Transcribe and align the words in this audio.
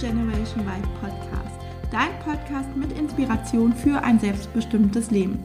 Generation 0.00 0.64
Vibe 0.64 0.88
Podcast, 1.00 1.58
dein 1.90 2.10
Podcast 2.24 2.76
mit 2.76 2.96
Inspiration 2.96 3.72
für 3.72 4.00
ein 4.04 4.20
selbstbestimmtes 4.20 5.10
Leben. 5.10 5.40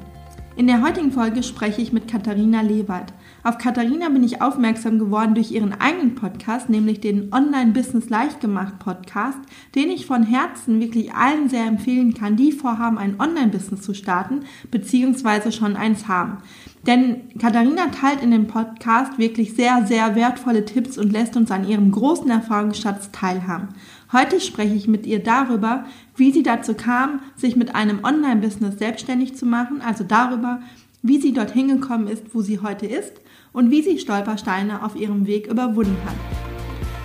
In 0.55 0.68
der 0.68 0.83
heutigen 0.83 1.11
Folge 1.11 1.41
spreche 1.41 1.81
ich 1.81 1.91
mit 1.91 2.07
Katharina 2.07 2.61
Lewald. 2.61 3.11
Auf 3.43 3.57
Katharina 3.57 4.09
bin 4.09 4.23
ich 4.23 4.43
aufmerksam 4.43 5.00
geworden 5.00 5.33
durch 5.33 5.51
ihren 5.51 5.73
eigenen 5.73 6.13
Podcast, 6.13 6.69
nämlich 6.69 7.01
den 7.01 7.33
Online-Business 7.33 8.09
leicht 8.09 8.39
gemacht 8.41 8.77
Podcast, 8.77 9.39
den 9.73 9.89
ich 9.89 10.05
von 10.05 10.21
Herzen 10.21 10.79
wirklich 10.79 11.15
allen 11.15 11.50
sehr 11.50 11.65
empfehlen 11.65 12.14
kann, 12.14 12.36
die 12.36 12.51
vorhaben, 12.51 13.00
ein 13.00 13.20
Online-Business 13.20 13.81
zu 13.81 13.95
starten, 13.95 14.42
beziehungsweise 14.70 15.51
schon 15.51 15.75
eins 15.75 16.07
haben. 16.07 16.37
Denn 16.86 17.29
Katharina 17.39 17.87
teilt 17.87 18.21
in 18.21 18.29
dem 18.29 18.45
Podcast 18.45 19.17
wirklich 19.17 19.56
sehr, 19.56 19.87
sehr 19.87 20.15
wertvolle 20.15 20.65
Tipps 20.65 21.00
und 21.00 21.11
lässt 21.11 21.36
uns 21.36 21.50
an 21.50 21.67
ihrem 21.67 21.92
großen 21.92 22.29
Erfahrungsschatz 22.29 23.09
teilhaben. 23.11 23.70
Heute 24.13 24.39
spreche 24.39 24.75
ich 24.75 24.87
mit 24.87 25.07
ihr 25.07 25.23
darüber, 25.23 25.85
wie 26.15 26.31
sie 26.31 26.43
dazu 26.43 26.75
kam, 26.75 27.21
sich 27.35 27.55
mit 27.55 27.73
einem 27.73 28.03
Online-Business 28.03 28.77
selbstständig 28.77 29.36
zu 29.36 29.47
machen, 29.47 29.81
also 29.81 30.03
darüber, 30.03 30.61
wie 31.01 31.19
sie 31.19 31.33
dorthin 31.33 31.67
gekommen 31.67 32.08
ist, 32.08 32.23
wo 32.31 32.44
sie 32.44 32.59
heute 32.59 32.86
ist 32.86 33.13
und 33.53 33.72
wie 33.72 33.81
sie 33.81 33.97
Stolpersteine 33.97 34.83
auf 34.86 34.95
ihrem 34.95 35.25
Weg 35.25 35.47
überwunden 35.47 35.97
hat. 36.05 36.16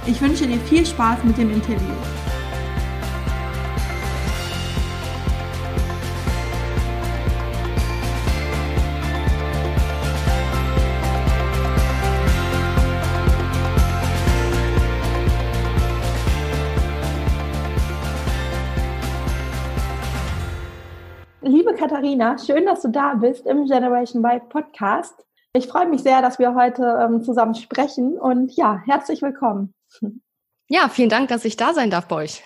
Ich 0.07 0.21
wünsche 0.21 0.47
dir 0.47 0.59
viel 0.59 0.85
Spaß 0.85 1.25
mit 1.25 1.39
dem 1.39 1.51
Interview. 1.51 1.95
Katharina, 21.89 22.37
schön, 22.37 22.67
dass 22.67 22.83
du 22.83 22.89
da 22.89 23.15
bist 23.15 23.47
im 23.47 23.65
Generation 23.65 24.23
Vibe 24.23 24.45
Podcast. 24.51 25.15
Ich 25.55 25.69
freue 25.69 25.89
mich 25.89 26.03
sehr, 26.03 26.21
dass 26.21 26.39
wir 26.39 26.55
heute 26.55 26.83
ähm, 27.03 27.23
zusammen 27.23 27.55
sprechen 27.55 28.19
und 28.19 28.55
ja, 28.57 28.83
herzlich 28.85 29.23
willkommen. 29.23 29.73
Ja, 30.69 30.91
vielen 30.91 31.09
Dank, 31.09 31.31
dass 31.31 31.47
ich 31.47 31.57
da 31.57 31.73
sein 31.73 31.89
darf 31.89 32.07
bei 32.07 32.17
euch. 32.17 32.43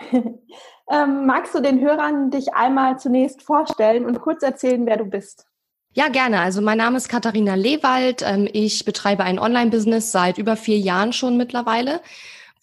ähm, 0.10 1.26
magst 1.26 1.54
du 1.54 1.60
den 1.60 1.78
Hörern 1.78 2.30
dich 2.30 2.54
einmal 2.54 2.98
zunächst 2.98 3.42
vorstellen 3.42 4.06
und 4.06 4.18
kurz 4.22 4.42
erzählen, 4.42 4.86
wer 4.86 4.96
du 4.96 5.04
bist? 5.04 5.46
Ja, 5.92 6.08
gerne. 6.08 6.40
Also 6.40 6.62
mein 6.62 6.78
Name 6.78 6.96
ist 6.96 7.10
Katharina 7.10 7.54
Lewald. 7.54 8.22
Ähm, 8.26 8.48
ich 8.50 8.86
betreibe 8.86 9.24
ein 9.24 9.38
Online-Business 9.38 10.10
seit 10.10 10.38
über 10.38 10.56
vier 10.56 10.78
Jahren 10.78 11.12
schon 11.12 11.36
mittlerweile 11.36 12.00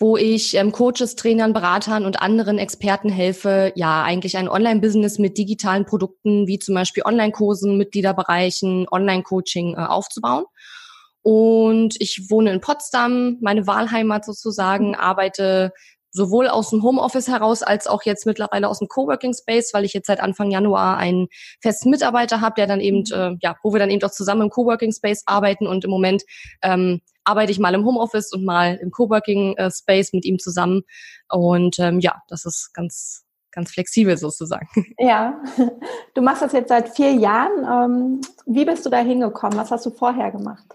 wo 0.03 0.17
ich 0.17 0.55
ähm, 0.55 0.73
Coaches, 0.73 1.15
Trainern, 1.15 1.53
Beratern 1.53 2.05
und 2.05 2.21
anderen 2.21 2.57
Experten 2.57 3.07
helfe, 3.07 3.71
ja, 3.75 4.03
eigentlich 4.03 4.35
ein 4.35 4.49
Online-Business 4.49 5.17
mit 5.17 5.37
digitalen 5.37 5.85
Produkten 5.85 6.45
wie 6.45 6.59
zum 6.59 6.75
Beispiel 6.75 7.03
Online-Kursen, 7.05 7.77
Mitgliederbereichen, 7.77 8.85
Online-Coaching 8.91 9.75
äh, 9.75 9.77
aufzubauen. 9.77 10.43
Und 11.21 11.95
ich 12.01 12.29
wohne 12.29 12.51
in 12.51 12.59
Potsdam, 12.59 13.37
meine 13.39 13.65
Wahlheimat 13.65 14.25
sozusagen, 14.25 14.93
arbeite 14.93 15.71
sowohl 16.11 16.49
aus 16.49 16.71
dem 16.71 16.83
Homeoffice 16.83 17.29
heraus 17.29 17.63
als 17.63 17.87
auch 17.87 18.03
jetzt 18.03 18.25
mittlerweile 18.25 18.67
aus 18.67 18.79
dem 18.79 18.89
Coworking 18.89 19.33
Space, 19.33 19.73
weil 19.73 19.85
ich 19.85 19.93
jetzt 19.93 20.07
seit 20.07 20.19
Anfang 20.19 20.51
Januar 20.51 20.97
einen 20.97 21.29
festen 21.61 21.89
Mitarbeiter 21.89 22.41
habe, 22.41 22.55
der 22.57 22.67
dann 22.67 22.81
eben, 22.81 23.05
mhm. 23.09 23.13
äh, 23.13 23.37
ja, 23.41 23.55
wo 23.63 23.71
wir 23.71 23.79
dann 23.79 23.89
eben 23.89 24.03
auch 24.03 24.11
zusammen 24.11 24.41
im 24.41 24.49
Coworking 24.49 24.91
Space 24.91 25.23
arbeiten 25.27 25.65
und 25.65 25.85
im 25.85 25.91
Moment 25.91 26.23
ähm, 26.61 26.99
arbeite 27.23 27.51
ich 27.51 27.59
mal 27.59 27.73
im 27.73 27.85
Homeoffice 27.85 28.33
und 28.33 28.45
mal 28.45 28.75
im 28.75 28.91
Coworking 28.91 29.55
äh, 29.57 29.71
Space 29.71 30.13
mit 30.13 30.25
ihm 30.25 30.39
zusammen 30.39 30.83
und 31.29 31.79
ähm, 31.79 31.99
ja, 31.99 32.21
das 32.27 32.45
ist 32.45 32.73
ganz 32.73 33.23
ganz 33.53 33.71
flexibel 33.71 34.17
sozusagen. 34.17 34.67
Ja, 34.97 35.41
du 36.13 36.21
machst 36.21 36.41
das 36.41 36.53
jetzt 36.53 36.69
seit 36.69 36.95
vier 36.95 37.13
Jahren. 37.13 37.51
Ähm, 37.63 38.21
wie 38.45 38.65
bist 38.65 38.85
du 38.85 38.89
da 38.89 38.97
hingekommen? 38.97 39.57
Was 39.57 39.71
hast 39.71 39.85
du 39.85 39.91
vorher 39.91 40.31
gemacht? 40.31 40.65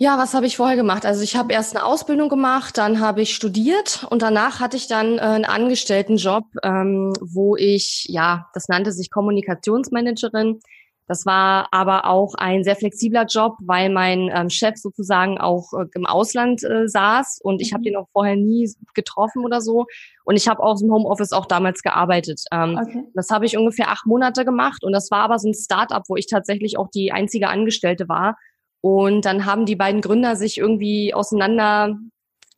Ja, 0.00 0.16
was 0.16 0.32
habe 0.34 0.46
ich 0.46 0.56
vorher 0.56 0.76
gemacht? 0.76 1.04
Also 1.04 1.22
ich 1.22 1.34
habe 1.34 1.52
erst 1.52 1.74
eine 1.74 1.84
Ausbildung 1.84 2.28
gemacht, 2.28 2.78
dann 2.78 3.00
habe 3.00 3.20
ich 3.20 3.34
studiert 3.34 4.06
und 4.10 4.22
danach 4.22 4.60
hatte 4.60 4.76
ich 4.76 4.86
dann 4.86 5.18
äh, 5.18 5.22
einen 5.22 5.44
Angestelltenjob, 5.44 6.44
ähm, 6.62 7.14
wo 7.20 7.56
ich, 7.56 8.06
ja, 8.08 8.48
das 8.54 8.68
nannte 8.68 8.92
sich 8.92 9.10
Kommunikationsmanagerin. 9.10 10.60
Das 11.08 11.26
war 11.26 11.68
aber 11.72 12.04
auch 12.04 12.34
ein 12.34 12.62
sehr 12.62 12.76
flexibler 12.76 13.24
Job, 13.24 13.56
weil 13.60 13.90
mein 13.90 14.30
ähm, 14.32 14.50
Chef 14.50 14.76
sozusagen 14.76 15.38
auch 15.38 15.72
äh, 15.72 15.86
im 15.94 16.06
Ausland 16.06 16.62
äh, 16.62 16.86
saß 16.86 17.40
und 17.42 17.60
ich 17.60 17.72
habe 17.72 17.80
mhm. 17.80 17.84
den 17.84 17.96
auch 17.96 18.08
vorher 18.12 18.36
nie 18.36 18.70
getroffen 18.94 19.44
oder 19.44 19.60
so. 19.60 19.86
Und 20.24 20.36
ich 20.36 20.46
habe 20.46 20.62
aus 20.62 20.80
dem 20.80 20.92
Homeoffice 20.92 21.32
auch 21.32 21.46
damals 21.46 21.82
gearbeitet. 21.82 22.42
Ähm, 22.52 22.78
okay. 22.80 23.04
Das 23.14 23.30
habe 23.30 23.46
ich 23.46 23.56
ungefähr 23.56 23.88
acht 23.88 24.06
Monate 24.06 24.44
gemacht 24.44 24.84
und 24.84 24.92
das 24.92 25.10
war 25.10 25.20
aber 25.20 25.38
so 25.38 25.48
ein 25.48 25.54
Start-up, 25.54 26.04
wo 26.08 26.16
ich 26.16 26.26
tatsächlich 26.26 26.78
auch 26.78 26.88
die 26.90 27.10
einzige 27.10 27.48
Angestellte 27.48 28.08
war 28.08 28.36
und 28.80 29.24
dann 29.24 29.44
haben 29.44 29.66
die 29.66 29.76
beiden 29.76 30.00
Gründer 30.00 30.36
sich 30.36 30.58
irgendwie 30.58 31.12
auseinander 31.14 31.96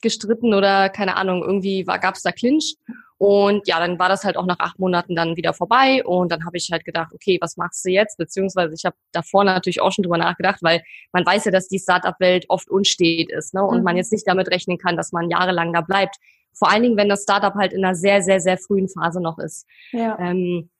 gestritten 0.01 0.55
oder 0.55 0.89
keine 0.89 1.17
Ahnung, 1.17 1.43
irgendwie 1.43 1.85
gab 1.85 2.15
es 2.15 2.23
da 2.23 2.33
Clinch. 2.33 2.77
Und 3.19 3.69
ja, 3.69 3.79
dann 3.79 3.99
war 3.99 4.09
das 4.09 4.25
halt 4.25 4.39
auch 4.39 4.47
nach 4.47 4.61
acht 4.61 4.79
Monaten 4.79 5.15
dann 5.15 5.37
wieder 5.37 5.53
vorbei. 5.53 6.03
Und 6.07 6.33
dann 6.33 6.47
habe 6.47 6.57
ich 6.57 6.71
halt 6.73 6.87
gedacht, 6.87 7.13
okay, 7.13 7.37
was 7.43 7.59
machst 7.59 7.85
du 7.85 7.91
jetzt? 7.91 8.17
Beziehungsweise 8.17 8.75
ich 8.75 8.87
habe 8.87 8.97
davor 9.13 9.45
natürlich 9.45 9.83
auch 9.83 9.93
schon 9.93 10.05
drüber 10.05 10.17
nachgedacht, 10.17 10.63
weil 10.63 10.83
man 11.13 11.27
weiß 11.27 11.45
ja, 11.45 11.51
dass 11.51 11.69
die 11.69 11.79
Startup-Welt 11.79 12.47
oft 12.49 12.71
unstet 12.71 13.31
ist 13.31 13.53
ne? 13.53 13.63
und 13.63 13.79
mhm. 13.79 13.85
man 13.85 13.99
jetzt 13.99 14.11
nicht 14.11 14.27
damit 14.27 14.51
rechnen 14.51 14.79
kann, 14.79 14.97
dass 14.97 15.13
man 15.13 15.29
jahrelang 15.29 15.75
da 15.75 15.83
bleibt. 15.83 16.17
Vor 16.55 16.71
allen 16.71 16.83
Dingen, 16.83 16.97
wenn 16.97 17.11
das 17.11 17.25
Startup 17.25 17.55
halt 17.55 17.75
in 17.75 17.85
einer 17.85 17.95
sehr, 17.95 18.23
sehr, 18.23 18.41
sehr 18.41 18.57
frühen 18.57 18.89
Phase 18.89 19.21
noch 19.21 19.39
ist. 19.39 19.67
Ja. 19.93 20.19
Ähm, 20.19 20.71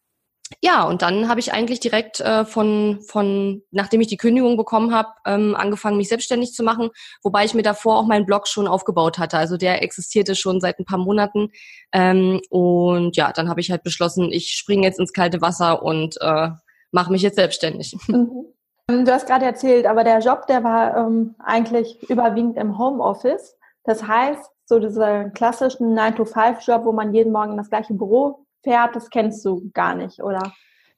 ja, 0.63 0.85
und 0.85 1.03
dann 1.03 1.29
habe 1.29 1.41
ich 1.41 1.53
eigentlich 1.53 1.81
direkt 1.81 2.21
äh, 2.21 2.45
von, 2.45 3.01
von, 3.07 3.63
nachdem 3.71 4.01
ich 4.01 4.09
die 4.09 4.17
Kündigung 4.17 4.57
bekommen 4.57 4.95
habe, 4.95 5.09
ähm, 5.25 5.55
angefangen, 5.55 5.97
mich 5.97 6.09
selbstständig 6.09 6.53
zu 6.53 6.63
machen, 6.63 6.91
wobei 7.23 7.45
ich 7.45 7.55
mir 7.55 7.63
davor 7.63 7.99
auch 7.99 8.07
meinen 8.07 8.27
Blog 8.27 8.49
schon 8.49 8.67
aufgebaut 8.67 9.19
hatte. 9.19 9.39
Also 9.39 9.57
der 9.57 9.83
existierte 9.83 10.35
schon 10.35 10.61
seit 10.61 10.79
ein 10.79 10.85
paar 10.85 10.99
Monaten. 10.99 11.51
Ähm, 11.93 12.41
und 12.51 13.17
ja, 13.17 13.33
dann 13.33 13.49
habe 13.49 13.61
ich 13.61 13.71
halt 13.71 13.85
beschlossen, 13.85 14.33
ich 14.33 14.51
springe 14.51 14.87
jetzt 14.87 14.99
ins 14.99 15.13
kalte 15.13 15.41
Wasser 15.41 15.83
und 15.83 16.17
äh, 16.21 16.51
mache 16.91 17.13
mich 17.13 17.23
jetzt 17.23 17.37
selbstständig. 17.37 17.97
Mhm. 18.09 18.47
Ähm, 18.89 19.05
du 19.05 19.13
hast 19.13 19.27
gerade 19.27 19.45
erzählt, 19.45 19.87
aber 19.87 20.03
der 20.03 20.19
Job, 20.19 20.47
der 20.49 20.65
war 20.65 20.97
ähm, 20.97 21.37
eigentlich 21.39 22.03
überwiegend 22.11 22.57
im 22.57 22.77
Homeoffice. 22.77 23.57
Das 23.85 24.07
heißt, 24.07 24.51
so 24.65 24.81
dieser 24.81 25.31
klassischen 25.31 25.97
9-to-5-Job, 25.97 26.85
wo 26.85 26.93
man 26.93 27.15
jeden 27.15 27.33
Morgen 27.33 27.53
in 27.53 27.57
das 27.57 27.71
gleiche 27.71 27.95
Büro 27.95 28.47
fährt, 28.63 28.97
das 28.97 29.11
kennst 29.11 29.45
du 29.45 29.71
gar 29.73 29.95
nicht, 29.95 30.23
oder? 30.23 30.53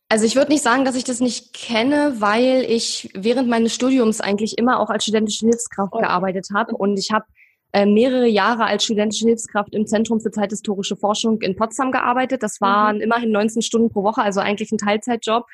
Also 0.08 0.26
ich 0.26 0.36
würde 0.36 0.52
nicht 0.52 0.62
sagen, 0.62 0.84
dass 0.84 0.94
ich 0.94 1.04
das 1.04 1.20
nicht 1.20 1.54
kenne, 1.54 2.16
weil 2.18 2.66
ich 2.68 3.10
während 3.14 3.48
meines 3.48 3.74
Studiums 3.74 4.20
eigentlich 4.20 4.58
immer 4.58 4.78
auch 4.78 4.90
als 4.90 5.04
studentische 5.04 5.46
Hilfskraft 5.46 5.94
okay. 5.94 6.02
gearbeitet 6.02 6.48
habe 6.54 6.76
und 6.76 6.98
ich 6.98 7.12
habe 7.12 7.24
äh, 7.72 7.86
mehrere 7.86 8.26
Jahre 8.26 8.64
als 8.66 8.84
studentische 8.84 9.24
Hilfskraft 9.24 9.74
im 9.74 9.86
Zentrum 9.86 10.20
für 10.20 10.30
zeithistorische 10.30 10.96
Forschung 10.96 11.40
in 11.40 11.56
Potsdam 11.56 11.90
gearbeitet. 11.90 12.42
Das 12.42 12.60
waren 12.60 12.96
mhm. 12.96 13.02
immerhin 13.02 13.30
19 13.30 13.62
Stunden 13.62 13.88
pro 13.90 14.02
Woche, 14.02 14.20
also 14.20 14.40
eigentlich 14.40 14.70
ein 14.72 14.78
Teilzeitjob. 14.78 15.46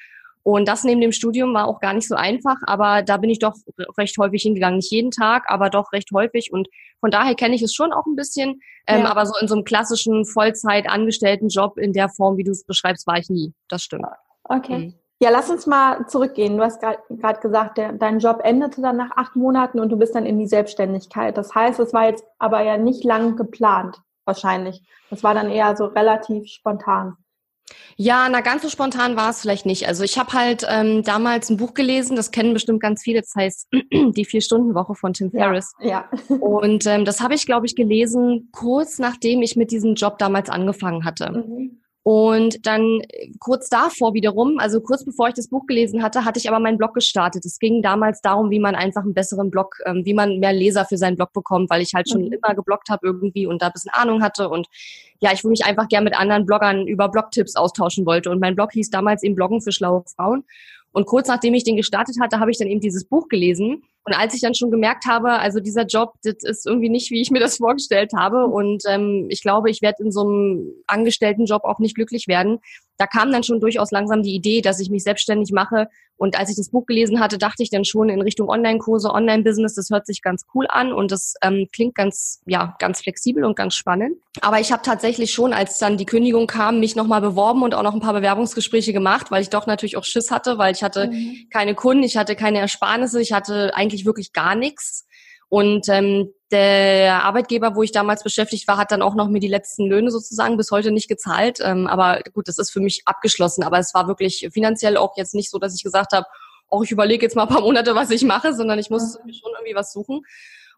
Und 0.43 0.67
das 0.69 0.85
neben 0.85 1.01
dem 1.01 1.13
Studium 1.13 1.53
war 1.53 1.67
auch 1.67 1.81
gar 1.81 1.93
nicht 1.93 2.09
so 2.09 2.15
einfach, 2.15 2.57
aber 2.67 3.03
da 3.03 3.17
bin 3.19 3.31
ich 3.31 3.39
doch 3.39 3.55
recht 3.99 4.17
häufig 4.19 4.43
hingegangen. 4.43 4.77
Nicht 4.77 4.91
jeden 4.91 5.11
Tag, 5.11 5.45
aber 5.49 5.71
doch 5.71 5.93
recht 5.93 6.11
häufig. 6.13 6.53
Und 6.53 6.69
von 7.01 7.11
daher 7.11 7.35
kenne 7.35 7.55
ich 7.55 7.63
es 7.63 7.75
schon 7.75 7.93
auch 7.93 8.07
ein 8.07 8.17
bisschen. 8.17 8.61
Ähm, 8.87 9.03
ja. 9.03 9.11
Aber 9.11 9.27
so 9.27 9.35
in 9.41 9.49
so 9.49 9.55
einem 9.55 9.65
klassischen 9.65 10.25
Vollzeit-Angestellten-Job 10.25 11.79
in 11.79 11.93
der 11.93 12.09
Form, 12.09 12.37
wie 12.37 12.45
du 12.45 12.53
es 12.53 12.65
beschreibst, 12.65 13.07
war 13.07 13.19
ich 13.19 13.29
nie. 13.29 13.53
Das 13.69 13.83
stimmt. 13.83 14.07
Okay. 14.45 14.79
Mhm. 14.79 14.95
Ja, 15.21 15.31
lass 15.31 15.51
uns 15.51 15.67
mal 15.67 16.07
zurückgehen. 16.07 16.57
Du 16.57 16.63
hast 16.63 16.81
gerade 16.81 17.41
gesagt, 17.41 17.77
der, 17.77 17.93
dein 17.93 18.21
Job 18.21 18.41
endete 18.45 18.81
dann 18.81 18.97
nach 18.97 19.11
acht 19.17 19.35
Monaten 19.35 19.81
und 19.81 19.89
du 19.91 19.97
bist 19.97 20.15
dann 20.15 20.25
in 20.25 20.39
die 20.39 20.47
Selbstständigkeit. 20.47 21.37
Das 21.37 21.55
heißt, 21.55 21.81
es 21.81 21.93
war 21.93 22.07
jetzt 22.07 22.25
aber 22.39 22.63
ja 22.63 22.77
nicht 22.77 23.03
lang 23.03 23.37
geplant, 23.37 23.97
wahrscheinlich. 24.25 24.81
Das 25.11 25.25
war 25.25 25.35
dann 25.35 25.51
eher 25.51 25.77
so 25.77 25.87
relativ 25.87 26.47
spontan. 26.47 27.17
Ja, 27.97 28.29
na 28.29 28.41
ganz 28.41 28.63
so 28.63 28.69
spontan 28.69 29.17
war 29.17 29.31
es 29.31 29.41
vielleicht 29.41 29.67
nicht. 29.67 29.89
Also 29.89 30.05
ich 30.05 30.19
habe 30.19 30.33
halt 30.33 30.67
ähm, 30.69 31.03
damals 31.03 31.51
ein 31.51 31.57
Buch 31.57 31.75
gelesen, 31.75 32.17
das 32.17 32.31
kennen 32.31 32.55
bestimmt 32.55 32.81
ganz 32.81 33.03
viele, 33.03 33.21
das 33.21 33.35
heißt 33.37 33.69
Die 33.93 34.25
Vier-Stunden-Woche 34.25 34.95
von 34.95 35.13
Tim 35.13 35.31
Ferriss. 35.31 35.73
Ja. 35.81 36.09
ja. 36.29 36.37
Und 36.37 36.87
ähm, 36.87 37.05
das 37.05 37.21
habe 37.21 37.35
ich, 37.35 37.47
glaube 37.47 37.67
ich, 37.67 37.75
gelesen, 37.75 38.49
kurz 38.53 38.99
nachdem 38.99 39.43
ich 39.43 39.57
mit 39.57 39.71
diesem 39.71 39.95
Job 39.95 40.19
damals 40.19 40.49
angefangen 40.49 41.05
hatte. 41.05 41.33
Mhm. 41.33 41.81
Und 42.03 42.67
dann 42.67 43.01
äh, 43.09 43.31
kurz 43.39 43.69
davor 43.69 44.15
wiederum, 44.15 44.59
also 44.59 44.81
kurz 44.81 45.05
bevor 45.05 45.29
ich 45.29 45.35
das 45.35 45.49
Buch 45.49 45.67
gelesen 45.67 46.03
hatte, 46.03 46.25
hatte 46.25 46.39
ich 46.39 46.49
aber 46.49 46.59
meinen 46.59 46.79
Blog 46.79 46.95
gestartet. 46.95 47.45
Es 47.45 47.59
ging 47.59 47.83
damals 47.83 48.21
darum, 48.23 48.51
wie 48.51 48.61
man 48.61 48.75
einfach 48.75 49.03
einen 49.03 49.15
besseren 49.15 49.51
Blog, 49.51 49.77
ähm, 49.85 50.05
wie 50.05 50.15
man 50.15 50.39
mehr 50.39 50.53
Leser 50.53 50.85
für 50.87 50.97
seinen 50.97 51.17
Blog 51.17 51.33
bekommt, 51.33 51.69
weil 51.71 51.83
ich 51.83 51.93
halt 51.95 52.09
schon 52.09 52.27
mhm. 52.27 52.33
immer 52.33 52.55
gebloggt 52.55 52.89
habe 52.89 53.07
irgendwie 53.07 53.47
und 53.47 53.61
da 53.61 53.67
ein 53.67 53.73
bisschen 53.73 53.93
Ahnung 53.93 54.23
hatte 54.23 54.49
und 54.49 54.69
ja, 55.21 55.33
ich 55.33 55.43
mich 55.45 55.65
einfach 55.65 55.89
gern 55.89 56.05
mit 56.05 56.15
anderen 56.15 56.47
Bloggern 56.47 56.87
über 56.87 57.09
Blogtipps 57.09 57.57
austauschen 57.57 58.07
wollte. 58.07 58.31
Und 58.31 58.41
mein 58.41 58.55
Blog 58.55 58.73
hieß 58.73 58.91
damals 58.91 59.23
eben 59.23 59.35
Bloggen 59.35 59.61
für 59.61 59.73
schlaue 59.73 60.05
Frauen. 60.15 60.45
Und 60.99 61.07
kurz 61.07 61.29
nachdem 61.29 61.55
ich 61.55 61.63
den 61.63 61.77
gestartet 61.77 62.17
hatte, 62.21 62.41
habe 62.41 62.51
ich 62.51 62.59
dann 62.59 62.67
eben 62.67 62.81
dieses 62.81 63.05
Buch 63.05 63.29
gelesen. 63.29 63.85
Und 64.03 64.15
als 64.15 64.35
ich 64.35 64.41
dann 64.41 64.57
schon 64.57 64.73
gemerkt 64.73 65.05
habe, 65.07 65.31
also 65.31 65.61
dieser 65.61 65.87
Job, 65.87 66.15
das 66.25 66.43
ist 66.43 66.67
irgendwie 66.67 66.89
nicht, 66.89 67.13
wie 67.13 67.21
ich 67.21 67.31
mir 67.31 67.39
das 67.39 67.57
vorgestellt 67.59 68.11
habe. 68.17 68.47
Und 68.47 68.83
ähm, 68.89 69.29
ich 69.29 69.41
glaube, 69.41 69.71
ich 69.71 69.81
werde 69.81 70.03
in 70.03 70.11
so 70.11 70.23
einem 70.23 70.73
Angestelltenjob 70.89 71.63
auch 71.63 71.79
nicht 71.79 71.95
glücklich 71.95 72.27
werden. 72.27 72.59
Da 72.99 73.07
kam 73.07 73.33
dann 73.33 73.45
schon 73.45 73.61
durchaus 73.61 73.91
langsam 73.91 74.23
die 74.23 74.35
Idee, 74.35 74.61
dass 74.61 74.81
ich 74.81 74.91
mich 74.91 75.05
selbstständig 75.05 75.53
mache. 75.53 75.89
Und 76.17 76.37
als 76.37 76.51
ich 76.51 76.57
das 76.57 76.71
Buch 76.71 76.85
gelesen 76.85 77.21
hatte, 77.21 77.39
dachte 77.39 77.63
ich 77.63 77.71
dann 77.71 77.85
schon 77.85 78.09
in 78.09 78.21
Richtung 78.21 78.49
Online-Kurse, 78.49 79.11
Online-Business, 79.11 79.75
das 79.77 79.89
hört 79.91 80.05
sich 80.05 80.21
ganz 80.21 80.47
cool 80.53 80.67
an 80.69 80.93
und 80.93 81.13
das 81.13 81.35
ähm, 81.43 81.69
klingt 81.73 81.95
ganz, 81.95 82.43
ja, 82.45 82.75
ganz 82.81 83.03
flexibel 83.03 83.45
und 83.45 83.57
ganz 83.57 83.77
spannend. 83.77 84.17
Aber 84.41 84.59
ich 84.59 84.73
habe 84.73 84.83
tatsächlich 84.83 85.33
schon, 85.33 85.53
als 85.53 85.79
dann 85.79 85.97
die 85.97 86.07
Kündigung 86.07 86.49
kam, 86.49 86.81
mich 86.81 86.97
nochmal 86.97 87.21
beworben 87.21 87.63
und 87.63 87.73
auch 87.75 87.85
noch 87.85 87.95
ein 87.95 88.01
paar 88.01 88.15
Bewerbungsgespräche 88.15 88.93
gemacht, 88.93 89.31
weil 89.31 89.43
ich 89.43 89.51
doch 89.51 89.69
natürlich 89.69 89.97
auch 89.97 90.05
Schiss 90.05 90.33
hatte, 90.33 90.59
weil 90.59 90.75
ich 90.75 90.83
hatte 90.83 91.07
mhm. 91.07 91.47
keine 91.53 91.77
Kunden, 91.77 92.03
ich 92.03 92.17
hatte 92.17 92.35
keine 92.35 92.59
Ersparnisse, 92.59 93.21
ich 93.21 93.33
hatte 93.33 93.75
eigentlich 93.75 94.05
wirklich 94.05 94.33
gar 94.33 94.57
nichts. 94.57 95.08
Und 95.49 95.89
ähm, 95.89 96.33
der 96.51 97.25
Arbeitgeber, 97.25 97.75
wo 97.75 97.83
ich 97.83 97.93
damals 97.93 98.23
beschäftigt 98.23 98.67
war, 98.69 98.79
hat 98.79 98.91
dann 98.91 99.03
auch 99.03 99.15
noch 99.15 99.29
mir 99.29 99.41
die 99.41 99.49
letzten 99.49 99.87
Löhne 99.87 100.11
sozusagen 100.11 100.57
bis 100.57 100.71
heute 100.71 100.91
nicht 100.91 101.09
gezahlt. 101.09 101.59
Ähm, 101.63 101.87
aber 101.87 102.21
gut, 102.35 102.49
das 102.49 102.59
ist 102.59 102.71
für 102.71 102.81
mich 102.81 103.03
abgeschlossen. 103.07 103.63
Aber 103.65 103.79
es 103.79 103.93
war 103.95 104.09
wirklich 104.09 104.49
finanziell 104.53 104.97
auch 104.97 105.17
jetzt 105.17 105.35
nicht 105.35 105.51
so, 105.51 105.59
dass 105.59 105.75
ich 105.75 105.83
gesagt 105.83 106.13
habe, 106.13 106.27
auch 106.71 106.83
ich 106.83 106.91
überlege 106.91 107.25
jetzt 107.25 107.37
mal 107.37 107.43
ein 107.43 107.49
paar 107.49 107.61
Monate, 107.63 107.95
was 107.95 108.11
ich 108.11 108.25
mache, 108.25 108.55
sondern 108.55 108.79
ich 108.79 108.91
muss 108.91 109.19
mhm. 109.25 109.33
schon 109.33 109.53
irgendwie 109.57 109.75
was 109.75 109.93
suchen. 109.93 110.23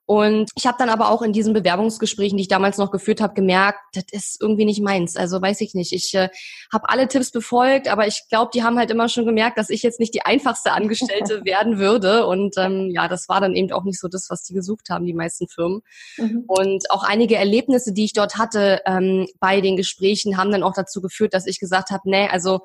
Und 0.07 0.51
ich 0.57 0.67
habe 0.67 0.77
dann 0.79 0.89
aber 0.89 1.09
auch 1.11 1.23
in 1.23 1.33
diesen 1.33 1.53
Bewerbungsgesprächen, 1.53 2.37
die 2.37 2.43
ich 2.43 2.49
damals 2.49 2.79
noch 2.79 2.91
geführt 2.91 3.21
habe, 3.21 3.35
gemerkt, 3.35 3.79
das 3.95 4.05
ist 4.11 4.41
irgendwie 4.41 4.65
nicht 4.65 4.83
meins. 4.83 5.17
Also 5.17 5.41
weiß 5.41 5.61
ich 5.61 5.75
nicht. 5.75 5.93
Ich 5.93 6.13
äh, 6.15 6.29
habe 6.73 6.89
alle 6.89 7.07
Tipps 7.07 7.31
befolgt, 7.31 7.87
aber 7.87 8.09
ich 8.09 8.23
glaube, 8.29 8.51
die 8.53 8.65
haben 8.65 8.77
halt 8.77 8.91
immer 8.91 9.09
schon 9.09 9.25
gemerkt, 9.25 9.57
dass 9.57 9.71
ich 9.71 9.83
jetzt 9.83 10.01
nicht 10.01 10.13
die 10.13 10.23
einfachste 10.23 10.73
Angestellte 10.73 11.45
werden 11.45 11.79
würde. 11.79 12.27
Und 12.27 12.57
ähm, 12.59 12.91
ja, 12.93 13.07
das 13.07 13.29
war 13.29 13.41
dann 13.41 13.55
eben 13.55 13.71
auch 13.71 13.85
nicht 13.85 14.01
so 14.01 14.09
das, 14.09 14.29
was 14.31 14.43
die 14.43 14.55
gesucht 14.55 14.91
haben, 14.91 15.07
die 15.07 15.15
meisten 15.15 15.47
Firmen. 15.47 15.83
Mhm. 16.17 16.45
Und 16.49 16.91
auch 16.91 17.05
einige 17.05 17.37
Erlebnisse, 17.37 17.93
die 17.93 18.05
ich 18.05 18.13
dort 18.13 18.37
hatte 18.37 18.81
ähm, 18.87 19.29
bei 19.39 19.61
den 19.61 19.77
Gesprächen, 19.77 20.37
haben 20.37 20.51
dann 20.51 20.65
auch 20.65 20.75
dazu 20.75 21.01
geführt, 21.01 21.35
dass 21.35 21.47
ich 21.47 21.61
gesagt 21.61 21.91
habe, 21.91 22.11
nee, 22.11 22.27
also 22.29 22.61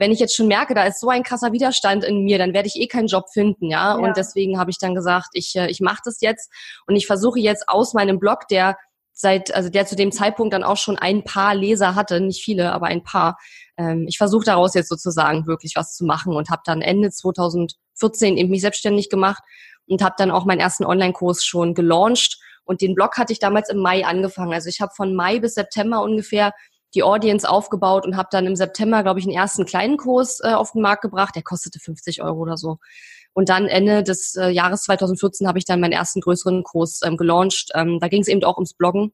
wenn 0.00 0.12
ich 0.12 0.18
jetzt 0.18 0.34
schon 0.34 0.48
merke, 0.48 0.74
da 0.74 0.84
ist 0.84 0.98
so 0.98 1.10
ein 1.10 1.22
krasser 1.22 1.52
Widerstand 1.52 2.04
in 2.04 2.24
mir, 2.24 2.38
dann 2.38 2.54
werde 2.54 2.66
ich 2.66 2.76
eh 2.76 2.86
keinen 2.86 3.06
Job 3.06 3.26
finden, 3.30 3.66
ja. 3.70 3.92
ja. 3.92 3.94
Und 3.94 4.16
deswegen 4.16 4.58
habe 4.58 4.70
ich 4.70 4.78
dann 4.78 4.94
gesagt, 4.94 5.28
ich, 5.34 5.54
äh, 5.56 5.70
ich 5.70 5.80
mache 5.80 6.00
das 6.04 6.22
jetzt 6.22 6.50
und 6.90 6.96
ich 6.96 7.06
versuche 7.06 7.38
jetzt 7.38 7.68
aus 7.68 7.94
meinem 7.94 8.18
Blog, 8.18 8.48
der 8.48 8.76
seit, 9.12 9.54
also 9.54 9.70
der 9.70 9.86
zu 9.86 9.94
dem 9.94 10.10
Zeitpunkt 10.10 10.52
dann 10.52 10.64
auch 10.64 10.76
schon 10.76 10.98
ein 10.98 11.22
paar 11.22 11.54
Leser 11.54 11.94
hatte, 11.94 12.20
nicht 12.20 12.42
viele, 12.42 12.72
aber 12.72 12.86
ein 12.86 13.04
paar. 13.04 13.38
Ähm, 13.76 14.06
ich 14.08 14.18
versuche 14.18 14.44
daraus 14.44 14.74
jetzt 14.74 14.88
sozusagen 14.88 15.46
wirklich 15.46 15.74
was 15.76 15.94
zu 15.94 16.04
machen 16.04 16.34
und 16.34 16.50
habe 16.50 16.62
dann 16.64 16.82
Ende 16.82 17.12
2014 17.12 18.36
eben 18.36 18.50
mich 18.50 18.62
selbstständig 18.62 19.08
gemacht 19.08 19.40
und 19.86 20.02
habe 20.02 20.16
dann 20.18 20.32
auch 20.32 20.44
meinen 20.44 20.58
ersten 20.58 20.84
Online-Kurs 20.84 21.44
schon 21.44 21.74
gelauncht. 21.74 22.40
Und 22.64 22.80
den 22.80 22.96
Blog 22.96 23.18
hatte 23.18 23.32
ich 23.32 23.38
damals 23.38 23.68
im 23.68 23.78
Mai 23.78 24.04
angefangen. 24.04 24.52
Also 24.52 24.68
ich 24.68 24.80
habe 24.80 24.90
von 24.96 25.14
Mai 25.14 25.38
bis 25.38 25.54
September 25.54 26.02
ungefähr 26.02 26.52
die 26.94 27.04
Audience 27.04 27.48
aufgebaut 27.48 28.04
und 28.04 28.16
habe 28.16 28.30
dann 28.32 28.46
im 28.46 28.56
September, 28.56 29.04
glaube 29.04 29.20
ich, 29.20 29.26
einen 29.26 29.36
ersten 29.36 29.64
kleinen 29.64 29.96
Kurs 29.96 30.40
äh, 30.42 30.54
auf 30.54 30.72
den 30.72 30.82
Markt 30.82 31.02
gebracht. 31.02 31.36
Der 31.36 31.44
kostete 31.44 31.78
50 31.78 32.20
Euro 32.20 32.40
oder 32.40 32.56
so. 32.56 32.78
Und 33.32 33.48
dann 33.48 33.66
Ende 33.66 34.02
des 34.02 34.34
äh, 34.36 34.48
Jahres 34.48 34.82
2014 34.82 35.46
habe 35.46 35.58
ich 35.58 35.64
dann 35.64 35.80
meinen 35.80 35.92
ersten 35.92 36.20
größeren 36.20 36.62
Kurs 36.62 37.00
ähm, 37.04 37.16
gelauncht. 37.16 37.70
Ähm, 37.74 37.98
da 38.00 38.08
ging 38.08 38.22
es 38.22 38.28
eben 38.28 38.42
auch 38.44 38.56
ums 38.56 38.74
Bloggen. 38.74 39.12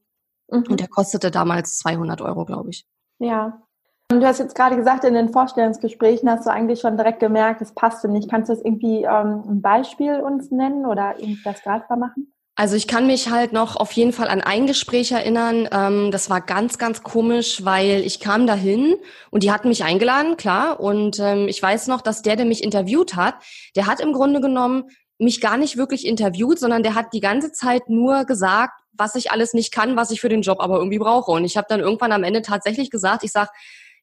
Mhm. 0.50 0.64
Und 0.68 0.80
der 0.80 0.88
kostete 0.88 1.30
damals 1.30 1.78
200 1.78 2.20
Euro, 2.22 2.44
glaube 2.44 2.70
ich. 2.70 2.86
Ja. 3.18 3.62
Und 4.10 4.20
du 4.20 4.26
hast 4.26 4.38
jetzt 4.38 4.54
gerade 4.54 4.76
gesagt, 4.76 5.04
in 5.04 5.14
den 5.14 5.30
Vorstellungsgesprächen 5.30 6.30
hast 6.30 6.46
du 6.46 6.50
eigentlich 6.50 6.80
schon 6.80 6.96
direkt 6.96 7.18
gemerkt, 7.18 7.60
es 7.60 7.74
passte 7.74 8.08
nicht. 8.08 8.30
Kannst 8.30 8.48
du 8.48 8.54
das 8.54 8.64
irgendwie 8.64 9.02
ähm, 9.02 9.42
ein 9.48 9.62
Beispiel 9.62 10.20
uns 10.20 10.50
nennen 10.50 10.86
oder 10.86 11.18
irgendwas 11.18 11.60
greifbar 11.62 11.96
machen? 11.96 12.32
Also 12.58 12.74
ich 12.74 12.86
kann 12.86 13.06
mich 13.06 13.30
halt 13.30 13.52
noch 13.52 13.76
auf 13.76 13.92
jeden 13.92 14.14
Fall 14.14 14.28
an 14.28 14.40
ein 14.40 14.66
Gespräch 14.66 15.12
erinnern. 15.12 15.68
Ähm, 15.70 16.10
das 16.10 16.30
war 16.30 16.40
ganz, 16.40 16.78
ganz 16.78 17.02
komisch, 17.02 17.66
weil 17.66 18.00
ich 18.00 18.18
kam 18.18 18.46
dahin 18.46 18.96
und 19.30 19.42
die 19.42 19.52
hatten 19.52 19.68
mich 19.68 19.84
eingeladen, 19.84 20.38
klar. 20.38 20.80
Und 20.80 21.18
ähm, 21.18 21.48
ich 21.48 21.62
weiß 21.62 21.86
noch, 21.88 22.00
dass 22.00 22.22
der, 22.22 22.34
der 22.34 22.46
mich 22.46 22.64
interviewt 22.64 23.14
hat, 23.14 23.34
der 23.76 23.86
hat 23.86 24.00
im 24.00 24.14
Grunde 24.14 24.40
genommen 24.40 24.84
mich 25.18 25.42
gar 25.42 25.58
nicht 25.58 25.76
wirklich 25.76 26.06
interviewt, 26.06 26.58
sondern 26.58 26.82
der 26.82 26.94
hat 26.94 27.12
die 27.12 27.20
ganze 27.20 27.52
Zeit 27.52 27.90
nur 27.90 28.24
gesagt, 28.24 28.80
was 28.92 29.16
ich 29.16 29.30
alles 29.30 29.52
nicht 29.52 29.70
kann, 29.70 29.96
was 29.96 30.10
ich 30.10 30.22
für 30.22 30.30
den 30.30 30.40
Job 30.40 30.60
aber 30.60 30.78
irgendwie 30.78 30.98
brauche. 30.98 31.32
Und 31.32 31.44
ich 31.44 31.58
habe 31.58 31.66
dann 31.68 31.80
irgendwann 31.80 32.12
am 32.12 32.24
Ende 32.24 32.40
tatsächlich 32.40 32.90
gesagt, 32.90 33.22
ich 33.22 33.32
sag, 33.32 33.50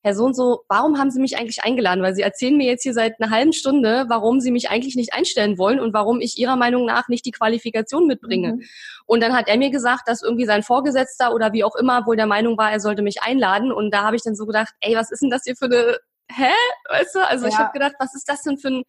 Herr 0.05 0.15
so 0.15 0.25
und 0.25 0.35
so, 0.35 0.65
warum 0.67 0.99
haben 0.99 1.11
Sie 1.11 1.21
mich 1.21 1.37
eigentlich 1.37 1.63
eingeladen? 1.63 2.03
Weil 2.03 2.13
Sie 2.13 2.21
erzählen 2.21 2.57
mir 2.57 2.67
jetzt 2.67 2.83
hier 2.83 2.93
seit 2.93 3.21
einer 3.21 3.31
halben 3.31 3.53
Stunde, 3.53 4.05
warum 4.09 4.41
Sie 4.41 4.51
mich 4.51 4.69
eigentlich 4.69 4.97
nicht 4.97 5.13
einstellen 5.13 5.57
wollen 5.57 5.79
und 5.79 5.93
warum 5.93 6.19
ich 6.19 6.37
Ihrer 6.37 6.57
Meinung 6.57 6.85
nach 6.85 7.07
nicht 7.07 7.25
die 7.25 7.31
Qualifikation 7.31 8.05
mitbringe. 8.05 8.55
Mhm. 8.55 8.63
Und 9.05 9.23
dann 9.23 9.33
hat 9.33 9.47
er 9.47 9.57
mir 9.57 9.69
gesagt, 9.69 10.07
dass 10.07 10.21
irgendwie 10.21 10.45
sein 10.45 10.61
Vorgesetzter 10.61 11.33
oder 11.33 11.53
wie 11.53 11.63
auch 11.63 11.75
immer 11.75 12.05
wohl 12.05 12.17
der 12.17 12.27
Meinung 12.27 12.57
war, 12.57 12.69
er 12.69 12.81
sollte 12.81 13.01
mich 13.01 13.21
einladen. 13.21 13.71
Und 13.71 13.91
da 13.91 14.03
habe 14.03 14.17
ich 14.17 14.23
dann 14.23 14.35
so 14.35 14.45
gedacht, 14.45 14.73
ey, 14.81 14.93
was 14.95 15.09
ist 15.09 15.21
denn 15.21 15.29
das 15.29 15.43
hier 15.45 15.55
für 15.55 15.65
eine, 15.65 15.97
hä? 16.29 16.51
Weißt 16.89 17.15
du? 17.15 17.25
Also 17.25 17.45
ja. 17.45 17.51
ich 17.51 17.57
habe 17.57 17.71
gedacht, 17.71 17.93
was 17.97 18.13
ist 18.13 18.27
das 18.27 18.41
denn 18.43 18.57
für 18.57 18.71
ein, 18.71 18.83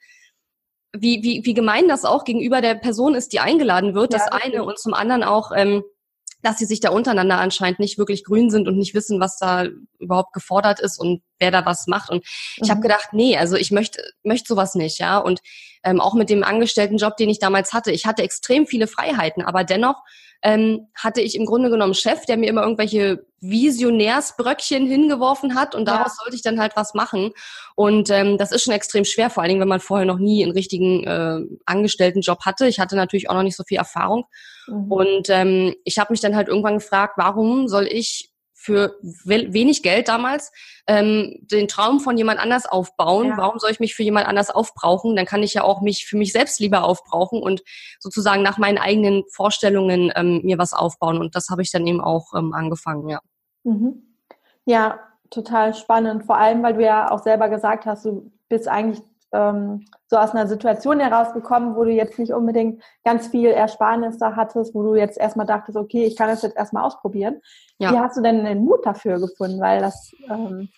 wie, 0.96 1.22
wie, 1.22 1.44
wie 1.44 1.55
gemein 1.55 1.87
das 1.87 2.05
auch 2.05 2.25
gegenüber 2.25 2.61
der 2.61 2.75
Person 2.75 3.14
ist, 3.14 3.32
die 3.32 3.38
eingeladen 3.38 3.94
wird, 3.94 4.12
ja, 4.12 4.19
das 4.19 4.32
eine. 4.32 4.64
Und 4.64 4.81
zum 4.81 4.94
anderen 4.94 5.22
auch, 5.22 5.52
ähm, 5.55 5.84
dass 6.44 6.58
sie 6.58 6.67
sich 6.67 6.81
da 6.81 6.91
untereinander 6.91 7.38
anscheinend 7.38 7.79
nicht 7.81 7.96
wirklich 7.96 8.23
grün 8.23 8.50
sind 8.50 8.69
und 8.69 8.76
nicht 8.76 8.94
wissen, 8.94 9.19
was 9.19 9.38
da 9.38 9.67
überhaupt 9.99 10.35
gefordert 10.35 10.79
ist 10.79 10.99
und 10.99 11.23
wer 11.38 11.50
da 11.50 11.64
was 11.64 11.87
macht. 11.87 12.11
Und 12.11 12.25
ich 12.56 12.69
mhm. 12.69 12.70
habe 12.70 12.81
gedacht, 12.82 13.08
nee, 13.12 13.37
also 13.37 13.56
ich 13.56 13.70
möchte 13.70 14.02
möchte 14.23 14.49
sowas 14.49 14.75
nicht, 14.75 14.99
ja. 14.99 15.19
Und 15.19 15.41
ähm, 15.85 16.01
auch 16.01 16.15
mit 16.15 16.31
dem 16.31 16.43
Angestelltenjob, 16.43 17.17
den 17.17 17.29
ich 17.29 17.39
damals 17.39 17.73
hatte, 17.73 17.93
ich 17.93 18.07
hatte 18.07 18.23
extrem 18.23 18.67
viele 18.67 18.87
Freiheiten, 18.87 19.43
aber 19.43 19.65
dennoch 19.65 20.03
ähm, 20.45 20.89
hatte 20.95 21.23
ich 21.23 21.37
im 21.37 21.47
Grunde 21.47 21.71
genommen 21.71 21.93
einen 21.93 21.95
Chef, 21.95 22.27
der 22.27 22.37
mir 22.37 22.49
immer 22.49 22.63
irgendwelche 22.63 23.25
Visionärsbröckchen 23.41 24.87
hingeworfen 24.87 25.55
hat 25.55 25.75
und 25.75 25.87
daraus 25.87 26.13
ja. 26.19 26.23
sollte 26.23 26.37
ich 26.37 26.43
dann 26.43 26.61
halt 26.61 26.77
was 26.77 26.93
machen. 26.93 27.33
Und 27.75 28.11
ähm, 28.11 28.37
das 28.37 28.53
ist 28.53 28.63
schon 28.63 28.75
extrem 28.75 29.07
schwer, 29.07 29.31
vor 29.31 29.43
allen 29.43 29.49
Dingen, 29.49 29.61
wenn 29.63 29.69
man 29.69 29.81
vorher 29.81 30.07
noch 30.07 30.19
nie 30.19 30.43
einen 30.43 30.53
richtigen 30.53 31.05
äh, 31.05 31.41
Angestelltenjob 31.65 32.45
hatte. 32.45 32.67
Ich 32.67 32.79
hatte 32.79 32.95
natürlich 32.95 33.31
auch 33.31 33.35
noch 33.35 33.43
nicht 33.43 33.57
so 33.57 33.65
viel 33.65 33.79
Erfahrung. 33.79 34.27
Mhm. 34.67 34.93
Und 34.93 35.31
ähm, 35.31 35.75
ich 35.85 35.99
habe 35.99 36.13
mich 36.13 36.21
dann 36.21 36.37
halt 36.37 36.49
irgendwann 36.49 36.79
gefragt, 36.79 37.15
warum 37.17 37.67
soll 37.67 37.87
ich 37.87 38.31
für 38.64 38.97
wenig 39.02 39.83
Geld 39.83 40.09
damals 40.09 40.50
ähm, 40.87 41.37
den 41.42 41.68
Traum 41.68 42.00
von 42.00 42.16
jemand 42.16 42.40
anders 42.40 42.64
aufbauen. 42.64 43.28
Ja. 43.28 43.37
Warum 43.37 43.59
soll 43.59 43.71
ich 43.71 43.78
mich 43.78 43.94
für 43.94 44.02
jemand 44.02 44.26
anders 44.26 44.49
aufbrauchen? 44.49 45.16
Dann 45.16 45.26
kann 45.26 45.42
ich 45.42 45.52
ja 45.52 45.64
auch 45.64 45.83
mich 45.83 46.06
für 46.06 46.16
mich 46.16 46.33
selbst 46.33 46.61
lieber 46.61 46.85
aufbrauchen 46.85 47.42
und 47.42 47.62
sozusagen 48.00 48.42
nach 48.42 48.56
meinen 48.56 48.78
eigenen 48.78 49.25
Vorstellungen 49.30 50.11
ähm, 50.16 50.40
mir 50.44 50.56
was 50.56 50.73
aufbauen. 50.73 51.18
Und 51.18 51.37
das 51.37 51.50
habe 51.50 51.61
ich 51.61 51.71
dann 51.71 51.87
eben 51.87 52.00
auch 52.00 52.33
ähm, 52.35 52.54
angefangen, 52.54 53.09
ja. 53.11 53.21
Mhm. 53.64 54.02
Ja, 54.64 54.99
total 55.28 55.75
spannend. 55.75 56.25
Vor 56.25 56.38
allem, 56.38 56.62
weil 56.62 56.75
du 56.75 56.83
ja 56.83 57.11
auch 57.11 57.23
selber 57.23 57.50
gesagt 57.50 57.85
hast, 57.85 58.06
du 58.06 58.33
bist 58.49 58.66
eigentlich 58.66 59.02
ähm, 59.35 59.85
so 60.07 60.17
aus 60.17 60.31
einer 60.31 60.47
Situation 60.47 61.00
herausgekommen, 61.00 61.76
wo 61.76 61.85
du 61.85 61.91
jetzt 61.91 62.19
nicht 62.19 62.33
unbedingt 62.33 62.83
ganz 63.05 63.26
viel 63.26 63.50
Ersparnis 63.50 64.19
da 64.19 64.37
hattest, 64.37 64.75
wo 64.75 64.83
du 64.83 64.95
jetzt 64.95 65.19
erstmal 65.19 65.47
dachtest, 65.47 65.76
okay, 65.76 66.05
ich 66.05 66.17
kann 66.17 66.29
das 66.29 66.43
jetzt 66.43 66.57
erstmal 66.57 66.85
ausprobieren. 66.85 67.41
Ja. 67.79 67.93
Wie 67.93 67.99
hast 67.99 68.17
du 68.17 68.23
denn 68.23 68.45
den 68.45 68.64
Mut 68.64 68.87
dafür 68.87 69.19
gefunden? 69.19 69.61
Weil 69.61 69.81
das, 69.81 70.12
ähm, 70.31 70.69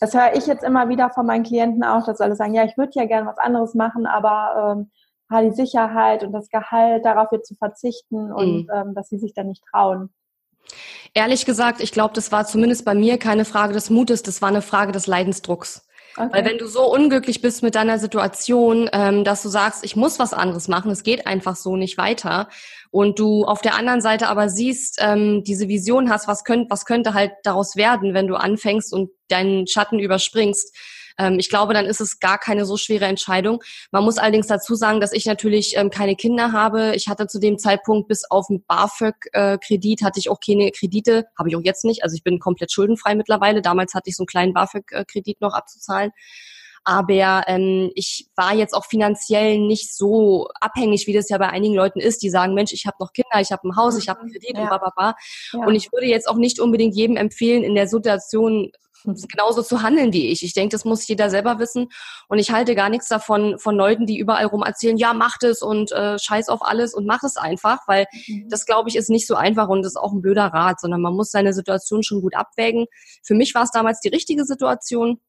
das 0.00 0.14
höre 0.14 0.36
ich 0.36 0.46
jetzt 0.46 0.62
immer 0.62 0.88
wieder 0.88 1.10
von 1.10 1.26
meinen 1.26 1.44
Klienten 1.44 1.82
auch, 1.82 2.04
dass 2.04 2.20
alle 2.20 2.36
sagen, 2.36 2.54
ja, 2.54 2.64
ich 2.64 2.76
würde 2.76 2.92
ja 2.94 3.06
gerne 3.06 3.26
was 3.26 3.38
anderes 3.38 3.74
machen, 3.74 4.06
aber 4.06 4.76
ähm, 4.76 4.90
die 5.40 5.54
Sicherheit 5.54 6.24
und 6.24 6.32
das 6.32 6.50
Gehalt, 6.50 7.06
darauf 7.06 7.32
jetzt 7.32 7.48
zu 7.48 7.54
verzichten 7.54 8.30
und 8.30 8.64
mhm. 8.64 8.70
ähm, 8.74 8.94
dass 8.94 9.08
sie 9.08 9.18
sich 9.18 9.32
dann 9.32 9.48
nicht 9.48 9.64
trauen. 9.70 10.12
Ehrlich 11.14 11.46
gesagt, 11.46 11.80
ich 11.80 11.92
glaube, 11.92 12.14
das 12.14 12.32
war 12.32 12.44
zumindest 12.44 12.84
bei 12.84 12.94
mir 12.94 13.18
keine 13.18 13.44
Frage 13.44 13.72
des 13.72 13.90
Mutes, 13.90 14.22
das 14.22 14.42
war 14.42 14.48
eine 14.48 14.62
Frage 14.62 14.92
des 14.92 15.06
Leidensdrucks. 15.06 15.86
Okay. 16.16 16.28
Weil 16.30 16.44
wenn 16.44 16.58
du 16.58 16.66
so 16.66 16.92
unglücklich 16.92 17.40
bist 17.40 17.62
mit 17.62 17.74
deiner 17.74 17.98
Situation, 17.98 18.90
ähm, 18.92 19.24
dass 19.24 19.42
du 19.42 19.48
sagst, 19.48 19.84
ich 19.84 19.96
muss 19.96 20.18
was 20.18 20.32
anderes 20.32 20.68
machen, 20.68 20.90
es 20.90 21.02
geht 21.02 21.26
einfach 21.26 21.56
so 21.56 21.76
nicht 21.76 21.96
weiter, 21.98 22.48
und 22.92 23.18
du 23.18 23.46
auf 23.46 23.62
der 23.62 23.74
anderen 23.74 24.02
Seite 24.02 24.28
aber 24.28 24.50
siehst, 24.50 24.98
ähm, 25.00 25.42
diese 25.44 25.66
Vision 25.66 26.10
hast, 26.10 26.28
was 26.28 26.44
könnte, 26.44 26.68
was 26.68 26.84
könnte 26.84 27.14
halt 27.14 27.32
daraus 27.42 27.74
werden, 27.74 28.12
wenn 28.12 28.26
du 28.26 28.36
anfängst 28.36 28.92
und 28.92 29.10
deinen 29.28 29.66
Schatten 29.66 29.98
überspringst, 29.98 30.76
ähm, 31.18 31.38
ich 31.38 31.48
glaube, 31.48 31.74
dann 31.74 31.86
ist 31.86 32.00
es 32.00 32.20
gar 32.20 32.38
keine 32.38 32.64
so 32.64 32.76
schwere 32.76 33.06
Entscheidung. 33.06 33.62
Man 33.90 34.04
muss 34.04 34.18
allerdings 34.18 34.46
dazu 34.46 34.74
sagen, 34.74 35.00
dass 35.00 35.12
ich 35.12 35.26
natürlich 35.26 35.76
ähm, 35.76 35.90
keine 35.90 36.16
Kinder 36.16 36.52
habe. 36.52 36.94
Ich 36.94 37.08
hatte 37.08 37.26
zu 37.26 37.38
dem 37.38 37.58
Zeitpunkt 37.58 38.08
bis 38.08 38.24
auf 38.30 38.46
den 38.48 38.64
BAföG-Kredit 38.64 40.02
hatte 40.02 40.18
ich 40.18 40.30
auch 40.30 40.38
keine 40.44 40.70
Kredite, 40.70 41.26
habe 41.38 41.48
ich 41.48 41.56
auch 41.56 41.62
jetzt 41.62 41.84
nicht. 41.84 42.02
Also 42.02 42.14
ich 42.14 42.22
bin 42.22 42.38
komplett 42.38 42.72
schuldenfrei 42.72 43.14
mittlerweile. 43.14 43.62
Damals 43.62 43.94
hatte 43.94 44.10
ich 44.10 44.16
so 44.16 44.22
einen 44.22 44.28
kleinen 44.28 44.52
BAföG-Kredit 44.52 45.40
noch 45.40 45.54
abzuzahlen. 45.54 46.12
Aber 46.84 47.44
ähm, 47.46 47.92
ich 47.94 48.28
war 48.34 48.54
jetzt 48.54 48.74
auch 48.74 48.86
finanziell 48.86 49.58
nicht 49.60 49.94
so 49.94 50.48
abhängig, 50.60 51.06
wie 51.06 51.12
das 51.12 51.28
ja 51.28 51.38
bei 51.38 51.48
einigen 51.48 51.74
Leuten 51.74 52.00
ist, 52.00 52.22
die 52.22 52.30
sagen, 52.30 52.54
Mensch, 52.54 52.72
ich 52.72 52.86
habe 52.86 52.96
noch 52.98 53.12
Kinder, 53.12 53.40
ich 53.40 53.52
habe 53.52 53.68
ein 53.68 53.76
Haus, 53.76 53.96
ich 53.96 54.08
habe 54.08 54.20
einen 54.20 54.32
Kredit 54.32 54.56
ja. 54.56 54.62
und 54.62 54.68
bla 54.68 54.78
bla 54.78 54.92
bla. 54.96 55.14
Ja. 55.52 55.66
Und 55.66 55.76
ich 55.76 55.92
würde 55.92 56.06
jetzt 56.06 56.28
auch 56.28 56.36
nicht 56.36 56.58
unbedingt 56.58 56.96
jedem 56.96 57.16
empfehlen, 57.16 57.62
in 57.62 57.76
der 57.76 57.86
Situation 57.86 58.72
genauso 59.04 59.62
zu 59.62 59.82
handeln 59.82 60.12
wie 60.12 60.28
ich. 60.28 60.42
Ich 60.42 60.54
denke, 60.54 60.72
das 60.72 60.84
muss 60.84 61.06
jeder 61.06 61.30
selber 61.30 61.58
wissen. 61.58 61.88
Und 62.28 62.38
ich 62.38 62.50
halte 62.50 62.74
gar 62.74 62.88
nichts 62.88 63.08
davon 63.08 63.58
von 63.58 63.76
Leuten, 63.76 64.06
die 64.06 64.18
überall 64.18 64.46
rum 64.46 64.62
erzählen, 64.62 64.96
ja, 64.96 65.14
mach 65.14 65.38
das 65.38 65.62
und 65.62 65.92
äh, 65.92 66.18
scheiß 66.18 66.48
auf 66.48 66.62
alles 66.62 66.94
und 66.94 67.06
mach 67.06 67.22
es 67.22 67.36
einfach, 67.36 67.78
weil 67.86 68.06
mhm. 68.26 68.48
das, 68.48 68.66
glaube 68.66 68.88
ich, 68.88 68.96
ist 68.96 69.10
nicht 69.10 69.26
so 69.26 69.34
einfach 69.34 69.68
und 69.68 69.84
ist 69.84 69.96
auch 69.96 70.12
ein 70.12 70.22
blöder 70.22 70.46
Rat, 70.46 70.80
sondern 70.80 71.00
man 71.00 71.14
muss 71.14 71.30
seine 71.30 71.52
Situation 71.52 72.02
schon 72.02 72.20
gut 72.20 72.34
abwägen. 72.34 72.86
Für 73.22 73.34
mich 73.34 73.54
war 73.54 73.64
es 73.64 73.70
damals 73.70 74.00
die 74.00 74.08
richtige 74.08 74.44
Situation 74.44 75.20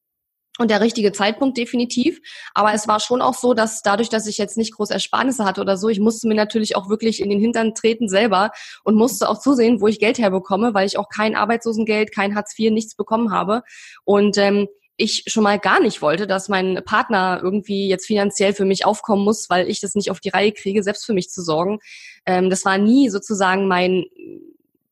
und 0.60 0.70
der 0.70 0.82
richtige 0.82 1.12
Zeitpunkt 1.12 1.58
definitiv. 1.58 2.20
Aber 2.54 2.74
es 2.74 2.88
war 2.88 3.00
schon 3.00 3.22
auch 3.22 3.34
so, 3.34 3.54
dass 3.54 3.82
dadurch, 3.82 4.10
dass 4.10 4.28
ich 4.28 4.38
jetzt 4.38 4.58
nicht 4.58 4.74
groß 4.76 4.92
Ersparnisse 4.92 5.46
hatte 5.46 5.62
oder 5.62 5.78
so, 5.78 5.90
ich 5.90 6.00
musste 6.00 6.28
mir 6.28 6.36
natürlich 6.36 6.76
auch 6.76 6.90
wirklich 6.90 7.22
in 7.22 7.30
den 7.30 7.40
Hintern 7.40 7.74
treten 7.74 8.08
selber 8.08 8.52
und 8.84 8.96
musste 8.96 9.30
auch 9.30 9.40
zusehen, 9.40 9.82
wo 9.82 9.88
ich 9.88 10.00
Geld 10.00 10.20
herbekomme, 10.20 10.74
weil 10.74 10.86
ich 10.86 10.98
auch 10.98 11.10
kein 11.10 11.36
Arbeitslosengeld, 11.36 12.14
kein 12.14 12.36
Hartz 12.36 12.58
IV, 12.58 12.72
nichts 12.72 12.96
bekommen 12.96 13.32
habe. 13.32 13.64
Und 14.06 14.38
ähm, 14.38 14.68
ich 14.96 15.24
schon 15.26 15.42
mal 15.42 15.58
gar 15.58 15.80
nicht 15.80 16.04
wollte, 16.04 16.28
dass 16.28 16.50
mein 16.50 16.82
Partner 16.86 17.40
irgendwie 17.42 17.88
jetzt 17.88 18.06
finanziell 18.06 18.54
für 18.54 18.66
mich 18.66 18.86
aufkommen 18.86 19.24
muss, 19.24 19.50
weil 19.50 19.68
ich 19.68 19.82
das 19.82 19.96
nicht 19.96 20.12
auf 20.12 20.20
die 20.20 20.30
Reihe 20.30 20.52
kriege, 20.52 20.84
selbst 20.84 21.06
für 21.06 21.14
mich 21.14 21.32
zu 21.32 21.42
sorgen. 21.42 21.80
Ähm, 22.28 22.52
das 22.52 22.64
war 22.64 22.78
nie 22.78 23.10
sozusagen 23.10 23.68
mein 23.68 24.06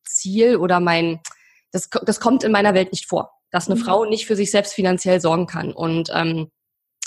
Ziel 0.04 0.56
oder 0.56 0.80
mein, 0.80 1.20
das, 1.70 1.88
das 2.04 2.18
kommt 2.18 2.42
in 2.42 2.50
meiner 2.50 2.74
Welt 2.74 2.90
nicht 2.90 3.06
vor 3.06 3.41
dass 3.52 3.68
eine 3.68 3.78
mhm. 3.78 3.84
Frau 3.84 4.04
nicht 4.04 4.26
für 4.26 4.34
sich 4.34 4.50
selbst 4.50 4.74
finanziell 4.74 5.20
sorgen 5.20 5.46
kann. 5.46 5.72
Und 5.72 6.10
ähm, 6.12 6.48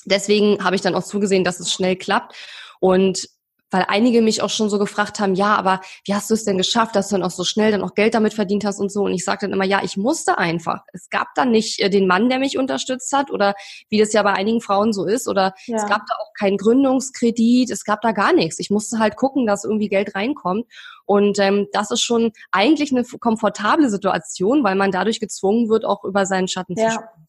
deswegen 0.05 0.63
habe 0.63 0.77
ich 0.77 0.81
dann 0.81 0.95
auch 0.95 1.03
zugesehen, 1.03 1.43
dass 1.43 1.59
es 1.59 1.73
schnell 1.73 1.97
klappt. 1.97 2.35
Und 2.79 3.27
weil 3.75 3.83
einige 3.89 4.21
mich 4.21 4.41
auch 4.41 4.49
schon 4.49 4.69
so 4.69 4.79
gefragt 4.79 5.19
haben, 5.19 5.35
ja, 5.35 5.53
aber 5.53 5.81
wie 6.05 6.13
hast 6.13 6.29
du 6.29 6.33
es 6.33 6.45
denn 6.45 6.57
geschafft, 6.57 6.95
dass 6.95 7.09
du 7.09 7.15
dann 7.15 7.23
auch 7.23 7.31
so 7.31 7.43
schnell 7.43 7.71
dann 7.71 7.83
auch 7.83 7.93
Geld 7.93 8.13
damit 8.13 8.33
verdient 8.33 8.63
hast 8.63 8.79
und 8.79 8.89
so. 8.89 9.03
Und 9.03 9.11
ich 9.11 9.25
sagte 9.25 9.47
dann 9.47 9.53
immer, 9.53 9.65
ja, 9.65 9.81
ich 9.83 9.97
musste 9.97 10.37
einfach. 10.37 10.85
Es 10.93 11.09
gab 11.09 11.35
dann 11.35 11.51
nicht 11.51 11.81
äh, 11.81 11.89
den 11.89 12.07
Mann, 12.07 12.29
der 12.29 12.39
mich 12.39 12.57
unterstützt 12.57 13.11
hat 13.11 13.31
oder 13.31 13.53
wie 13.89 13.99
das 13.99 14.13
ja 14.13 14.23
bei 14.23 14.31
einigen 14.31 14.61
Frauen 14.61 14.93
so 14.93 15.03
ist 15.03 15.27
oder 15.27 15.53
ja. 15.65 15.75
es 15.75 15.85
gab 15.87 16.03
da 16.07 16.15
auch 16.21 16.31
keinen 16.39 16.55
Gründungskredit, 16.55 17.69
es 17.69 17.83
gab 17.83 17.99
da 17.99 18.13
gar 18.13 18.31
nichts. 18.31 18.59
Ich 18.59 18.69
musste 18.69 18.99
halt 18.99 19.17
gucken, 19.17 19.45
dass 19.45 19.65
irgendwie 19.65 19.89
Geld 19.89 20.15
reinkommt. 20.15 20.67
Und 21.03 21.37
ähm, 21.39 21.67
das 21.73 21.91
ist 21.91 22.01
schon 22.01 22.31
eigentlich 22.53 22.93
eine 22.93 23.03
komfortable 23.03 23.89
Situation, 23.89 24.63
weil 24.63 24.75
man 24.75 24.91
dadurch 24.91 25.19
gezwungen 25.19 25.67
wird, 25.67 25.83
auch 25.83 26.05
über 26.05 26.25
seinen 26.25 26.47
Schatten 26.47 26.75
ja. 26.77 26.91
zu 26.91 26.93
springen. 26.93 27.27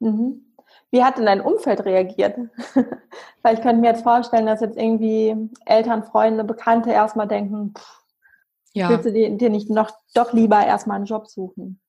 Mhm. 0.00 0.49
Wie 0.90 1.04
hat 1.04 1.18
denn 1.18 1.26
dein 1.26 1.40
Umfeld 1.40 1.84
reagiert? 1.84 2.36
Weil 3.42 3.54
ich 3.54 3.62
könnte 3.62 3.80
mir 3.80 3.88
jetzt 3.88 4.02
vorstellen, 4.02 4.46
dass 4.46 4.60
jetzt 4.60 4.76
irgendwie 4.76 5.50
Eltern, 5.64 6.04
Freunde, 6.04 6.44
Bekannte 6.44 6.90
erstmal 6.90 7.28
denken, 7.28 7.74
pff, 7.76 8.02
ja. 8.72 8.88
willst 8.88 9.06
du 9.06 9.12
dir, 9.12 9.30
dir 9.36 9.50
nicht 9.50 9.70
noch 9.70 9.90
doch 10.14 10.32
lieber 10.32 10.64
erstmal 10.64 10.96
einen 10.96 11.06
Job 11.06 11.28
suchen? 11.28 11.79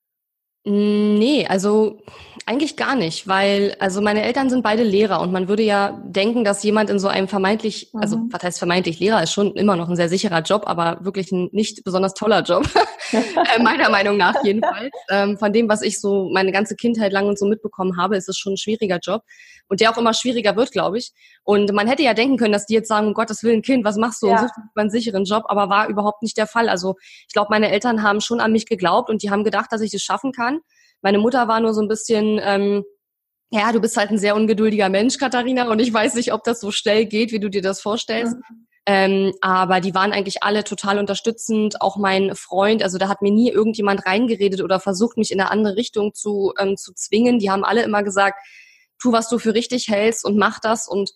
Nee, 0.64 1.44
also 1.48 1.98
eigentlich 2.46 2.76
gar 2.76 2.94
nicht, 2.94 3.26
weil 3.26 3.76
also 3.80 4.00
meine 4.00 4.22
Eltern 4.22 4.48
sind 4.48 4.62
beide 4.62 4.84
Lehrer 4.84 5.20
und 5.20 5.32
man 5.32 5.48
würde 5.48 5.64
ja 5.64 6.00
denken, 6.04 6.44
dass 6.44 6.62
jemand 6.62 6.88
in 6.88 7.00
so 7.00 7.08
einem 7.08 7.26
vermeintlich, 7.26 7.90
also 7.94 8.16
mhm. 8.16 8.22
also 8.22 8.32
was 8.32 8.42
heißt 8.42 8.58
vermeintlich 8.58 9.00
Lehrer 9.00 9.22
ist 9.22 9.32
schon 9.32 9.54
immer 9.54 9.76
noch 9.76 9.88
ein 9.88 9.96
sehr 9.96 10.08
sicherer 10.08 10.40
Job, 10.42 10.62
aber 10.66 10.98
wirklich 11.04 11.32
ein 11.32 11.48
nicht 11.52 11.82
besonders 11.84 12.14
toller 12.14 12.42
Job, 12.42 12.64
äh, 13.12 13.62
meiner 13.62 13.90
Meinung 13.90 14.16
nach 14.16 14.34
jedenfalls. 14.44 14.90
Ähm, 15.10 15.36
von 15.36 15.52
dem, 15.52 15.68
was 15.68 15.82
ich 15.82 16.00
so 16.00 16.30
meine 16.32 16.52
ganze 16.52 16.76
Kindheit 16.76 17.12
lang 17.12 17.26
und 17.26 17.38
so 17.38 17.46
mitbekommen 17.46 17.96
habe, 17.96 18.16
ist 18.16 18.28
es 18.28 18.38
schon 18.38 18.54
ein 18.54 18.58
schwieriger 18.58 18.98
Job 19.02 19.22
und 19.68 19.80
der 19.80 19.90
auch 19.90 19.96
immer 19.96 20.12
schwieriger 20.12 20.54
wird, 20.54 20.70
glaube 20.70 20.98
ich. 20.98 21.12
Und 21.44 21.72
man 21.72 21.86
hätte 21.86 22.02
ja 22.02 22.12
denken 22.12 22.36
können, 22.36 22.52
dass 22.52 22.66
die 22.66 22.74
jetzt 22.74 22.88
sagen, 22.88 23.08
um 23.08 23.14
Gottes 23.14 23.42
Willen, 23.42 23.62
Kind, 23.62 23.84
was 23.84 23.96
machst 23.96 24.22
du? 24.22 24.26
Ja. 24.26 24.34
Und 24.34 24.40
suchst 24.40 24.54
einen 24.74 24.90
sicheren 24.90 25.24
Job, 25.24 25.44
aber 25.46 25.68
war 25.68 25.88
überhaupt 25.88 26.22
nicht 26.22 26.36
der 26.36 26.46
Fall. 26.46 26.68
Also 26.68 26.96
ich 27.26 27.32
glaube, 27.32 27.48
meine 27.50 27.70
Eltern 27.70 28.02
haben 28.02 28.20
schon 28.20 28.40
an 28.40 28.52
mich 28.52 28.66
geglaubt 28.66 29.08
und 29.08 29.22
die 29.22 29.30
haben 29.30 29.44
gedacht, 29.44 29.72
dass 29.72 29.80
ich 29.80 29.90
das 29.90 30.02
schaffen 30.02 30.32
kann. 30.32 30.51
Meine 31.02 31.18
Mutter 31.18 31.48
war 31.48 31.60
nur 31.60 31.74
so 31.74 31.82
ein 31.82 31.88
bisschen, 31.88 32.40
ähm, 32.42 32.84
ja, 33.50 33.70
du 33.72 33.80
bist 33.80 33.96
halt 33.96 34.10
ein 34.10 34.18
sehr 34.18 34.34
ungeduldiger 34.34 34.88
Mensch, 34.88 35.18
Katharina, 35.18 35.68
und 35.68 35.80
ich 35.80 35.92
weiß 35.92 36.14
nicht, 36.14 36.32
ob 36.32 36.44
das 36.44 36.60
so 36.60 36.70
schnell 36.70 37.04
geht, 37.04 37.32
wie 37.32 37.40
du 37.40 37.50
dir 37.50 37.62
das 37.62 37.80
vorstellst. 37.80 38.36
Mhm. 38.36 38.66
Ähm, 38.84 39.32
aber 39.40 39.80
die 39.80 39.94
waren 39.94 40.12
eigentlich 40.12 40.42
alle 40.42 40.64
total 40.64 40.98
unterstützend. 40.98 41.80
Auch 41.80 41.96
mein 41.96 42.34
Freund, 42.34 42.82
also 42.82 42.98
da 42.98 43.08
hat 43.08 43.22
mir 43.22 43.30
nie 43.30 43.50
irgendjemand 43.50 44.06
reingeredet 44.06 44.60
oder 44.60 44.80
versucht, 44.80 45.16
mich 45.16 45.30
in 45.30 45.40
eine 45.40 45.50
andere 45.50 45.76
Richtung 45.76 46.14
zu, 46.14 46.52
ähm, 46.58 46.76
zu 46.76 46.92
zwingen. 46.92 47.38
Die 47.38 47.50
haben 47.50 47.64
alle 47.64 47.84
immer 47.84 48.02
gesagt, 48.02 48.40
tu, 49.00 49.12
was 49.12 49.28
du 49.28 49.38
für 49.38 49.54
richtig 49.54 49.88
hältst 49.88 50.24
und 50.24 50.36
mach 50.36 50.58
das. 50.58 50.88
Und 50.88 51.12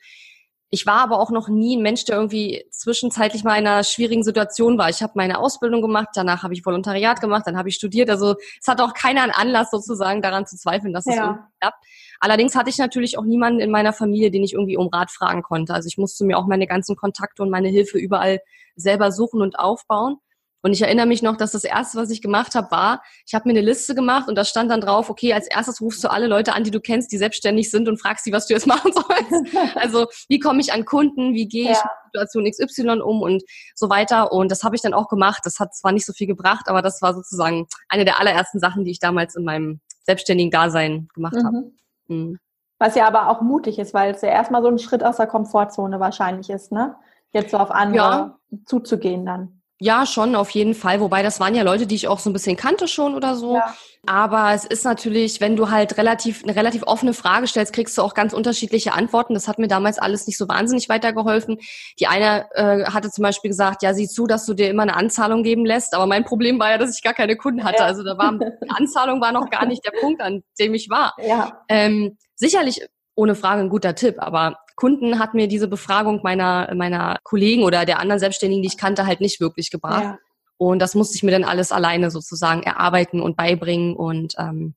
ich 0.71 0.85
war 0.85 1.01
aber 1.01 1.21
auch 1.21 1.31
noch 1.31 1.49
nie 1.49 1.77
ein 1.77 1.83
Mensch, 1.83 2.05
der 2.05 2.17
irgendwie 2.17 2.65
zwischenzeitlich 2.71 3.45
mal 3.45 3.57
in 3.57 3.67
einer 3.67 3.85
schwierigen 3.85 4.25
Situation 4.25 4.79
war. 4.79 4.91
Ich 4.91 5.03
habe 5.03 5.13
meine 5.15 5.39
Ausbildung 5.39 5.81
gemacht, 5.81 6.09
danach 6.15 6.43
habe 6.43 6.55
ich 6.55 6.67
Volontariat 6.67 7.21
gemacht, 7.21 7.45
dann 7.47 7.57
habe 7.57 7.69
ich 7.69 7.77
studiert. 7.77 8.11
Also 8.11 8.35
es 8.61 8.67
hat 8.67 8.81
auch 8.81 8.93
keiner 8.93 9.23
einen 9.23 9.33
Anlass 9.33 9.71
sozusagen 9.71 10.23
daran 10.23 10.47
zu 10.47 10.57
zweifeln, 10.57 10.93
dass 10.93 11.07
es 11.07 11.15
ja. 11.15 11.25
irgendwie 11.25 11.45
klappt. 11.61 11.85
Allerdings 12.19 12.57
hatte 12.57 12.71
ich 12.71 12.79
natürlich 12.79 13.17
auch 13.17 13.25
niemanden 13.25 13.61
in 13.61 13.71
meiner 13.71 13.93
Familie, 13.93 14.31
den 14.31 14.43
ich 14.43 14.55
irgendwie 14.55 14.77
um 14.77 14.89
Rat 14.89 15.11
fragen 15.11 15.43
konnte. 15.43 15.73
Also 15.73 15.87
ich 15.87 15.99
musste 15.99 16.25
mir 16.25 16.37
auch 16.37 16.47
meine 16.47 16.67
ganzen 16.67 16.97
Kontakte 16.97 17.43
und 17.43 17.51
meine 17.51 17.69
Hilfe 17.69 17.99
überall 17.99 18.41
selber 18.75 19.13
suchen 19.13 19.43
und 19.43 19.59
aufbauen. 19.59 20.19
Und 20.67 20.73
ich 20.73 20.83
erinnere 20.83 21.07
mich 21.07 21.23
noch, 21.23 21.37
dass 21.37 21.53
das 21.53 21.63
erste, 21.63 21.97
was 21.97 22.11
ich 22.11 22.21
gemacht 22.21 22.57
habe, 22.57 22.73
war, 22.73 23.01
ich 23.25 23.37
habe 23.37 23.49
mir 23.49 23.53
eine 23.53 23.61
Liste 23.61 23.95
gemacht 23.95 24.29
und 24.29 24.35
da 24.35 24.45
stand 24.45 24.69
dann 24.69 24.81
drauf, 24.81 25.11
okay, 25.11 25.33
als 25.33 25.47
erstes 25.47 25.81
rufst 25.81 26.03
du 26.03 26.11
alle 26.11 26.27
Leute 26.27 26.55
an, 26.55 26.65
die 26.65 26.73
du 26.73 26.81
kennst, 26.81 27.13
die 27.13 27.19
selbstständig 27.19 27.71
sind 27.71 27.89
und 27.89 28.01
fragst 28.01 28.25
sie, 28.25 28.33
was 28.33 28.49
du 28.49 28.55
jetzt 28.55 28.67
machen 28.67 28.93
sollst. 28.93 29.57
also 29.77 30.09
wie 30.29 30.41
komme 30.41 30.61
ich 30.61 30.73
an 30.73 30.85
Kunden, 30.85 31.35
wie 31.35 31.47
gehe 31.47 31.71
ich 31.71 31.77
ja. 31.77 31.91
mit 32.13 32.29
Situation 32.41 32.51
XY 32.51 33.01
um 33.01 33.23
und 33.23 33.45
so 33.77 33.89
weiter. 33.89 34.33
Und 34.33 34.51
das 34.51 34.65
habe 34.65 34.75
ich 34.75 34.83
dann 34.83 34.93
auch 34.93 35.07
gemacht. 35.07 35.43
Das 35.45 35.61
hat 35.61 35.73
zwar 35.73 35.93
nicht 35.93 36.05
so 36.05 36.13
viel 36.13 36.27
gebracht, 36.27 36.65
aber 36.67 36.83
das 36.83 37.01
war 37.01 37.15
sozusagen 37.15 37.69
eine 37.89 38.05
der 38.05 38.19
allerersten 38.19 38.59
Sachen, 38.59 38.85
die 38.85 38.91
ich 38.91 38.99
damals 38.99 39.37
in 39.37 39.45
meinem 39.45 39.81
selbstständigen 40.03 40.51
Dasein 40.51 41.07
gemacht 41.15 41.37
mhm. 41.37 41.47
habe. 41.47 41.73
Mhm. 42.09 42.41
Was 42.81 42.97
ja 42.97 43.07
aber 43.07 43.29
auch 43.29 43.41
mutig 43.41 43.79
ist, 43.79 43.95
weil 43.95 44.17
es 44.17 44.23
ja 44.23 44.31
erstmal 44.31 44.63
so 44.63 44.69
ein 44.69 44.81
Schritt 44.81 45.05
aus 45.05 45.19
der 45.19 45.29
Komfortzone 45.29 46.01
wahrscheinlich 46.01 46.51
ist, 46.51 46.73
ne? 46.73 46.97
Jetzt 47.33 47.53
so 47.53 47.59
auf 47.59 47.71
andere 47.71 47.97
ja. 47.97 48.39
zuzugehen 48.65 49.25
dann. 49.25 49.63
Ja, 49.79 50.07
schon, 50.07 50.35
auf 50.35 50.51
jeden 50.51 50.75
Fall. 50.75 51.01
Wobei 51.01 51.23
das 51.23 51.39
waren 51.39 51.55
ja 51.55 51.63
Leute, 51.63 51.87
die 51.87 51.97
ich 51.97 52.09
auch 52.09 52.19
so 52.19 52.31
ein 52.31 52.33
bisschen 52.33 52.57
kannte 52.57 52.89
schon 52.89 53.15
oder 53.15 53.35
so. 53.37 53.57
Ja. 53.57 53.75
Aber 54.07 54.53
es 54.55 54.65
ist 54.65 54.85
natürlich, 54.85 55.41
wenn 55.43 55.55
du 55.55 55.71
halt 55.71 55.99
relativ, 55.99 56.45
eine 56.45 56.57
relativ 56.57 56.85
offene 56.85 57.13
Frage 57.13 57.47
stellst, 57.47 57.75
kriegst 57.75 57.99
du 57.99 58.03
auch 58.03 58.15
ganz 58.15 58.33
unterschiedliche 58.33 58.95
Antworten. 58.95 59.35
Das 59.35 59.49
hat 59.49 59.59
mir 59.59 59.69
damals 59.69 59.99
alles 59.99 60.27
nicht 60.27 60.39
so 60.39 60.49
wahnsinnig 60.49 60.89
weitergeholfen. 60.89 61.59
Die 61.99 62.07
eine 62.07 62.47
äh, 62.55 62.85
hatte 62.85 63.11
zum 63.11 63.23
Beispiel 63.23 63.51
gesagt, 63.51 63.83
ja, 63.83 63.93
sieh 63.93 64.09
zu, 64.09 64.27
dass 64.27 64.47
du 64.47 64.55
dir 64.55 64.71
immer 64.71 64.85
eine 64.85 64.97
Anzahlung 64.97 65.43
geben 65.43 65.67
lässt. 65.67 65.95
Aber 65.95 66.07
mein 66.07 66.25
Problem 66.25 66.59
war 66.59 66.71
ja, 66.71 66.79
dass 66.79 66.97
ich 66.97 67.03
gar 67.03 67.15
keine 67.15 67.37
Kunden 67.37 67.65
hatte. 67.65 67.81
Ja. 67.81 67.87
Also 67.87 68.03
da 68.03 68.17
war, 68.17 68.33
die 68.33 68.71
Anzahlung 68.71 69.21
war 69.21 69.33
noch 69.33 69.51
gar 69.51 69.67
nicht 69.67 69.85
der 69.85 69.93
Punkt, 70.01 70.23
an 70.23 70.43
dem 70.59 70.73
ich 70.73 70.89
war. 70.89 71.15
Ja. 71.19 71.65
Ähm, 71.69 72.17
sicherlich 72.35 72.87
ohne 73.15 73.35
Frage 73.35 73.61
ein 73.61 73.69
guter 73.69 73.95
Tipp, 73.95 74.17
aber 74.19 74.57
Kunden 74.77 75.19
hat 75.19 75.35
mir 75.35 75.49
diese 75.49 75.69
Befragung 75.69 76.21
meiner, 76.23 76.73
meiner 76.75 77.19
Kollegen 77.25 77.65
oder 77.65 77.85
der 77.85 77.99
anderen 77.99 78.21
Selbstständigen, 78.21 78.63
die 78.63 78.69
ich 78.69 78.77
kannte, 78.77 79.07
halt 79.07 79.21
nicht 79.21 79.41
wirklich 79.41 79.71
gebracht. 79.71 80.05
Ja. 80.05 80.19
Und 80.59 80.81
das 80.81 80.95
musste 80.95 81.17
ich 81.17 81.23
mir 81.23 81.33
dann 81.33 81.45
alles 81.45 81.73
alleine 81.73 82.11
sozusagen 82.11 82.63
erarbeiten 82.63 83.21
und 83.21 83.37
beibringen. 83.37 83.97
Und 83.97 84.35
ähm, 84.39 84.75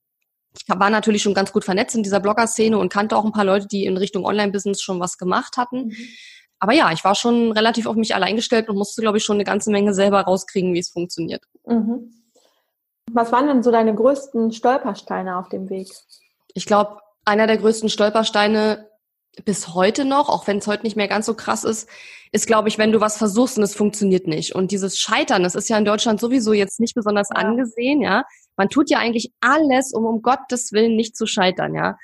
ich 0.56 0.64
war 0.68 0.90
natürlich 0.90 1.22
schon 1.22 1.34
ganz 1.34 1.52
gut 1.52 1.64
vernetzt 1.64 1.94
in 1.94 2.02
dieser 2.02 2.20
Blogger-Szene 2.20 2.76
und 2.78 2.92
kannte 2.92 3.16
auch 3.16 3.24
ein 3.24 3.32
paar 3.32 3.44
Leute, 3.44 3.66
die 3.66 3.84
in 3.84 3.96
Richtung 3.96 4.24
Online-Business 4.24 4.82
schon 4.82 5.00
was 5.00 5.18
gemacht 5.18 5.56
hatten. 5.56 5.88
Mhm. 5.88 5.96
Aber 6.58 6.72
ja, 6.72 6.92
ich 6.92 7.04
war 7.04 7.14
schon 7.14 7.52
relativ 7.52 7.86
auf 7.86 7.96
mich 7.96 8.14
allein 8.14 8.36
gestellt 8.36 8.68
und 8.68 8.76
musste, 8.76 9.00
glaube 9.00 9.18
ich, 9.18 9.24
schon 9.24 9.36
eine 9.36 9.44
ganze 9.44 9.70
Menge 9.70 9.94
selber 9.94 10.20
rauskriegen, 10.22 10.74
wie 10.74 10.78
es 10.78 10.90
funktioniert. 10.90 11.42
Mhm. 11.66 12.12
Was 13.12 13.32
waren 13.32 13.46
denn 13.46 13.62
so 13.62 13.70
deine 13.70 13.94
größten 13.94 14.52
Stolpersteine 14.52 15.36
auf 15.38 15.48
dem 15.48 15.70
Weg? 15.70 15.88
Ich 16.54 16.66
glaube, 16.66 16.98
einer 17.24 17.46
der 17.46 17.56
größten 17.56 17.88
Stolpersteine 17.88 18.89
bis 19.44 19.74
heute 19.74 20.04
noch, 20.04 20.28
auch 20.28 20.46
wenn 20.46 20.58
es 20.58 20.66
heute 20.66 20.84
nicht 20.84 20.96
mehr 20.96 21.08
ganz 21.08 21.26
so 21.26 21.34
krass 21.34 21.64
ist, 21.64 21.88
ist, 22.32 22.46
glaube 22.46 22.68
ich, 22.68 22.78
wenn 22.78 22.92
du 22.92 23.00
was 23.00 23.16
versuchst 23.16 23.58
und 23.58 23.64
es 23.64 23.74
funktioniert 23.74 24.26
nicht. 24.26 24.54
Und 24.54 24.70
dieses 24.70 24.98
Scheitern, 24.98 25.42
das 25.42 25.54
ist 25.54 25.68
ja 25.68 25.76
in 25.78 25.84
Deutschland 25.84 26.20
sowieso 26.20 26.52
jetzt 26.52 26.78
nicht 26.78 26.94
besonders 26.94 27.28
ja. 27.34 27.40
angesehen, 27.40 28.00
ja. 28.02 28.24
Man 28.56 28.68
tut 28.68 28.90
ja 28.90 28.98
eigentlich 28.98 29.32
alles, 29.40 29.92
um 29.92 30.04
um 30.04 30.22
Gottes 30.22 30.72
Willen 30.72 30.94
nicht 30.94 31.16
zu 31.16 31.26
scheitern, 31.26 31.74
ja. 31.74 31.96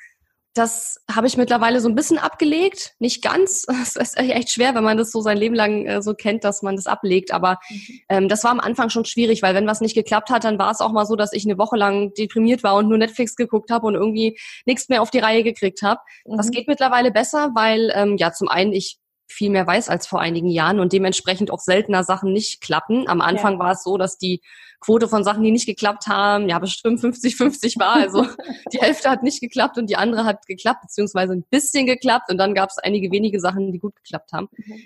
Das 0.56 1.04
habe 1.14 1.26
ich 1.26 1.36
mittlerweile 1.36 1.82
so 1.82 1.88
ein 1.88 1.94
bisschen 1.94 2.16
abgelegt. 2.16 2.94
Nicht 2.98 3.22
ganz. 3.22 3.66
Es 3.82 3.94
ist 3.94 4.16
echt 4.16 4.50
schwer, 4.50 4.74
wenn 4.74 4.82
man 4.82 4.96
das 4.96 5.12
so 5.12 5.20
sein 5.20 5.36
Leben 5.36 5.54
lang 5.54 5.86
äh, 5.86 6.00
so 6.00 6.14
kennt, 6.14 6.44
dass 6.44 6.62
man 6.62 6.76
das 6.76 6.86
ablegt. 6.86 7.30
Aber 7.30 7.58
mhm. 7.68 8.00
ähm, 8.08 8.28
das 8.28 8.42
war 8.42 8.52
am 8.52 8.60
Anfang 8.60 8.88
schon 8.88 9.04
schwierig, 9.04 9.42
weil 9.42 9.54
wenn 9.54 9.66
was 9.66 9.82
nicht 9.82 9.94
geklappt 9.94 10.30
hat, 10.30 10.44
dann 10.44 10.58
war 10.58 10.70
es 10.70 10.80
auch 10.80 10.92
mal 10.92 11.04
so, 11.04 11.14
dass 11.14 11.34
ich 11.34 11.44
eine 11.44 11.58
Woche 11.58 11.76
lang 11.76 12.14
deprimiert 12.14 12.62
war 12.62 12.74
und 12.76 12.88
nur 12.88 12.96
Netflix 12.96 13.36
geguckt 13.36 13.70
habe 13.70 13.86
und 13.86 13.94
irgendwie 13.94 14.38
nichts 14.64 14.88
mehr 14.88 15.02
auf 15.02 15.10
die 15.10 15.18
Reihe 15.18 15.42
gekriegt 15.42 15.82
habe. 15.82 16.00
Mhm. 16.24 16.38
Das 16.38 16.50
geht 16.50 16.68
mittlerweile 16.68 17.10
besser, 17.10 17.50
weil 17.54 17.92
ähm, 17.94 18.16
ja 18.16 18.32
zum 18.32 18.48
einen 18.48 18.72
ich 18.72 18.98
viel 19.28 19.50
mehr 19.50 19.66
weiß 19.66 19.88
als 19.88 20.06
vor 20.06 20.20
einigen 20.20 20.48
Jahren 20.48 20.80
und 20.80 20.92
dementsprechend 20.92 21.50
auch 21.50 21.60
seltener 21.60 22.04
Sachen 22.04 22.32
nicht 22.32 22.62
klappen. 22.62 23.08
Am 23.08 23.20
Anfang 23.20 23.54
ja. 23.54 23.58
war 23.58 23.72
es 23.72 23.82
so, 23.82 23.98
dass 23.98 24.18
die 24.18 24.40
Quote 24.86 25.08
von 25.08 25.24
Sachen, 25.24 25.42
die 25.42 25.50
nicht 25.50 25.66
geklappt 25.66 26.06
haben, 26.06 26.48
ja 26.48 26.60
bestimmt 26.60 27.00
50-50 27.00 27.78
war. 27.80 27.96
Also 27.96 28.24
die 28.72 28.78
Hälfte 28.78 29.10
hat 29.10 29.24
nicht 29.24 29.40
geklappt 29.40 29.78
und 29.78 29.90
die 29.90 29.96
andere 29.96 30.24
hat 30.24 30.46
geklappt, 30.46 30.82
beziehungsweise 30.82 31.32
ein 31.32 31.44
bisschen 31.50 31.86
geklappt 31.86 32.30
und 32.30 32.38
dann 32.38 32.54
gab 32.54 32.70
es 32.70 32.78
einige 32.78 33.10
wenige 33.10 33.40
Sachen, 33.40 33.72
die 33.72 33.80
gut 33.80 33.96
geklappt 33.96 34.32
haben. 34.32 34.48
Mhm. 34.56 34.82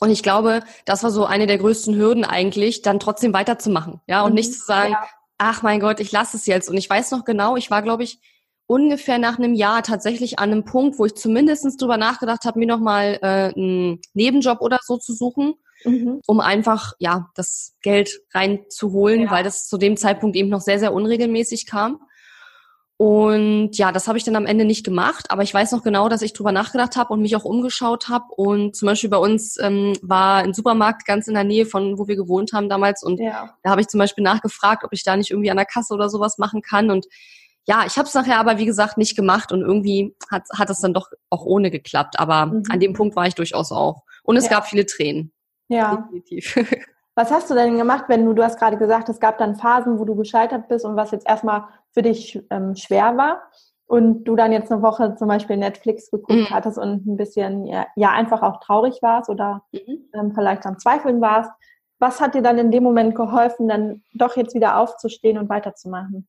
Und 0.00 0.10
ich 0.10 0.22
glaube, 0.22 0.62
das 0.86 1.02
war 1.02 1.10
so 1.10 1.26
eine 1.26 1.46
der 1.46 1.58
größten 1.58 1.94
Hürden 1.94 2.24
eigentlich, 2.24 2.82
dann 2.82 2.98
trotzdem 2.98 3.32
weiterzumachen. 3.32 4.00
Ja, 4.06 4.22
und 4.22 4.30
mhm. 4.30 4.36
nicht 4.36 4.52
zu 4.54 4.64
sagen, 4.64 4.92
ja. 4.92 5.06
ach 5.38 5.62
mein 5.62 5.78
Gott, 5.78 6.00
ich 6.00 6.10
lasse 6.10 6.36
es 6.36 6.46
jetzt. 6.46 6.70
Und 6.70 6.76
ich 6.78 6.88
weiß 6.88 7.10
noch 7.10 7.24
genau, 7.24 7.56
ich 7.56 7.70
war, 7.70 7.82
glaube 7.82 8.02
ich, 8.02 8.18
ungefähr 8.66 9.18
nach 9.18 9.38
einem 9.38 9.54
Jahr 9.54 9.82
tatsächlich 9.82 10.38
an 10.38 10.50
einem 10.50 10.64
Punkt, 10.64 10.98
wo 10.98 11.04
ich 11.04 11.14
zumindestens 11.14 11.76
drüber 11.76 11.98
nachgedacht 11.98 12.46
habe, 12.46 12.58
mir 12.58 12.66
nochmal 12.66 13.18
äh, 13.20 13.52
einen 13.54 14.00
Nebenjob 14.14 14.62
oder 14.62 14.78
so 14.82 14.96
zu 14.96 15.12
suchen, 15.12 15.54
mhm. 15.84 16.20
um 16.26 16.40
einfach 16.40 16.94
ja 16.98 17.30
das 17.34 17.74
Geld 17.82 18.20
reinzuholen, 18.32 19.22
ja. 19.22 19.30
weil 19.30 19.44
das 19.44 19.68
zu 19.68 19.78
dem 19.78 19.96
Zeitpunkt 19.96 20.36
eben 20.36 20.48
noch 20.48 20.60
sehr, 20.60 20.78
sehr 20.78 20.92
unregelmäßig 20.92 21.66
kam. 21.66 22.00
Und 22.96 23.76
ja, 23.76 23.90
das 23.90 24.06
habe 24.06 24.18
ich 24.18 24.24
dann 24.24 24.36
am 24.36 24.46
Ende 24.46 24.64
nicht 24.64 24.84
gemacht, 24.84 25.30
aber 25.30 25.42
ich 25.42 25.52
weiß 25.52 25.72
noch 25.72 25.82
genau, 25.82 26.08
dass 26.08 26.22
ich 26.22 26.32
drüber 26.32 26.52
nachgedacht 26.52 26.96
habe 26.96 27.12
und 27.12 27.22
mich 27.22 27.34
auch 27.34 27.44
umgeschaut 27.44 28.08
habe. 28.08 28.26
Und 28.36 28.76
zum 28.76 28.86
Beispiel 28.86 29.10
bei 29.10 29.16
uns 29.16 29.58
ähm, 29.60 29.94
war 30.00 30.36
ein 30.44 30.54
Supermarkt 30.54 31.04
ganz 31.04 31.26
in 31.26 31.34
der 31.34 31.42
Nähe 31.42 31.66
von 31.66 31.98
wo 31.98 32.06
wir 32.06 32.14
gewohnt 32.14 32.52
haben 32.52 32.68
damals. 32.68 33.02
Und 33.02 33.18
ja. 33.18 33.52
da 33.62 33.70
habe 33.70 33.80
ich 33.80 33.88
zum 33.88 33.98
Beispiel 33.98 34.22
nachgefragt, 34.22 34.84
ob 34.84 34.92
ich 34.92 35.02
da 35.02 35.16
nicht 35.16 35.32
irgendwie 35.32 35.50
an 35.50 35.56
der 35.56 35.66
Kasse 35.66 35.92
oder 35.92 36.08
sowas 36.08 36.38
machen 36.38 36.62
kann. 36.62 36.88
Und 36.90 37.06
ja, 37.66 37.84
ich 37.84 37.96
habe 37.96 38.06
es 38.06 38.14
nachher 38.14 38.38
aber 38.38 38.58
wie 38.58 38.66
gesagt 38.66 38.96
nicht 38.96 39.16
gemacht 39.16 39.50
und 39.50 39.62
irgendwie 39.62 40.14
hat 40.30 40.44
hat 40.54 40.70
es 40.70 40.80
dann 40.80 40.94
doch 40.94 41.08
auch 41.30 41.44
ohne 41.44 41.72
geklappt. 41.72 42.20
Aber 42.20 42.46
mhm. 42.46 42.62
an 42.68 42.78
dem 42.78 42.92
Punkt 42.92 43.16
war 43.16 43.26
ich 43.26 43.34
durchaus 43.34 43.72
auch. 43.72 44.02
Und 44.22 44.36
es 44.36 44.44
ja. 44.44 44.50
gab 44.50 44.68
viele 44.68 44.86
Tränen. 44.86 45.32
Ja. 45.68 45.96
Definitiv. 45.96 46.56
Was 47.16 47.30
hast 47.30 47.48
du 47.48 47.54
denn 47.54 47.78
gemacht, 47.78 48.06
wenn 48.08 48.24
du, 48.24 48.32
du 48.32 48.42
hast 48.42 48.58
gerade 48.58 48.76
gesagt, 48.76 49.08
es 49.08 49.20
gab 49.20 49.38
dann 49.38 49.54
Phasen, 49.54 50.00
wo 50.00 50.04
du 50.04 50.16
gescheitert 50.16 50.66
bist 50.66 50.84
und 50.84 50.96
was 50.96 51.12
jetzt 51.12 51.28
erstmal 51.28 51.68
für 51.92 52.02
dich 52.02 52.42
ähm, 52.50 52.74
schwer 52.74 53.16
war 53.16 53.40
und 53.86 54.24
du 54.24 54.34
dann 54.34 54.50
jetzt 54.50 54.72
eine 54.72 54.82
Woche 54.82 55.14
zum 55.14 55.28
Beispiel 55.28 55.56
Netflix 55.56 56.10
geguckt 56.10 56.32
mhm. 56.32 56.50
hattest 56.50 56.76
und 56.76 57.06
ein 57.06 57.16
bisschen 57.16 57.66
ja, 57.66 57.86
ja 57.94 58.10
einfach 58.10 58.42
auch 58.42 58.58
traurig 58.58 58.98
warst 59.00 59.30
oder 59.30 59.62
mhm. 59.70 60.08
ähm, 60.12 60.32
vielleicht 60.34 60.66
am 60.66 60.78
Zweifeln 60.78 61.20
warst. 61.20 61.50
Was 62.00 62.20
hat 62.20 62.34
dir 62.34 62.42
dann 62.42 62.58
in 62.58 62.72
dem 62.72 62.82
Moment 62.82 63.14
geholfen, 63.14 63.68
dann 63.68 64.02
doch 64.14 64.36
jetzt 64.36 64.54
wieder 64.54 64.78
aufzustehen 64.78 65.38
und 65.38 65.48
weiterzumachen? 65.48 66.26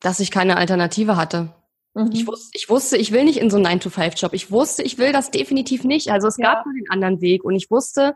Dass 0.00 0.20
ich 0.20 0.30
keine 0.30 0.56
Alternative 0.56 1.16
hatte. 1.16 1.48
Mhm. 1.94 2.10
Ich, 2.12 2.26
wusste, 2.28 2.50
ich 2.56 2.68
wusste, 2.68 2.96
ich 2.96 3.10
will 3.10 3.24
nicht 3.24 3.38
in 3.40 3.50
so 3.50 3.56
einen 3.56 3.80
9-to-5-Job. 3.80 4.34
Ich 4.34 4.52
wusste, 4.52 4.82
ich 4.82 4.98
will 4.98 5.12
das 5.12 5.30
definitiv 5.32 5.82
nicht. 5.82 6.12
Also 6.12 6.28
es 6.28 6.36
ja. 6.36 6.54
gab 6.54 6.66
nur 6.66 6.74
den 6.74 6.88
anderen 6.90 7.20
Weg 7.20 7.42
und 7.42 7.56
ich 7.56 7.70
wusste, 7.70 8.14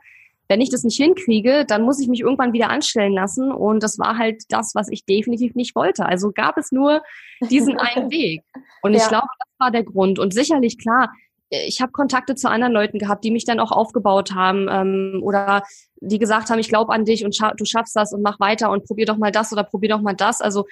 wenn 0.51 0.61
ich 0.61 0.69
das 0.69 0.83
nicht 0.83 0.97
hinkriege, 0.97 1.65
dann 1.65 1.83
muss 1.83 2.01
ich 2.01 2.09
mich 2.09 2.23
irgendwann 2.23 2.53
wieder 2.53 2.71
anstellen 2.71 3.13
lassen. 3.13 3.53
Und 3.53 3.85
das 3.85 4.01
war 4.01 4.19
halt 4.19 4.43
das, 4.49 4.75
was 4.75 4.89
ich 4.89 5.05
definitiv 5.05 5.55
nicht 5.55 5.77
wollte. 5.77 6.05
Also 6.05 6.33
gab 6.35 6.59
es 6.59 6.73
nur 6.73 7.03
diesen 7.49 7.79
einen 7.79 8.11
Weg. 8.11 8.43
Und 8.83 8.95
ich 8.95 9.03
ja. 9.03 9.09
glaube, 9.09 9.29
das 9.39 9.49
war 9.59 9.71
der 9.71 9.85
Grund. 9.85 10.19
Und 10.19 10.35
sicherlich, 10.35 10.77
klar, 10.77 11.13
ich 11.51 11.81
habe 11.81 11.93
Kontakte 11.93 12.35
zu 12.35 12.51
anderen 12.51 12.73
Leuten 12.73 12.99
gehabt, 12.99 13.23
die 13.23 13.31
mich 13.31 13.45
dann 13.45 13.61
auch 13.61 13.71
aufgebaut 13.71 14.35
haben 14.35 14.67
ähm, 14.69 15.21
oder 15.23 15.63
die 16.01 16.19
gesagt 16.19 16.51
haben, 16.51 16.59
ich 16.59 16.69
glaube 16.69 16.93
an 16.93 17.05
dich 17.05 17.25
und 17.25 17.37
scha 17.37 17.55
du 17.55 17.65
schaffst 17.65 17.95
das 17.95 18.13
und 18.13 18.23
mach 18.23 18.41
weiter 18.41 18.73
und 18.73 18.85
probier 18.87 19.07
doch 19.07 19.19
mal 19.19 19.31
das 19.31 19.53
oder 19.53 19.63
probier 19.63 19.91
doch 19.91 20.01
mal 20.01 20.15
das. 20.15 20.41
Also 20.41 20.67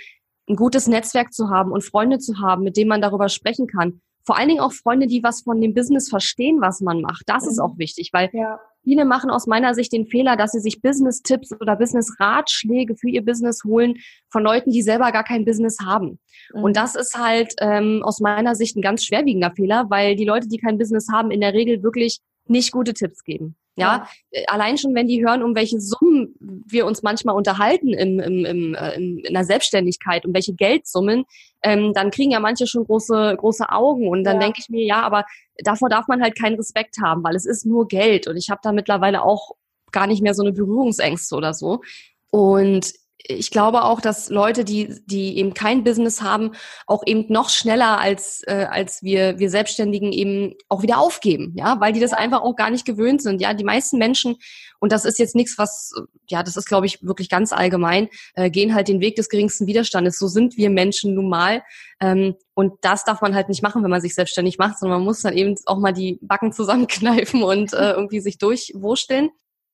ein 0.49 0.57
gutes 0.57 0.89
Netzwerk 0.89 1.33
zu 1.33 1.51
haben 1.51 1.71
und 1.71 1.85
Freunde 1.85 2.19
zu 2.19 2.41
haben, 2.41 2.65
mit 2.65 2.77
denen 2.77 2.89
man 2.89 3.01
darüber 3.01 3.29
sprechen 3.29 3.69
kann. 3.69 4.01
Vor 4.25 4.37
allen 4.37 4.49
Dingen 4.49 4.61
auch 4.61 4.73
Freunde, 4.73 5.07
die 5.07 5.23
was 5.23 5.43
von 5.43 5.61
dem 5.61 5.73
Business 5.73 6.09
verstehen, 6.09 6.61
was 6.61 6.81
man 6.81 7.01
macht. 7.01 7.23
Das 7.27 7.45
mhm. 7.45 7.51
ist 7.51 7.59
auch 7.61 7.79
wichtig, 7.79 8.11
weil 8.13 8.29
ja. 8.33 8.59
Viele 8.83 9.05
machen 9.05 9.31
aus 9.31 9.47
meiner 9.47 9.75
Sicht 9.75 9.93
den 9.93 10.07
Fehler, 10.07 10.37
dass 10.37 10.53
sie 10.53 10.61
sich 10.61 10.81
Business-Tipps 10.81 11.53
oder 11.61 11.77
Business-Ratschläge 11.77 12.97
für 12.97 13.09
ihr 13.09 13.25
Business 13.25 13.63
holen 13.65 13.95
von 14.31 14.43
Leuten, 14.43 14.71
die 14.71 14.83
selber 14.83 15.13
gar 15.13 15.25
kein 15.25 15.45
Business 15.45 15.79
haben. 15.85 16.19
Mhm. 16.55 16.65
Und 16.65 16.77
das 16.77 16.95
ist 16.95 17.19
halt 17.19 17.55
ähm, 17.61 18.03
aus 18.03 18.21
meiner 18.21 18.55
Sicht 18.55 18.77
ein 18.77 18.83
ganz 18.83 19.05
schwerwiegender 19.05 19.53
Fehler, 19.55 19.87
weil 19.91 20.17
die 20.17 20.25
Leute, 20.25 20.49
die 20.49 20.59
kein 20.59 20.79
Business 20.79 21.09
haben, 21.13 21.31
in 21.31 21.41
der 21.41 21.55
Regel 21.55 21.83
wirklich 21.83 22.21
nicht 22.47 22.73
gute 22.73 22.95
Tipps 22.95 23.25
geben. 23.25 23.57
Ja, 23.79 23.97
ja. 23.97 24.09
Äh, 24.31 24.45
allein 24.47 24.79
schon, 24.79 24.95
wenn 24.95 25.09
die 25.09 25.25
hören, 25.25 25.43
um 25.43 25.55
welche 25.55 25.81
Summen 25.81 26.35
wir 26.41 26.87
uns 26.87 27.03
manchmal 27.03 27.35
unterhalten 27.35 27.93
im, 27.93 28.21
im, 28.21 28.45
im, 28.45 28.75
äh, 28.75 28.95
in, 28.95 29.19
in 29.19 29.35
der 29.35 29.45
Selbstständigkeit, 29.45 30.27
um 30.27 30.35
welche 30.35 30.55
Geldsummen, 30.55 31.25
ähm, 31.63 31.93
dann 31.95 32.11
kriegen 32.11 32.31
ja 32.31 32.41
manche 32.41 32.67
schon 32.67 32.85
große, 32.85 33.37
große 33.39 33.69
Augen. 33.71 34.09
Und 34.09 34.25
dann 34.25 34.37
ja. 34.37 34.43
denke 34.43 34.61
ich 34.61 34.69
mir, 34.69 34.85
ja, 34.85 35.03
aber 35.03 35.25
davor 35.59 35.89
darf 35.89 36.09
man 36.09 36.23
halt 36.23 36.39
keinen 36.39 36.57
Respekt 36.57 36.97
haben, 37.03 37.25
weil 37.25 37.37
es 37.37 37.47
ist 37.47 37.67
nur 37.67 37.89
Geld. 37.89 38.29
Und 38.29 38.37
ich 38.37 38.51
habe 38.51 38.61
da 38.63 38.73
mittlerweile 38.73 39.23
auch 39.23 39.53
gar 39.93 40.07
nicht 40.07 40.23
mehr 40.23 40.35
so 40.35 40.43
eine 40.43 40.53
Berührungsängste 40.53 41.35
oder 41.35 41.55
so. 41.55 41.81
Und 42.31 42.93
ich 43.27 43.51
glaube 43.51 43.83
auch, 43.83 44.01
dass 44.01 44.31
Leute, 44.31 44.65
die, 44.65 45.01
die 45.07 45.39
eben 45.39 45.53
kein 45.53 45.83
Business 45.83 46.23
haben, 46.23 46.53
auch 46.87 47.03
eben 47.05 47.27
noch 47.29 47.51
schneller 47.51 47.99
als, 47.99 48.43
äh, 48.47 48.67
als 48.71 49.03
wir, 49.03 49.39
wir 49.39 49.51
Selbstständigen 49.51 50.13
eben 50.13 50.55
auch 50.69 50.83
wieder 50.83 50.99
aufgeben, 50.99 51.53
ja, 51.57 51.81
weil 51.81 51.93
die 51.93 52.01
das 52.01 52.13
einfach 52.13 52.43
auch 52.43 52.55
gar 52.55 52.71
nicht 52.71 52.87
gewöhnt 52.87 53.21
sind. 53.21 53.41
Ja, 53.41 53.55
die 53.55 53.65
meisten 53.65 53.99
Menschen, 53.99 54.37
und 54.79 54.93
das 54.93 55.05
ist 55.05 55.19
jetzt 55.19 55.35
nichts, 55.35 55.59
was, 55.59 55.93
ja, 56.29 56.43
das 56.43 56.57
ist, 56.57 56.67
glaube 56.67 56.87
ich, 56.87 57.03
wirklich 57.03 57.29
ganz 57.29 57.53
allgemein, 57.53 58.09
äh, 58.35 58.51
gehen 58.51 58.75
halt 58.75 58.89
den 58.89 59.01
Weg 59.01 59.17
des 59.17 59.29
geringsten 59.29 59.67
Widerstandes. 59.67 60.19
So 60.19 60.29
sind 60.29 60.57
wir 60.57 60.71
Menschen 60.71 61.15
nun 61.15 61.29
mal. 61.29 61.63
Ähm, 62.01 62.37
und 62.55 62.75
das 62.83 63.05
darf 63.05 63.21
man 63.21 63.35
halt 63.35 63.49
nicht 63.49 63.63
machen, 63.63 63.83
wenn 63.83 63.91
man 63.91 64.01
sich 64.01 64.15
selbstständig 64.15 64.59
macht, 64.59 64.79
sondern 64.79 65.01
man 65.01 65.07
muss 65.07 65.23
dann 65.23 65.37
eben 65.37 65.57
auch 65.67 65.79
mal 65.79 65.93
die 65.93 66.19
Backen 66.23 66.53
zusammenkneifen 66.53 67.43
und 67.43 67.73
äh, 67.73 67.93
irgendwie 67.93 68.21
sich 68.21 68.39
durchwursteln. 68.39 69.31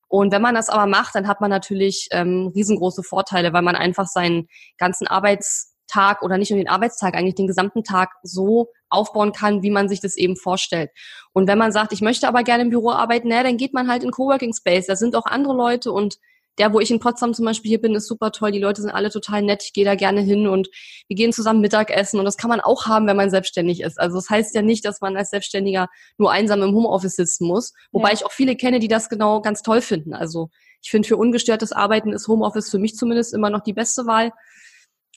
Und 0.09 0.33
wenn 0.33 0.43
man 0.43 0.55
das 0.55 0.69
aber 0.69 0.87
macht, 0.87 1.14
dann 1.14 1.29
hat 1.29 1.40
man 1.40 1.51
natürlich 1.51 2.09
ähm, 2.12 2.53
riesengroße 2.55 3.03
Vorteile, 3.03 3.53
weil 3.53 3.62
man 3.62 3.77
einfach 3.77 4.07
seinen 4.07 4.49
ganzen 4.79 5.07
Arbeitstag 5.07 6.23
oder 6.23 6.38
nicht 6.38 6.51
nur 6.51 6.59
den 6.59 6.69
Arbeitstag, 6.69 7.14
eigentlich 7.14 7.35
den 7.35 7.47
gesamten 7.47 7.85
Tag 7.85 8.11
so 8.23 8.69
aufbauen 8.88 9.33
kann, 9.33 9.62
wie 9.62 9.71
man 9.71 9.88
sich 9.88 10.01
das 10.01 10.17
eben 10.17 10.37
vorstellt. 10.37 10.90
Und 11.33 11.49
wenn 11.49 11.59
man 11.59 11.73
sagt, 11.73 11.93
ich 11.93 12.01
möchte 12.01 12.29
aber 12.29 12.43
gerne 12.43 12.64
im 12.64 12.71
Büro 12.71 12.90
arbeiten, 12.90 13.29
naja, 13.29 13.43
dann 13.43 13.57
geht 13.57 13.75
man 13.75 13.88
halt 13.88 14.05
in 14.05 14.11
Coworking 14.11 14.55
Space. 14.55 14.87
Da 14.87 14.97
sind 14.97 15.17
auch 15.17 15.27
andere 15.27 15.55
Leute 15.55 15.93
und 15.93 16.19
der, 16.59 16.73
wo 16.73 16.81
ich 16.81 16.90
in 16.90 17.01
Potsdam 17.01 17.35
zum 17.35 17.45
Beispiel 17.45 17.71
hier 17.71 17.81
bin, 17.81 17.95
ist 17.95 18.07
super 18.07 18.31
toll. 18.31 18.53
Die 18.53 18.61
Leute 18.61 18.81
sind 18.81 18.90
alle 18.90 19.11
total 19.11 19.43
nett. 19.43 19.64
Ich 19.64 19.73
gehe 19.73 19.85
da 19.85 19.95
gerne 19.95 20.21
hin 20.21 20.47
und 20.47 20.69
wir 21.09 21.17
gehen 21.17 21.33
zusammen 21.33 21.61
Mittagessen. 21.61 22.19
Und 22.19 22.25
das 22.25 22.37
kann 22.37 22.49
man 22.49 22.61
auch 22.61 22.87
haben, 22.87 23.07
wenn 23.07 23.17
man 23.17 23.31
selbstständig 23.31 23.81
ist. 23.81 23.99
Also 23.99 24.17
das 24.17 24.31
heißt 24.31 24.55
ja 24.55 24.62
nicht, 24.62 24.85
dass 24.85 25.01
man 25.01 25.17
als 25.17 25.31
Selbstständiger 25.31 25.88
nur 26.17 26.31
einsam 26.31 26.62
im 26.62 26.75
Homeoffice 26.75 27.17
sitzen 27.17 27.47
muss. 27.47 27.73
Wobei 27.93 28.09
ja. 28.09 28.14
ich 28.14 28.25
auch 28.25 28.33
viele 28.33 28.57
kenne, 28.57 28.79
die 28.79 28.88
das 28.88 29.09
genau 29.09 29.40
ganz 29.40 29.62
toll 29.62 29.81
finden. 29.81 30.14
Also 30.14 30.51
ich 30.83 30.90
finde, 30.90 31.09
für 31.09 31.17
ungestörtes 31.17 31.73
Arbeiten 31.73 32.12
ist 32.12 32.29
Homeoffice 32.29 32.71
für 32.71 32.79
mich 32.79 32.95
zumindest 32.95 33.35
immer 33.35 33.51
noch 33.51 33.62
die 33.62 33.73
beste 33.73 34.07
Wahl. 34.07 34.31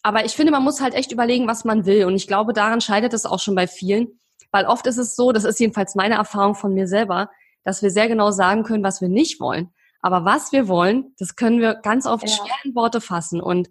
Aber 0.01 0.25
ich 0.25 0.33
finde, 0.33 0.51
man 0.51 0.63
muss 0.63 0.81
halt 0.81 0.93
echt 0.93 1.11
überlegen, 1.11 1.47
was 1.47 1.65
man 1.65 1.85
will. 1.85 2.05
Und 2.05 2.15
ich 2.15 2.27
glaube, 2.27 2.53
daran 2.53 2.81
scheitert 2.81 3.13
es 3.13 3.25
auch 3.25 3.39
schon 3.39 3.55
bei 3.55 3.67
vielen. 3.67 4.19
Weil 4.51 4.65
oft 4.65 4.87
ist 4.87 4.97
es 4.97 5.15
so, 5.15 5.31
das 5.31 5.43
ist 5.43 5.59
jedenfalls 5.59 5.95
meine 5.95 6.15
Erfahrung 6.15 6.55
von 6.55 6.73
mir 6.73 6.87
selber, 6.87 7.29
dass 7.63 7.81
wir 7.81 7.91
sehr 7.91 8.07
genau 8.07 8.31
sagen 8.31 8.63
können, 8.63 8.83
was 8.83 9.01
wir 9.01 9.09
nicht 9.09 9.39
wollen. 9.39 9.73
Aber 10.07 10.23
was 10.23 10.53
wir 10.53 10.69
wollen, 10.69 11.13
das 11.19 11.35
können 11.35 11.59
wir 11.59 11.75
ganz 11.75 12.05
oft 12.05 12.23
ja. 12.23 12.33
schwer 12.33 12.55
in 12.63 12.73
Worte 12.75 13.01
fassen. 13.01 13.41
Und 13.41 13.67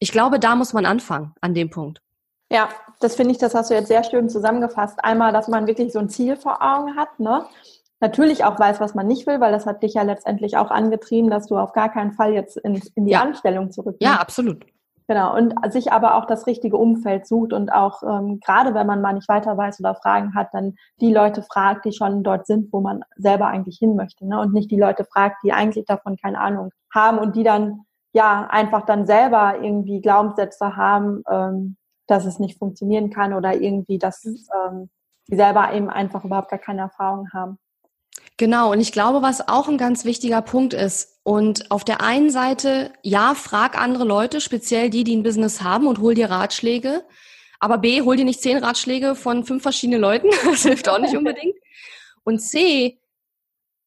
ich 0.00 0.10
glaube, 0.10 0.40
da 0.40 0.56
muss 0.56 0.72
man 0.72 0.84
anfangen, 0.84 1.32
an 1.40 1.54
dem 1.54 1.70
Punkt. 1.70 2.02
Ja, 2.50 2.70
das 2.98 3.14
finde 3.14 3.30
ich, 3.30 3.38
das 3.38 3.54
hast 3.54 3.70
du 3.70 3.74
jetzt 3.74 3.86
sehr 3.86 4.02
schön 4.02 4.28
zusammengefasst. 4.28 4.98
Einmal, 5.04 5.32
dass 5.32 5.46
man 5.46 5.68
wirklich 5.68 5.92
so 5.92 6.00
ein 6.00 6.08
Ziel 6.08 6.34
vor 6.34 6.60
Augen 6.60 6.96
hat, 6.96 7.20
ne? 7.20 7.46
Natürlich 8.00 8.42
auch 8.42 8.58
weiß, 8.58 8.80
was 8.80 8.96
man 8.96 9.06
nicht 9.06 9.28
will, 9.28 9.38
weil 9.38 9.52
das 9.52 9.64
hat 9.64 9.84
dich 9.84 9.94
ja 9.94 10.02
letztendlich 10.02 10.56
auch 10.56 10.72
angetrieben, 10.72 11.30
dass 11.30 11.46
du 11.46 11.56
auf 11.56 11.72
gar 11.72 11.88
keinen 11.88 12.10
Fall 12.14 12.32
jetzt 12.32 12.56
in, 12.56 12.82
in 12.96 13.04
die 13.04 13.12
ja. 13.12 13.22
Anstellung 13.22 13.70
zurück. 13.70 13.94
Ja, 14.00 14.16
absolut. 14.16 14.66
Genau, 15.08 15.36
und 15.36 15.54
sich 15.72 15.92
aber 15.92 16.16
auch 16.16 16.24
das 16.24 16.48
richtige 16.48 16.76
Umfeld 16.76 17.28
sucht 17.28 17.52
und 17.52 17.72
auch 17.72 18.02
ähm, 18.02 18.40
gerade 18.40 18.74
wenn 18.74 18.88
man 18.88 19.00
mal 19.00 19.12
nicht 19.12 19.28
weiter 19.28 19.56
weiß 19.56 19.78
oder 19.78 19.94
Fragen 19.94 20.34
hat, 20.34 20.48
dann 20.52 20.74
die 21.00 21.12
Leute 21.12 21.42
fragt, 21.42 21.84
die 21.84 21.92
schon 21.92 22.24
dort 22.24 22.46
sind, 22.46 22.72
wo 22.72 22.80
man 22.80 23.04
selber 23.14 23.46
eigentlich 23.46 23.78
hin 23.78 23.94
möchte. 23.94 24.26
Ne? 24.26 24.40
Und 24.40 24.52
nicht 24.52 24.68
die 24.68 24.80
Leute 24.80 25.04
fragt, 25.04 25.36
die 25.44 25.52
eigentlich 25.52 25.84
davon 25.84 26.16
keine 26.16 26.40
Ahnung 26.40 26.70
haben 26.92 27.18
und 27.18 27.36
die 27.36 27.44
dann 27.44 27.82
ja 28.12 28.48
einfach 28.50 28.84
dann 28.84 29.06
selber 29.06 29.60
irgendwie 29.62 30.00
Glaubenssätze 30.00 30.76
haben, 30.76 31.22
ähm, 31.30 31.76
dass 32.08 32.24
es 32.24 32.40
nicht 32.40 32.58
funktionieren 32.58 33.10
kann 33.10 33.32
oder 33.32 33.54
irgendwie, 33.54 33.98
dass 33.98 34.24
mhm. 34.24 34.38
ähm, 34.54 34.90
die 35.28 35.36
selber 35.36 35.72
eben 35.72 35.88
einfach 35.88 36.24
überhaupt 36.24 36.50
gar 36.50 36.58
keine 36.58 36.82
Erfahrung 36.82 37.28
haben. 37.32 37.58
Genau, 38.36 38.72
und 38.72 38.80
ich 38.80 38.92
glaube, 38.92 39.22
was 39.22 39.48
auch 39.48 39.68
ein 39.68 39.78
ganz 39.78 40.04
wichtiger 40.04 40.42
Punkt 40.42 40.74
ist, 40.74 41.16
und 41.26 41.72
auf 41.72 41.82
der 41.82 42.02
einen 42.02 42.30
Seite, 42.30 42.92
ja, 43.02 43.34
frag 43.34 43.76
andere 43.76 44.04
Leute, 44.04 44.40
speziell 44.40 44.90
die, 44.90 45.02
die 45.02 45.16
ein 45.16 45.24
Business 45.24 45.60
haben 45.60 45.88
und 45.88 45.98
hol 45.98 46.14
dir 46.14 46.30
Ratschläge. 46.30 47.02
Aber 47.58 47.78
B, 47.78 48.02
hol 48.02 48.14
dir 48.14 48.24
nicht 48.24 48.40
zehn 48.40 48.58
Ratschläge 48.58 49.16
von 49.16 49.44
fünf 49.44 49.64
verschiedenen 49.64 50.00
Leuten. 50.00 50.28
Das 50.44 50.62
hilft 50.62 50.88
auch 50.88 51.00
nicht 51.00 51.16
unbedingt. 51.16 51.56
Und 52.22 52.38
C, 52.38 53.00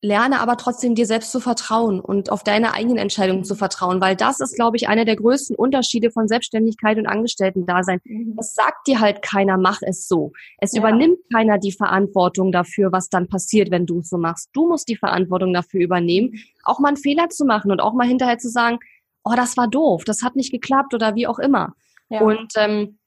lerne 0.01 0.39
aber 0.39 0.55
trotzdem 0.55 0.95
dir 0.95 1.05
selbst 1.05 1.31
zu 1.31 1.39
vertrauen 1.39 1.99
und 1.99 2.31
auf 2.31 2.43
deine 2.43 2.73
eigenen 2.73 2.97
Entscheidungen 2.97 3.43
zu 3.43 3.55
vertrauen, 3.55 3.99
weil 3.99 4.15
das 4.15 4.39
ist, 4.39 4.55
glaube 4.55 4.77
ich, 4.77 4.87
einer 4.87 5.03
der 5.03 5.17
größten 5.17 5.55
Unterschiede 5.55 6.09
von 6.09 6.27
Selbstständigkeit 6.27 6.97
und 6.97 7.05
Angestellten-Dasein. 7.05 7.99
Mhm. 8.05 8.37
Es 8.39 8.53
sagt 8.53 8.87
dir 8.87 9.01
halt 9.01 9.21
keiner, 9.21 9.57
mach 9.57 9.81
es 9.81 10.07
so. 10.07 10.31
Es 10.59 10.73
ja. 10.73 10.79
übernimmt 10.79 11.17
keiner 11.33 11.57
die 11.57 11.73
Verantwortung 11.73 12.51
dafür, 12.51 12.91
was 12.93 13.09
dann 13.09 13.27
passiert, 13.27 13.71
wenn 13.71 13.85
du 13.85 13.99
es 13.99 14.09
so 14.09 14.17
machst. 14.17 14.49
Du 14.53 14.67
musst 14.69 14.87
die 14.87 14.95
Verantwortung 14.95 15.53
dafür 15.53 15.81
übernehmen, 15.81 16.33
auch 16.63 16.79
mal 16.79 16.89
einen 16.89 16.97
Fehler 16.97 17.29
zu 17.29 17.43
machen 17.45 17.71
und 17.71 17.81
auch 17.81 17.93
mal 17.93 18.07
hinterher 18.07 18.37
zu 18.37 18.49
sagen, 18.49 18.79
oh, 19.25 19.33
das 19.35 19.57
war 19.57 19.67
doof, 19.67 20.03
das 20.05 20.23
hat 20.23 20.37
nicht 20.37 20.51
geklappt 20.51 20.93
oder 20.93 21.15
wie 21.15 21.27
auch 21.27 21.39
immer. 21.39 21.73
Ja. 22.09 22.21
Und 22.21 22.53
ähm, 22.55 22.98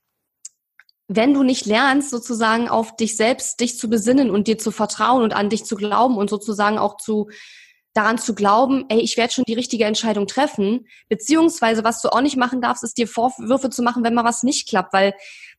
wenn 1.17 1.35
du 1.35 1.43
nicht 1.43 1.67
lernst, 1.67 2.11
sozusagen 2.11 2.69
auf 2.69 2.97
dich 2.97 3.17
selbst, 3.17 3.61
dich 3.61 3.79
zu 3.79 3.89
besinnen 3.89 4.31
und 4.31 4.47
dir 4.47 4.59
zu 4.59 4.71
vertrauen 4.71 5.23
und 5.23 5.33
an 5.33 5.49
dich 5.49 5.65
zu 5.65 5.77
glauben 5.77 6.17
und 6.17 6.31
sozusagen 6.31 6.79
auch 6.79 6.97
zu 6.97 7.29
daran 7.95 8.19
zu 8.19 8.35
glauben, 8.35 8.87
ey, 8.89 9.01
ich 9.01 9.17
werde 9.17 9.35
schon 9.35 9.45
die 9.47 9.55
richtige 9.55 9.85
Entscheidung 9.85 10.27
treffen, 10.27 10.87
beziehungsweise 11.09 11.85
was 11.85 12.01
du 12.01 12.09
auch 12.09 12.23
nicht 12.23 12.37
machen 12.37 12.63
darfst, 12.63 12.83
ist 12.85 12.97
dir 12.97 13.07
Vorwürfe 13.07 13.69
zu 13.69 13.83
machen, 13.83 14.03
wenn 14.03 14.15
mal 14.15 14.25
was 14.25 14.43
nicht 14.43 14.69
klappt, 14.69 14.93
weil 14.95 15.15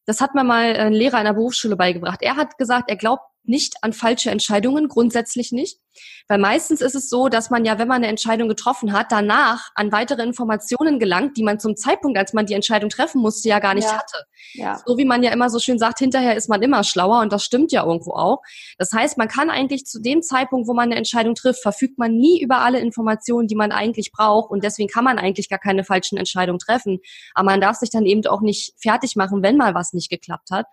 das 0.06 0.20
hat 0.20 0.34
mir 0.34 0.44
mal 0.44 0.76
ein 0.76 0.94
Lehrer 0.94 1.20
in 1.20 1.26
der 1.26 1.34
Berufsschule 1.34 1.76
beigebracht. 1.76 2.22
Er 2.22 2.36
hat 2.36 2.58
gesagt, 2.58 2.90
er 2.90 2.98
glaubt 2.98 3.24
nicht 3.44 3.76
an 3.82 3.94
falsche 3.94 4.32
Entscheidungen, 4.32 4.88
grundsätzlich 4.88 5.52
nicht. 5.52 5.80
Weil 6.28 6.40
meistens 6.40 6.82
ist 6.82 6.96
es 6.96 7.10
so, 7.10 7.28
dass 7.28 7.50
man 7.50 7.66
ja, 7.66 7.78
wenn 7.78 7.88
man 7.88 7.98
eine 7.98 8.08
Entscheidung 8.08 8.48
getroffen 8.48 8.94
hat, 8.94 9.12
danach 9.12 9.70
an 9.76 9.92
weitere 9.92 10.24
Informationen 10.24 10.98
gelangt, 10.98 11.38
die 11.38 11.44
man 11.44 11.60
zum 11.60 11.76
Zeitpunkt, 11.76 12.18
als 12.18 12.34
man 12.34 12.46
die 12.46 12.54
Entscheidung 12.54 12.90
treffen 12.90 13.22
musste, 13.22 13.50
ja 13.50 13.60
gar 13.60 13.74
nicht 13.74 13.88
ja. 13.88 13.98
hatte. 13.98 14.18
Ja. 14.54 14.82
So 14.86 14.98
wie 14.98 15.06
man 15.06 15.24
ja 15.24 15.32
immer 15.32 15.50
so 15.50 15.60
schön 15.60 15.78
sagt, 15.78 16.00
hinterher 16.00 16.36
ist 16.36 16.50
man 16.50 16.62
immer 16.62 16.84
schlauer 16.84 17.22
und 17.22 17.34
das 17.34 17.44
stimmt 17.44 17.72
ja 17.72 17.86
irgendwo 17.86 18.14
auch. 18.14 18.40
Das 18.78 18.92
heißt, 18.92 19.18
man 19.18 19.28
kann 19.28 19.50
eigentlich 19.50 19.86
zu 19.86 20.02
dem 20.02 20.22
Zeitpunkt, 20.22 20.68
wo 20.68 20.74
man 20.74 20.86
eine 20.86 20.96
Entscheidung 20.96 21.36
trifft, 21.36 21.62
verfügt 21.62 21.98
man 21.98 22.16
nie 22.16 22.42
über 22.42 22.60
alle 22.60 22.80
Informationen, 22.80 23.48
die 23.48 23.56
man 23.56 23.72
eigentlich 23.72 24.12
braucht 24.12 24.50
und 24.52 24.64
deswegen 24.64 24.90
kann 24.90 25.04
man 25.04 25.20
eigentlich 25.20 25.50
gar 25.50 25.60
keine 25.60 25.84
falschen 25.84 26.18
Entscheidungen 26.18 26.60
treffen. 26.60 27.00
Aber 27.36 27.46
man 27.46 27.62
darf 27.62 27.78
sich 27.78 27.90
dann 27.90 28.06
eben 28.06 28.26
auch 28.28 28.42
nicht 28.42 28.74
fertig 28.82 29.16
machen, 29.16 29.44
wenn 29.44 29.58
mal 29.58 29.76
was 29.76 29.94
nicht 29.94 30.10
geklappt 30.10 30.50
hat. 30.52 30.66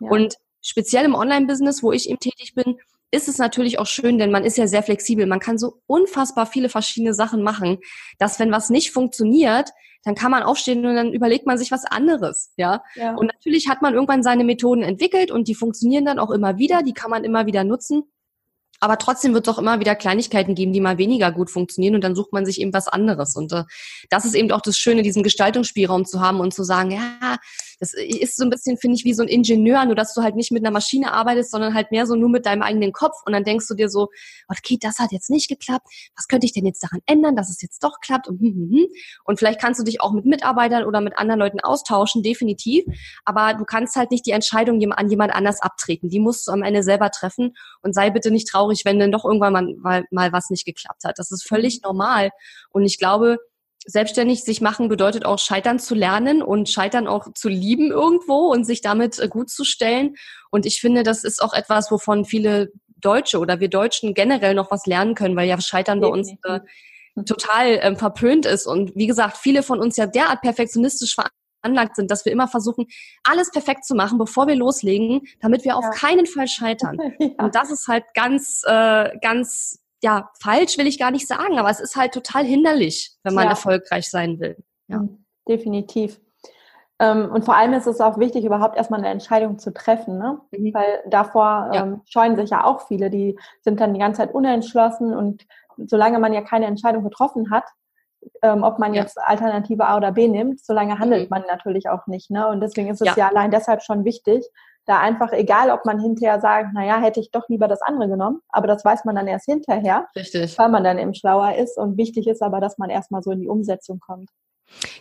Ja. 0.00 0.10
Und 0.10 0.36
speziell 0.64 1.04
im 1.04 1.14
Online-Business, 1.14 1.82
wo 1.82 1.92
ich 1.92 2.08
eben 2.08 2.18
tätig 2.18 2.54
bin, 2.54 2.78
ist 3.10 3.28
es 3.28 3.38
natürlich 3.38 3.78
auch 3.78 3.86
schön, 3.86 4.18
denn 4.18 4.32
man 4.32 4.44
ist 4.44 4.58
ja 4.58 4.66
sehr 4.66 4.82
flexibel. 4.82 5.26
Man 5.26 5.38
kann 5.38 5.56
so 5.56 5.80
unfassbar 5.86 6.46
viele 6.46 6.68
verschiedene 6.68 7.14
Sachen 7.14 7.42
machen, 7.42 7.78
dass 8.18 8.40
wenn 8.40 8.50
was 8.50 8.70
nicht 8.70 8.90
funktioniert, 8.90 9.70
dann 10.02 10.14
kann 10.14 10.30
man 10.30 10.42
aufstehen 10.42 10.84
und 10.84 10.96
dann 10.96 11.12
überlegt 11.12 11.46
man 11.46 11.56
sich 11.56 11.70
was 11.70 11.84
anderes, 11.84 12.52
ja? 12.56 12.82
ja. 12.94 13.14
Und 13.14 13.26
natürlich 13.26 13.68
hat 13.68 13.82
man 13.82 13.94
irgendwann 13.94 14.22
seine 14.22 14.44
Methoden 14.44 14.82
entwickelt 14.82 15.30
und 15.30 15.48
die 15.48 15.54
funktionieren 15.54 16.04
dann 16.04 16.18
auch 16.18 16.30
immer 16.30 16.58
wieder, 16.58 16.82
die 16.82 16.92
kann 16.92 17.10
man 17.10 17.24
immer 17.24 17.46
wieder 17.46 17.64
nutzen. 17.64 18.02
Aber 18.80 18.98
trotzdem 18.98 19.34
wird 19.34 19.46
es 19.46 19.54
auch 19.54 19.58
immer 19.58 19.80
wieder 19.80 19.94
Kleinigkeiten 19.94 20.54
geben, 20.54 20.72
die 20.72 20.80
mal 20.80 20.98
weniger 20.98 21.32
gut 21.32 21.50
funktionieren 21.50 21.94
und 21.94 22.04
dann 22.04 22.14
sucht 22.14 22.32
man 22.32 22.44
sich 22.44 22.60
eben 22.60 22.72
was 22.72 22.88
anderes. 22.88 23.36
Und 23.36 23.52
äh, 23.52 23.64
das 24.10 24.24
ist 24.24 24.34
eben 24.34 24.50
auch 24.52 24.60
das 24.60 24.76
Schöne, 24.76 25.02
diesen 25.02 25.22
Gestaltungsspielraum 25.22 26.04
zu 26.04 26.20
haben 26.20 26.40
und 26.40 26.52
zu 26.52 26.64
sagen, 26.64 26.90
ja, 26.90 27.38
das 27.80 27.92
ist 27.92 28.36
so 28.36 28.44
ein 28.44 28.50
bisschen, 28.50 28.76
finde 28.76 28.96
ich, 28.96 29.04
wie 29.04 29.14
so 29.14 29.22
ein 29.22 29.28
Ingenieur, 29.28 29.84
nur 29.84 29.94
dass 29.94 30.14
du 30.14 30.22
halt 30.22 30.36
nicht 30.36 30.52
mit 30.52 30.62
einer 30.62 30.70
Maschine 30.70 31.12
arbeitest, 31.12 31.50
sondern 31.50 31.74
halt 31.74 31.90
mehr 31.90 32.06
so 32.06 32.14
nur 32.14 32.28
mit 32.28 32.46
deinem 32.46 32.62
eigenen 32.62 32.92
Kopf. 32.92 33.16
Und 33.26 33.32
dann 33.32 33.44
denkst 33.44 33.66
du 33.68 33.74
dir 33.74 33.88
so, 33.88 34.08
okay, 34.48 34.78
das 34.80 34.98
hat 34.98 35.12
jetzt 35.12 35.30
nicht 35.30 35.48
geklappt. 35.48 35.86
Was 36.16 36.28
könnte 36.28 36.46
ich 36.46 36.52
denn 36.52 36.66
jetzt 36.66 36.82
daran 36.82 37.00
ändern, 37.06 37.36
dass 37.36 37.50
es 37.50 37.60
jetzt 37.62 37.82
doch 37.82 38.00
klappt? 38.00 38.28
Und, 38.28 38.40
hm, 38.40 38.54
hm, 38.54 38.70
hm. 38.70 38.86
und 39.24 39.38
vielleicht 39.38 39.60
kannst 39.60 39.80
du 39.80 39.84
dich 39.84 40.00
auch 40.00 40.12
mit 40.12 40.24
Mitarbeitern 40.24 40.84
oder 40.84 41.00
mit 41.00 41.18
anderen 41.18 41.40
Leuten 41.40 41.60
austauschen, 41.60 42.22
definitiv. 42.22 42.84
Aber 43.24 43.54
du 43.54 43.64
kannst 43.64 43.96
halt 43.96 44.10
nicht 44.10 44.26
die 44.26 44.32
Entscheidung 44.32 44.82
an 44.92 45.08
jemand 45.08 45.34
anders 45.34 45.60
abtreten. 45.60 46.08
Die 46.08 46.20
musst 46.20 46.46
du 46.46 46.52
am 46.52 46.62
Ende 46.62 46.82
selber 46.82 47.10
treffen. 47.10 47.54
Und 47.82 47.94
sei 47.94 48.10
bitte 48.10 48.30
nicht 48.30 48.48
traurig, 48.48 48.63
wenn 48.84 48.98
dann 48.98 49.12
doch 49.12 49.24
irgendwann 49.24 49.52
mal, 49.52 49.74
mal, 49.76 50.04
mal 50.10 50.32
was 50.32 50.50
nicht 50.50 50.64
geklappt 50.64 51.04
hat. 51.04 51.18
Das 51.18 51.30
ist 51.30 51.46
völlig 51.46 51.82
normal. 51.82 52.30
Und 52.70 52.84
ich 52.84 52.98
glaube, 52.98 53.38
selbstständig 53.86 54.44
sich 54.44 54.60
machen 54.60 54.88
bedeutet 54.88 55.24
auch 55.24 55.38
scheitern 55.38 55.78
zu 55.78 55.94
lernen 55.94 56.42
und 56.42 56.68
scheitern 56.68 57.06
auch 57.06 57.32
zu 57.34 57.48
lieben 57.48 57.90
irgendwo 57.90 58.50
und 58.50 58.64
sich 58.64 58.80
damit 58.80 59.18
äh, 59.18 59.28
gut 59.28 59.50
zu 59.50 59.64
stellen. 59.64 60.16
Und 60.50 60.66
ich 60.66 60.80
finde, 60.80 61.02
das 61.02 61.24
ist 61.24 61.42
auch 61.42 61.52
etwas, 61.52 61.90
wovon 61.90 62.24
viele 62.24 62.72
Deutsche 62.96 63.38
oder 63.38 63.60
wir 63.60 63.68
Deutschen 63.68 64.14
generell 64.14 64.54
noch 64.54 64.70
was 64.70 64.86
lernen 64.86 65.14
können, 65.14 65.36
weil 65.36 65.48
ja 65.48 65.60
Scheitern 65.60 66.00
bei 66.00 66.06
uns 66.06 66.32
äh, 66.44 66.60
total 67.26 67.78
ähm, 67.82 67.96
verpönt 67.96 68.46
ist. 68.46 68.66
Und 68.66 68.96
wie 68.96 69.06
gesagt, 69.06 69.36
viele 69.36 69.62
von 69.62 69.80
uns 69.80 69.96
ja 69.96 70.06
derart 70.06 70.40
perfektionistisch 70.40 71.14
veranlagt 71.64 71.96
sind, 71.96 72.10
dass 72.10 72.24
wir 72.24 72.32
immer 72.32 72.48
versuchen, 72.48 72.86
alles 73.24 73.50
perfekt 73.50 73.84
zu 73.84 73.94
machen, 73.94 74.18
bevor 74.18 74.46
wir 74.46 74.54
loslegen, 74.54 75.22
damit 75.40 75.64
wir 75.64 75.72
ja. 75.72 75.76
auf 75.76 75.90
keinen 75.90 76.26
Fall 76.26 76.46
scheitern. 76.48 76.98
ja. 77.18 77.28
Und 77.38 77.54
das 77.54 77.70
ist 77.70 77.88
halt 77.88 78.04
ganz, 78.14 78.62
äh, 78.66 79.10
ganz 79.20 79.80
ja, 80.02 80.30
falsch 80.40 80.76
will 80.76 80.86
ich 80.86 80.98
gar 80.98 81.10
nicht 81.10 81.26
sagen, 81.26 81.58
aber 81.58 81.70
es 81.70 81.80
ist 81.80 81.96
halt 81.96 82.12
total 82.12 82.44
hinderlich, 82.44 83.12
wenn 83.22 83.34
man 83.34 83.44
ja. 83.44 83.50
erfolgreich 83.50 84.10
sein 84.10 84.38
will. 84.38 84.56
Ja. 84.88 84.98
Mhm, 84.98 85.24
definitiv. 85.48 86.20
Ähm, 86.98 87.30
und 87.32 87.44
vor 87.44 87.56
allem 87.56 87.72
ist 87.72 87.86
es 87.86 88.00
auch 88.00 88.18
wichtig, 88.18 88.44
überhaupt 88.44 88.76
erstmal 88.76 89.00
eine 89.00 89.08
Entscheidung 89.08 89.58
zu 89.58 89.72
treffen, 89.72 90.18
ne? 90.18 90.40
Mhm. 90.52 90.74
weil 90.74 91.02
davor 91.08 91.70
ähm, 91.72 92.02
scheuen 92.04 92.36
sich 92.36 92.50
ja 92.50 92.64
auch 92.64 92.86
viele, 92.86 93.08
die 93.08 93.38
sind 93.62 93.80
dann 93.80 93.94
die 93.94 94.00
ganze 94.00 94.18
Zeit 94.18 94.34
unentschlossen 94.34 95.14
und 95.14 95.44
solange 95.78 96.18
man 96.18 96.32
ja 96.34 96.42
keine 96.42 96.66
Entscheidung 96.66 97.02
getroffen 97.02 97.50
hat, 97.50 97.64
ähm, 98.42 98.62
ob 98.62 98.78
man 98.78 98.94
ja. 98.94 99.02
jetzt 99.02 99.18
Alternative 99.18 99.86
A 99.86 99.96
oder 99.96 100.12
B 100.12 100.28
nimmt, 100.28 100.64
solange 100.64 100.98
handelt 100.98 101.24
mhm. 101.24 101.28
man 101.30 101.42
natürlich 101.48 101.88
auch 101.88 102.06
nicht. 102.06 102.30
Ne? 102.30 102.48
Und 102.48 102.60
deswegen 102.60 102.88
ist 102.88 103.00
es 103.00 103.08
ja. 103.08 103.14
ja 103.16 103.28
allein 103.28 103.50
deshalb 103.50 103.82
schon 103.82 104.04
wichtig, 104.04 104.44
da 104.86 105.00
einfach, 105.00 105.32
egal 105.32 105.70
ob 105.70 105.84
man 105.84 105.98
hinterher 105.98 106.40
sagt, 106.40 106.74
naja, 106.74 107.00
hätte 107.00 107.20
ich 107.20 107.30
doch 107.30 107.48
lieber 107.48 107.68
das 107.68 107.80
andere 107.82 108.08
genommen, 108.08 108.40
aber 108.48 108.66
das 108.66 108.84
weiß 108.84 109.04
man 109.04 109.16
dann 109.16 109.26
erst 109.26 109.46
hinterher, 109.46 110.06
Richtig. 110.14 110.58
weil 110.58 110.68
man 110.68 110.84
dann 110.84 110.98
eben 110.98 111.14
schlauer 111.14 111.54
ist. 111.54 111.78
Und 111.78 111.96
wichtig 111.96 112.26
ist 112.26 112.42
aber, 112.42 112.60
dass 112.60 112.78
man 112.78 112.90
erstmal 112.90 113.22
so 113.22 113.30
in 113.30 113.40
die 113.40 113.48
Umsetzung 113.48 113.98
kommt. 113.98 114.30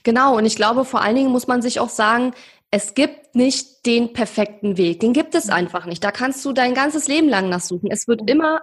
Genau, 0.03 0.38
und 0.38 0.45
ich 0.45 0.55
glaube, 0.55 0.86
vor 0.86 1.01
allen 1.01 1.15
Dingen 1.15 1.31
muss 1.31 1.47
man 1.47 1.62
sich 1.62 1.79
auch 1.79 1.89
sagen, 1.89 2.33
es 2.71 2.93
gibt 2.93 3.36
nicht 3.36 3.86
den 3.86 4.13
perfekten 4.13 4.77
Weg. 4.77 4.99
Den 4.99 5.13
gibt 5.13 5.36
es 5.36 5.49
einfach 5.49 5.86
nicht. 5.86 6.03
Da 6.03 6.12
kannst 6.12 6.43
du 6.45 6.53
dein 6.53 6.73
ganzes 6.73 7.07
Leben 7.07 7.29
lang 7.29 7.49
nachsuchen. 7.49 7.89
Es 7.91 8.07
wird 8.07 8.29
immer, 8.29 8.62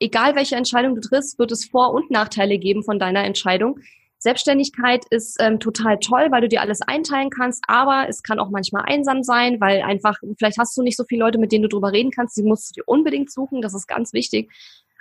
egal 0.00 0.34
welche 0.34 0.56
Entscheidung 0.56 0.94
du 0.94 1.00
triffst, 1.00 1.38
wird 1.38 1.52
es 1.52 1.66
Vor- 1.66 1.94
und 1.94 2.10
Nachteile 2.10 2.58
geben 2.58 2.82
von 2.82 2.98
deiner 2.98 3.24
Entscheidung. 3.24 3.78
Selbstständigkeit 4.22 5.04
ist 5.10 5.36
ähm, 5.40 5.58
total 5.58 5.98
toll, 5.98 6.28
weil 6.30 6.42
du 6.42 6.48
dir 6.48 6.60
alles 6.60 6.80
einteilen 6.80 7.28
kannst, 7.28 7.64
aber 7.66 8.06
es 8.08 8.22
kann 8.22 8.38
auch 8.38 8.50
manchmal 8.50 8.84
einsam 8.86 9.24
sein, 9.24 9.60
weil 9.60 9.82
einfach, 9.82 10.16
vielleicht 10.38 10.58
hast 10.58 10.76
du 10.76 10.82
nicht 10.82 10.96
so 10.96 11.04
viele 11.04 11.24
Leute, 11.24 11.38
mit 11.38 11.50
denen 11.50 11.64
du 11.64 11.68
drüber 11.68 11.92
reden 11.92 12.12
kannst, 12.12 12.36
die 12.36 12.44
musst 12.44 12.70
du 12.70 12.80
dir 12.80 12.84
unbedingt 12.86 13.32
suchen, 13.32 13.62
das 13.62 13.74
ist 13.74 13.88
ganz 13.88 14.12
wichtig. 14.12 14.48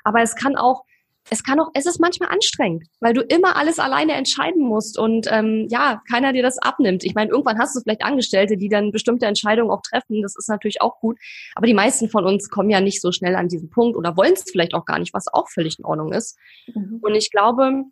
Aber 0.04 0.22
es 0.22 0.36
kann 0.36 0.56
auch, 0.56 0.86
es 1.30 1.44
kann 1.44 1.60
auch, 1.60 1.70
es 1.76 1.86
ist 1.86 2.00
manchmal 2.00 2.30
anstrengend, 2.30 2.88
weil 3.00 3.14
du 3.14 3.22
immer 3.22 3.58
alles 3.58 3.78
alleine 3.78 4.14
entscheiden 4.14 4.64
musst 4.64 4.98
und 4.98 5.28
ähm, 5.30 5.68
ja, 5.70 6.02
keiner 6.10 6.34
dir 6.34 6.42
das 6.42 6.58
abnimmt. 6.58 7.04
Ich 7.04 7.14
meine, 7.14 7.30
irgendwann 7.30 7.60
hast 7.60 7.76
du 7.76 7.80
vielleicht 7.82 8.04
Angestellte, 8.04 8.58
die 8.58 8.70
dann 8.70 8.92
bestimmte 8.92 9.28
Entscheidungen 9.28 9.70
auch 9.70 9.84
treffen, 9.84 10.24
das 10.24 10.36
ist 10.36 10.50
natürlich 10.50 10.82
auch 10.82 11.00
gut, 11.00 11.20
aber 11.54 11.68
die 11.68 11.76
meisten 11.76 12.10
von 12.10 12.26
uns 12.26 12.50
kommen 12.50 12.72
ja 12.72 12.82
nicht 12.82 13.02
so 13.02 13.12
schnell 13.12 13.36
an 13.36 13.50
diesen 13.50 13.70
Punkt 13.70 13.96
oder 13.98 14.18
wollen 14.18 14.34
es 14.34 14.46
vielleicht 14.52 14.74
auch 14.74 14.86
gar 14.86 14.98
nicht, 14.98 15.14
was 15.14 15.32
auch 15.32 15.48
völlig 15.48 15.78
in 15.78 15.86
Ordnung 15.86 16.12
ist. 16.12 16.40
Mhm. 16.74 16.98
Und 17.04 17.14
ich 17.14 17.30
glaube, 17.30 17.84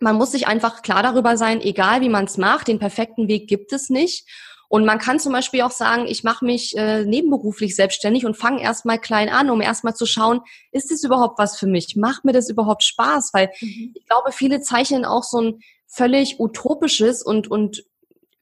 man 0.00 0.16
muss 0.16 0.32
sich 0.32 0.46
einfach 0.46 0.82
klar 0.82 1.02
darüber 1.02 1.36
sein, 1.36 1.60
egal 1.60 2.00
wie 2.00 2.08
man 2.08 2.24
es 2.24 2.36
macht, 2.36 2.68
den 2.68 2.78
perfekten 2.78 3.28
Weg 3.28 3.48
gibt 3.48 3.72
es 3.72 3.88
nicht. 3.88 4.28
Und 4.68 4.84
man 4.84 4.98
kann 4.98 5.20
zum 5.20 5.32
Beispiel 5.32 5.62
auch 5.62 5.70
sagen, 5.70 6.06
ich 6.08 6.24
mache 6.24 6.44
mich 6.44 6.76
äh, 6.76 7.04
nebenberuflich 7.04 7.76
selbstständig 7.76 8.26
und 8.26 8.36
fange 8.36 8.62
erstmal 8.62 8.98
klein 8.98 9.28
an, 9.28 9.48
um 9.48 9.60
erstmal 9.60 9.94
zu 9.94 10.06
schauen, 10.06 10.40
ist 10.72 10.90
das 10.90 11.04
überhaupt 11.04 11.38
was 11.38 11.56
für 11.56 11.68
mich? 11.68 11.94
Macht 11.96 12.24
mir 12.24 12.32
das 12.32 12.50
überhaupt 12.50 12.82
Spaß? 12.82 13.30
Weil 13.32 13.50
mhm. 13.60 13.92
ich 13.94 14.06
glaube, 14.06 14.32
viele 14.32 14.60
zeichnen 14.60 15.04
auch 15.04 15.22
so 15.22 15.40
ein 15.40 15.60
völlig 15.86 16.40
utopisches 16.40 17.22
und, 17.22 17.48
und 17.48 17.84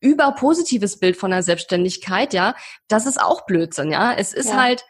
überpositives 0.01 0.99
Bild 0.99 1.17
von 1.17 1.31
der 1.31 1.43
Selbstständigkeit, 1.43 2.33
ja. 2.33 2.55
Das 2.89 3.07
ist 3.07 3.21
auch 3.21 3.45
Blödsinn, 3.45 3.91
ja. 3.91 4.15
Es 4.15 4.33
ist 4.33 4.51
ja. 4.51 4.63
halt, 4.63 4.85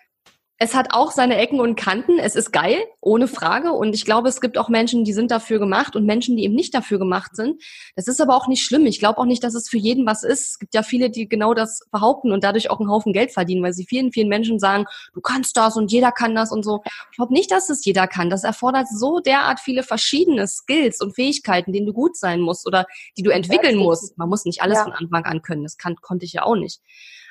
es 0.59 0.75
hat 0.75 0.89
auch 0.93 1.11
seine 1.11 1.37
Ecken 1.37 1.59
und 1.59 1.75
Kanten. 1.75 2.19
Es 2.21 2.37
ist 2.37 2.53
geil, 2.53 2.79
ohne 3.01 3.27
Frage. 3.27 3.73
Und 3.73 3.93
ich 3.93 4.05
glaube, 4.05 4.29
es 4.29 4.41
gibt 4.41 4.57
auch 4.57 4.69
Menschen, 4.69 5.03
die 5.03 5.13
sind 5.13 5.33
dafür 5.33 5.59
gemacht 5.59 5.97
und 5.97 6.07
Menschen, 6.07 6.37
die 6.37 6.45
eben 6.45 6.55
nicht 6.55 6.73
dafür 6.73 7.01
gemacht 7.01 7.35
sind. 7.35 7.61
Das 7.97 8.07
ist 8.07 8.21
aber 8.21 8.37
auch 8.37 8.47
nicht 8.47 8.65
schlimm. 8.65 8.87
Ich 8.87 9.01
glaube 9.01 9.19
auch 9.19 9.25
nicht, 9.25 9.43
dass 9.43 9.55
es 9.55 9.69
für 9.69 9.79
jeden 9.79 10.07
was 10.07 10.23
ist. 10.23 10.51
Es 10.51 10.59
gibt 10.61 10.73
ja 10.75 10.85
viele, 10.85 11.11
die 11.11 11.29
genau 11.29 11.55
das 11.55 11.81
behaupten 11.91 12.31
und 12.31 12.45
dadurch 12.45 12.71
auch 12.71 12.79
einen 12.79 12.89
Haufen 12.89 13.13
Geld 13.13 13.33
verdienen, 13.33 13.65
weil 13.65 13.73
sie 13.73 13.85
vielen, 13.85 14.13
vielen 14.13 14.29
Menschen 14.29 14.61
sagen, 14.61 14.85
du 15.13 15.21
kannst 15.21 15.57
das 15.57 15.77
und 15.77 15.91
jeder 15.91 16.13
kann 16.13 16.37
das 16.37 16.53
und 16.53 16.63
so. 16.63 16.83
Ich 17.11 17.17
glaube 17.17 17.33
nicht, 17.33 17.51
dass 17.51 17.69
es 17.69 17.85
jeder 17.85 18.07
kann. 18.07 18.31
Das 18.31 18.45
erfordert 18.45 18.87
so 18.89 19.19
derart 19.19 19.59
viele 19.59 19.83
verschiedene 19.83 20.47
Skills 20.47 21.01
und 21.01 21.17
Fähigkeiten, 21.17 21.73
denen 21.73 21.87
du 21.87 21.93
gut 21.93 22.17
sein 22.17 22.41
musst 22.41 22.65
oder 22.69 22.87
die 23.19 23.25
du 23.25 23.31
entwickeln 23.31 23.77
musst. 23.77 24.17
Man 24.19 24.29
muss 24.29 24.45
nicht 24.45 24.63
alles 24.63 24.79
ja. 24.79 24.85
von 24.85 24.93
Anfang 24.93 25.25
an 25.25 25.43
können. 25.43 25.65
Das 25.65 25.79
kann, 25.79 25.97
konnte 25.97 26.25
ich 26.25 26.33
ja 26.33 26.45
auch 26.45 26.57
nicht. 26.57 26.81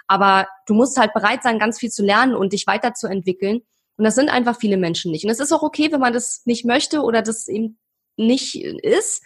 Aber 0.07 0.47
du 0.67 0.73
musst 0.73 0.97
halt 0.97 1.13
bereit 1.13 1.43
sein, 1.43 1.59
ganz 1.59 1.79
viel 1.79 1.89
zu 1.89 2.03
lernen 2.03 2.35
und 2.35 2.53
dich 2.53 2.67
weiterzuentwickeln. 2.67 3.61
Und 3.97 4.03
das 4.05 4.15
sind 4.15 4.29
einfach 4.29 4.57
viele 4.59 4.77
Menschen 4.77 5.11
nicht. 5.11 5.23
Und 5.23 5.31
es 5.31 5.39
ist 5.39 5.51
auch 5.51 5.63
okay, 5.63 5.91
wenn 5.91 5.99
man 5.99 6.13
das 6.13 6.41
nicht 6.45 6.65
möchte 6.65 7.01
oder 7.01 7.21
das 7.21 7.47
eben 7.47 7.77
nicht 8.17 8.55
ist. 8.55 9.23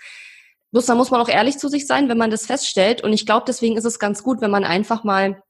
Bloß 0.72 0.86
da 0.86 0.96
muss 0.96 1.12
man 1.12 1.22
auch 1.22 1.30
ehrlich 1.30 1.58
zu 1.58 1.70
sich 1.70 1.88
sein, 1.88 2.10
wenn 2.10 2.18
man 2.18 2.32
das 2.32 2.46
feststellt. 2.46 3.04
Und 3.04 3.14
ich 3.14 3.26
glaube, 3.26 3.46
deswegen 3.48 3.78
ist 3.78 3.86
es 3.86 4.00
ganz 4.00 4.24
gut, 4.24 4.42
wenn 4.42 4.52
man 4.52 4.66
einfach 4.66 5.04
mal, 5.04 5.42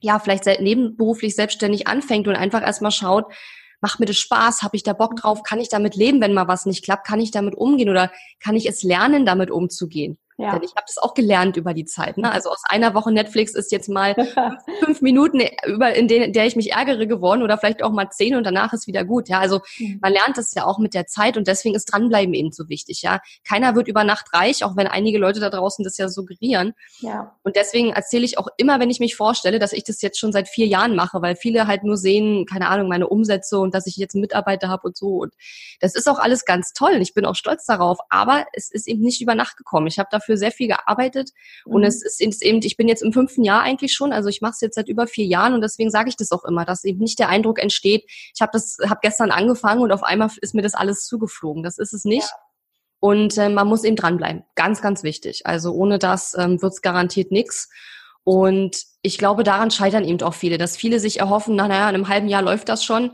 ja, 0.00 0.18
vielleicht 0.18 0.46
nebenberuflich 0.60 1.34
selbstständig 1.34 1.86
anfängt 1.86 2.26
und 2.28 2.36
einfach 2.36 2.62
erstmal 2.62 2.90
schaut, 2.90 3.26
macht 3.80 4.00
mir 4.00 4.06
das 4.06 4.16
Spaß, 4.16 4.62
habe 4.62 4.76
ich 4.76 4.82
da 4.82 4.94
Bock 4.94 5.16
drauf, 5.16 5.42
kann 5.42 5.60
ich 5.60 5.68
damit 5.68 5.94
leben, 5.94 6.20
wenn 6.22 6.32
mal 6.32 6.48
was 6.48 6.64
nicht 6.64 6.84
klappt, 6.84 7.06
kann 7.06 7.20
ich 7.20 7.30
damit 7.30 7.54
umgehen 7.54 7.90
oder 7.90 8.10
kann 8.40 8.56
ich 8.56 8.66
es 8.66 8.82
lernen, 8.82 9.26
damit 9.26 9.50
umzugehen? 9.50 10.18
Ja. 10.36 10.52
Denn 10.52 10.62
ich 10.64 10.74
habe 10.74 10.84
das 10.86 10.98
auch 10.98 11.14
gelernt 11.14 11.56
über 11.56 11.74
die 11.74 11.84
Zeit. 11.84 12.18
Ne? 12.18 12.30
Also 12.30 12.50
aus 12.50 12.62
einer 12.68 12.92
Woche 12.94 13.12
Netflix 13.12 13.54
ist 13.54 13.70
jetzt 13.70 13.88
mal 13.88 14.14
fünf 14.80 15.00
Minuten, 15.00 15.40
über, 15.66 15.94
in, 15.94 16.08
denen, 16.08 16.32
der 16.32 16.46
ich 16.46 16.56
mich 16.56 16.72
ärgere 16.72 17.06
geworden 17.06 17.42
oder 17.42 17.56
vielleicht 17.56 17.84
auch 17.84 17.92
mal 17.92 18.10
zehn 18.10 18.34
und 18.34 18.44
danach 18.44 18.72
ist 18.72 18.88
wieder 18.88 19.04
gut. 19.04 19.28
Ja, 19.28 19.38
also 19.38 19.60
man 20.00 20.12
lernt 20.12 20.36
das 20.36 20.52
ja 20.54 20.64
auch 20.64 20.78
mit 20.78 20.92
der 20.92 21.06
Zeit 21.06 21.36
und 21.36 21.46
deswegen 21.46 21.76
ist 21.76 21.84
dranbleiben 21.84 22.34
eben 22.34 22.50
so 22.50 22.68
wichtig. 22.68 23.02
Ja, 23.02 23.20
keiner 23.46 23.76
wird 23.76 23.86
über 23.86 24.02
Nacht 24.02 24.32
reich, 24.32 24.64
auch 24.64 24.76
wenn 24.76 24.88
einige 24.88 25.18
Leute 25.18 25.38
da 25.38 25.50
draußen 25.50 25.84
das 25.84 25.98
ja 25.98 26.08
suggerieren. 26.08 26.74
Ja. 26.98 27.36
Und 27.44 27.54
deswegen 27.54 27.90
erzähle 27.90 28.24
ich 28.24 28.36
auch 28.36 28.48
immer, 28.56 28.80
wenn 28.80 28.90
ich 28.90 28.98
mich 28.98 29.14
vorstelle, 29.14 29.60
dass 29.60 29.72
ich 29.72 29.84
das 29.84 30.02
jetzt 30.02 30.18
schon 30.18 30.32
seit 30.32 30.48
vier 30.48 30.66
Jahren 30.66 30.96
mache, 30.96 31.22
weil 31.22 31.36
viele 31.36 31.68
halt 31.68 31.84
nur 31.84 31.96
sehen, 31.96 32.44
keine 32.44 32.68
Ahnung, 32.68 32.88
meine 32.88 33.06
Umsätze 33.06 33.60
und 33.60 33.72
dass 33.72 33.86
ich 33.86 33.96
jetzt 33.96 34.16
einen 34.16 34.22
Mitarbeiter 34.22 34.68
habe 34.68 34.88
und 34.88 34.96
so. 34.96 35.18
Und 35.18 35.32
das 35.78 35.94
ist 35.94 36.08
auch 36.08 36.18
alles 36.18 36.44
ganz 36.44 36.72
toll. 36.72 36.94
Ich 37.00 37.14
bin 37.14 37.24
auch 37.24 37.36
stolz 37.36 37.66
darauf. 37.66 37.98
Aber 38.08 38.46
es 38.52 38.72
ist 38.72 38.88
eben 38.88 39.00
nicht 39.00 39.20
über 39.20 39.36
Nacht 39.36 39.56
gekommen. 39.56 39.86
Ich 39.86 40.00
habe 40.00 40.08
da 40.10 40.23
dafür 40.24 40.36
sehr 40.36 40.52
viel 40.52 40.68
gearbeitet 40.68 41.30
mhm. 41.66 41.74
und 41.74 41.84
es 41.84 42.02
ist 42.02 42.20
eben, 42.42 42.60
ich 42.62 42.76
bin 42.76 42.88
jetzt 42.88 43.02
im 43.02 43.12
fünften 43.12 43.44
Jahr 43.44 43.62
eigentlich 43.62 43.92
schon, 43.92 44.12
also 44.12 44.28
ich 44.28 44.40
mache 44.40 44.52
es 44.52 44.60
jetzt 44.60 44.74
seit 44.74 44.88
über 44.88 45.06
vier 45.06 45.26
Jahren 45.26 45.54
und 45.54 45.60
deswegen 45.60 45.90
sage 45.90 46.08
ich 46.08 46.16
das 46.16 46.32
auch 46.32 46.44
immer, 46.44 46.64
dass 46.64 46.84
eben 46.84 46.98
nicht 46.98 47.18
der 47.18 47.28
Eindruck 47.28 47.58
entsteht, 47.62 48.04
ich 48.06 48.40
habe 48.40 48.50
das, 48.52 48.78
habe 48.88 49.00
gestern 49.02 49.30
angefangen 49.30 49.82
und 49.82 49.92
auf 49.92 50.02
einmal 50.02 50.30
ist 50.40 50.54
mir 50.54 50.62
das 50.62 50.74
alles 50.74 51.04
zugeflogen. 51.06 51.62
Das 51.62 51.78
ist 51.78 51.92
es 51.92 52.04
nicht. 52.04 52.28
Ja. 52.28 52.36
Und 53.00 53.36
äh, 53.36 53.50
man 53.50 53.66
muss 53.68 53.84
eben 53.84 53.96
dranbleiben. 53.96 54.44
Ganz, 54.54 54.80
ganz 54.80 55.02
wichtig. 55.02 55.46
Also 55.46 55.72
ohne 55.72 55.98
das 55.98 56.34
ähm, 56.38 56.62
wird 56.62 56.72
es 56.72 56.80
garantiert 56.80 57.30
nichts. 57.30 57.68
Und 58.22 58.82
ich 59.02 59.18
glaube, 59.18 59.44
daran 59.44 59.70
scheitern 59.70 60.04
eben 60.04 60.22
auch 60.22 60.32
viele, 60.32 60.56
dass 60.56 60.76
viele 60.76 60.98
sich 60.98 61.20
erhoffen, 61.20 61.56
na, 61.56 61.68
naja, 61.68 61.90
in 61.90 61.96
einem 61.96 62.08
halben 62.08 62.28
Jahr 62.28 62.40
läuft 62.40 62.70
das 62.70 62.82
schon. 62.82 63.10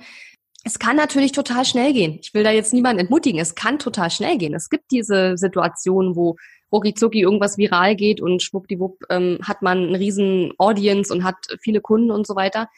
Es 0.62 0.78
kann 0.78 0.94
natürlich 0.94 1.32
total 1.32 1.64
schnell 1.64 1.92
gehen. 1.92 2.18
Ich 2.22 2.34
will 2.34 2.44
da 2.44 2.50
jetzt 2.50 2.72
niemanden 2.72 3.00
entmutigen. 3.00 3.40
Es 3.40 3.56
kann 3.56 3.78
total 3.80 4.10
schnell 4.10 4.38
gehen. 4.38 4.54
Es 4.54 4.68
gibt 4.68 4.90
diese 4.92 5.36
Situationen, 5.36 6.14
wo 6.14 6.36
rucki 6.72 7.20
irgendwas 7.20 7.58
viral 7.58 7.96
geht 7.96 8.20
und 8.20 8.42
schwuppdiwupp 8.42 9.04
ähm, 9.10 9.38
hat 9.42 9.62
man 9.62 9.78
einen 9.78 9.94
riesen 9.94 10.52
Audience 10.58 11.12
und 11.12 11.24
hat 11.24 11.36
viele 11.60 11.80
Kunden 11.80 12.10
und 12.10 12.26
so 12.26 12.36
weiter. 12.36 12.68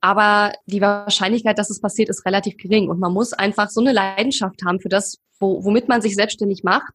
Aber 0.00 0.52
die 0.66 0.80
Wahrscheinlichkeit, 0.80 1.58
dass 1.58 1.70
es 1.70 1.80
passiert, 1.80 2.08
ist 2.08 2.26
relativ 2.26 2.56
gering. 2.56 2.88
Und 2.88 3.00
man 3.00 3.12
muss 3.12 3.32
einfach 3.32 3.70
so 3.70 3.80
eine 3.80 3.92
Leidenschaft 3.92 4.62
haben 4.64 4.80
für 4.80 4.88
das, 4.88 5.18
wo, 5.40 5.64
womit 5.64 5.88
man 5.88 6.02
sich 6.02 6.14
selbstständig 6.14 6.62
macht, 6.64 6.92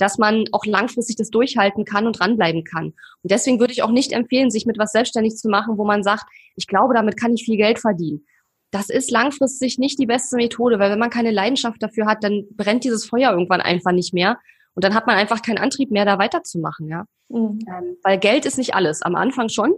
dass 0.00 0.18
man 0.18 0.44
auch 0.52 0.64
langfristig 0.64 1.16
das 1.16 1.30
durchhalten 1.30 1.84
kann 1.84 2.06
und 2.06 2.18
dranbleiben 2.18 2.64
kann. 2.64 2.86
Und 2.86 3.30
deswegen 3.30 3.60
würde 3.60 3.72
ich 3.72 3.82
auch 3.82 3.90
nicht 3.90 4.12
empfehlen, 4.12 4.50
sich 4.50 4.66
mit 4.66 4.78
was 4.78 4.92
selbstständig 4.92 5.36
zu 5.36 5.48
machen, 5.48 5.76
wo 5.78 5.84
man 5.84 6.02
sagt, 6.02 6.24
ich 6.56 6.66
glaube, 6.66 6.94
damit 6.94 7.18
kann 7.18 7.34
ich 7.34 7.44
viel 7.44 7.56
Geld 7.56 7.78
verdienen. 7.78 8.24
Das 8.70 8.88
ist 8.88 9.10
langfristig 9.10 9.78
nicht 9.78 9.98
die 9.98 10.06
beste 10.06 10.36
Methode, 10.36 10.78
weil 10.78 10.90
wenn 10.90 10.98
man 10.98 11.10
keine 11.10 11.32
Leidenschaft 11.32 11.82
dafür 11.82 12.06
hat, 12.06 12.22
dann 12.22 12.44
brennt 12.52 12.84
dieses 12.84 13.04
Feuer 13.04 13.32
irgendwann 13.32 13.60
einfach 13.60 13.92
nicht 13.92 14.14
mehr. 14.14 14.38
Und 14.74 14.84
dann 14.84 14.94
hat 14.94 15.06
man 15.06 15.16
einfach 15.16 15.42
keinen 15.42 15.58
Antrieb 15.58 15.90
mehr, 15.90 16.04
da 16.04 16.18
weiterzumachen, 16.18 16.88
ja. 16.88 17.04
Mhm. 17.28 17.58
Ähm, 17.68 17.96
weil 18.02 18.18
Geld 18.18 18.46
ist 18.46 18.58
nicht 18.58 18.74
alles. 18.74 19.02
Am 19.02 19.14
Anfang 19.14 19.48
schon, 19.48 19.74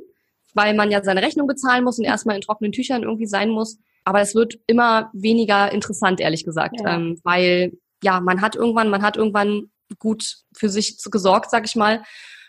weil 0.55 0.74
man 0.74 0.90
ja 0.90 1.02
seine 1.02 1.22
Rechnung 1.22 1.46
bezahlen 1.46 1.85
muss 1.85 1.98
und 1.98 2.05
erstmal 2.05 2.37
in 2.37 2.42
trockenen 2.42 2.72
Tüchern 2.72 3.02
irgendwie 3.02 3.26
sein 3.26 3.50
muss. 3.50 3.78
Aber 4.05 4.20
es 4.20 4.35
wird 4.35 4.59
immer 4.66 5.11
weniger 5.12 5.72
interessant, 5.72 6.20
ehrlich 6.20 6.44
gesagt, 6.44 6.81
ja. 6.81 6.94
ähm, 6.94 7.20
weil 7.22 7.72
ja, 8.02 8.20
man 8.20 8.40
hat 8.40 8.57
irgendwann, 8.57 8.90
man 8.90 9.02
hat 9.02 9.16
irgendwann 9.16 9.70
gut 9.98 10.38
für 10.55 10.68
sich 10.68 10.98
gesorgt, 11.11 11.50
sag 11.50 11.64
ich 11.64 11.76
mal, 11.76 12.02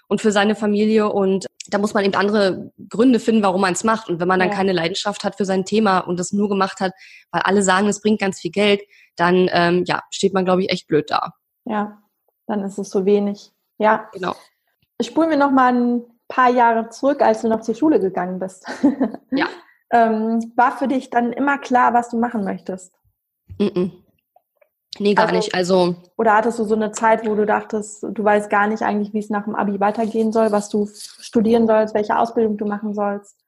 und 0.08 0.21
für 0.21 0.32
seine 0.32 0.56
Familie. 0.56 1.12
Und 1.12 1.45
da 1.67 1.77
muss 1.77 1.93
man 1.93 2.03
eben 2.03 2.15
andere 2.15 2.71
Gründe 2.89 3.19
finden, 3.19 3.43
warum 3.43 3.62
man 3.62 3.73
es 3.73 3.84
macht. 3.84 4.10
Und 4.10 4.19
wenn 4.19 4.27
man 4.27 4.39
dann 4.39 4.49
ja. 4.49 4.56
keine 4.56 4.73
Leidenschaft 4.73 5.23
hat 5.23 5.36
für 5.36 5.45
sein 5.45 5.65
Thema 5.65 5.99
und 5.99 6.19
das 6.19 6.34
nur 6.34 6.49
gemacht 6.49 6.79
hat, 6.79 6.91
weil 7.32 7.41
alle 7.43 7.62
sagen, 7.62 7.88
es 7.88 8.01
bringt 8.01 8.19
ganz 8.19 8.39
viel 8.39 8.51
Geld, 8.51 8.82
dann 9.15 9.49
ähm, 9.51 9.84
ja, 9.86 10.01
steht 10.10 10.34
man, 10.34 10.45
glaube 10.45 10.63
ich, 10.63 10.71
echt 10.71 10.88
blöd 10.88 11.10
da. 11.10 11.34
Ja, 11.65 12.02
dann 12.47 12.63
ist 12.63 12.77
es 12.77 12.89
so 12.89 13.06
wenig. 13.06 13.51
Ja. 13.77 14.10
Genau. 14.13 14.34
Ich 14.97 15.08
spule 15.08 15.27
mir 15.27 15.38
noch 15.38 15.51
mal 15.51 15.73
ein 15.73 16.03
paar 16.27 16.49
Jahre 16.49 16.89
zurück, 16.89 17.21
als 17.21 17.41
du 17.41 17.49
noch 17.49 17.62
zur 17.62 17.75
Schule 17.75 17.99
gegangen 17.99 18.39
bist. 18.39 18.65
Ja. 19.32 19.47
ähm, 19.91 20.53
war 20.56 20.77
für 20.77 20.88
dich 20.88 21.10
dann 21.10 21.34
immer 21.34 21.58
klar, 21.58 21.93
was 21.93 22.10
du 22.10 22.19
machen 22.19 22.43
möchtest? 22.43 22.93
Mm, 23.58 23.63
-mm. 23.63 23.91
Nee, 24.99 25.15
gar 25.15 25.25
also, 25.25 25.36
nicht. 25.36 25.56
Also. 25.56 25.95
Oder 26.17 26.36
hattest 26.36 26.60
du 26.60 26.65
so 26.65 26.75
eine 26.75 26.91
Zeit, 26.91 27.25
wo 27.25 27.34
du 27.34 27.45
dachtest, 27.45 28.03
du 28.03 28.23
weißt 28.23 28.49
gar 28.49 28.67
nicht 28.67 28.84
eigentlich, 28.84 29.13
wie 29.13 29.19
es 29.19 29.29
nach 29.29 29.45
dem 29.45 29.56
Abi 29.56 29.79
weitergehen 29.79 30.32
soll, 30.32 30.51
was 30.51 30.69
du 30.69 30.88
studieren 30.88 31.65
sollst, 31.65 31.95
welche 31.95 32.17
Ausbildung 32.17 32.58
du 32.58 32.65
machen 32.65 32.93
sollst? 32.93 33.42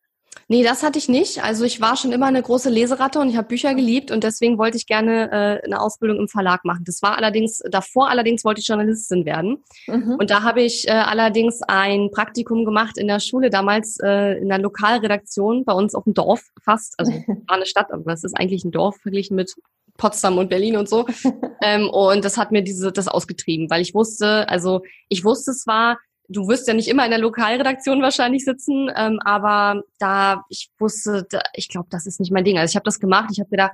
Nee, 0.48 0.64
das 0.64 0.84
hatte 0.84 1.00
ich 1.00 1.10
nicht. 1.10 1.44
Also 1.44 1.66
ich 1.66 1.82
war 1.82 1.98
schon 1.98 2.12
immer 2.12 2.28
eine 2.28 2.42
große 2.42 2.70
Leseratte 2.70 3.20
und 3.20 3.30
ich 3.30 3.38
habe 3.38 3.48
Bücher 3.48 3.74
geliebt 3.74 4.12
und 4.12 4.24
deswegen 4.24 4.58
wollte 4.58 4.78
ich 4.78 4.86
gerne 4.86 5.32
äh, 5.32 5.66
eine 5.66 5.82
Ausbildung 5.82 6.20
im 6.20 6.28
Verlag 6.28 6.64
machen. 6.66 6.84
Das 6.86 7.02
war 7.02 7.18
allerdings, 7.18 7.64
davor 7.70 8.10
allerdings 8.10 8.46
wollte 8.46 8.62
ich 8.62 8.68
Journalistin 8.68 9.26
werden. 9.26 9.64
Mhm. 9.88 10.18
Und 10.20 10.30
da 10.30 10.44
habe 10.44 10.62
ich 10.62 10.88
äh, 10.88 10.92
allerdings 10.92 11.62
ein 11.64 12.12
Praktikum 12.12 12.64
gemacht 12.64 12.98
in 12.98 13.08
der 13.08 13.20
Schule, 13.20 13.50
damals 13.50 13.98
äh, 14.04 14.38
in 14.38 14.50
der 14.50 14.60
Lokalredaktion 14.60 15.66
bei 15.66 15.74
uns 15.74 15.96
auf 15.96 16.04
dem 16.04 16.14
Dorf 16.14 16.44
fast. 16.64 16.94
Also 17.00 17.12
war 17.48 17.56
eine 17.56 17.66
Stadt, 17.66 17.92
aber 17.92 18.12
das 18.12 18.24
ist 18.24 18.38
eigentlich 18.38 18.64
ein 18.64 18.72
Dorf 18.72 18.98
verglichen 19.02 19.36
mit 19.36 19.56
Potsdam 19.98 20.38
und 20.38 20.50
Berlin 20.50 20.78
und 20.78 20.88
so. 20.88 21.08
ähm, 21.64 21.90
und 21.90 22.24
das 22.24 22.38
hat 22.38 22.52
mir 22.52 22.62
diese, 22.62 22.92
das 22.92 23.08
ausgetrieben, 23.08 23.70
weil 23.70 23.82
ich 23.82 23.94
wusste, 23.94 24.48
also 24.50 24.82
ich 25.10 25.24
wusste 25.24 25.54
zwar, 25.54 25.98
du 26.30 26.48
wirst 26.48 26.68
ja 26.68 26.74
nicht 26.74 26.88
immer 26.88 27.06
in 27.06 27.12
der 27.12 27.20
Lokalredaktion 27.20 28.02
wahrscheinlich 28.02 28.46
sitzen, 28.46 28.92
ähm, 28.96 29.20
aber 29.24 29.84
da, 30.00 30.44
ich 30.50 30.70
wusste, 30.80 31.26
da, 31.30 31.42
ich 31.54 31.70
glaube, 31.70 31.88
das 31.90 32.06
ist 32.06 32.20
nicht 32.20 32.32
mein 32.32 32.44
Ding. 32.44 32.58
Also 32.58 32.72
ich 32.72 32.76
habe 32.76 32.86
das 32.86 33.00
gemacht, 33.00 33.30
ich 33.32 33.40
habe 33.40 33.50
gedacht, 33.50 33.74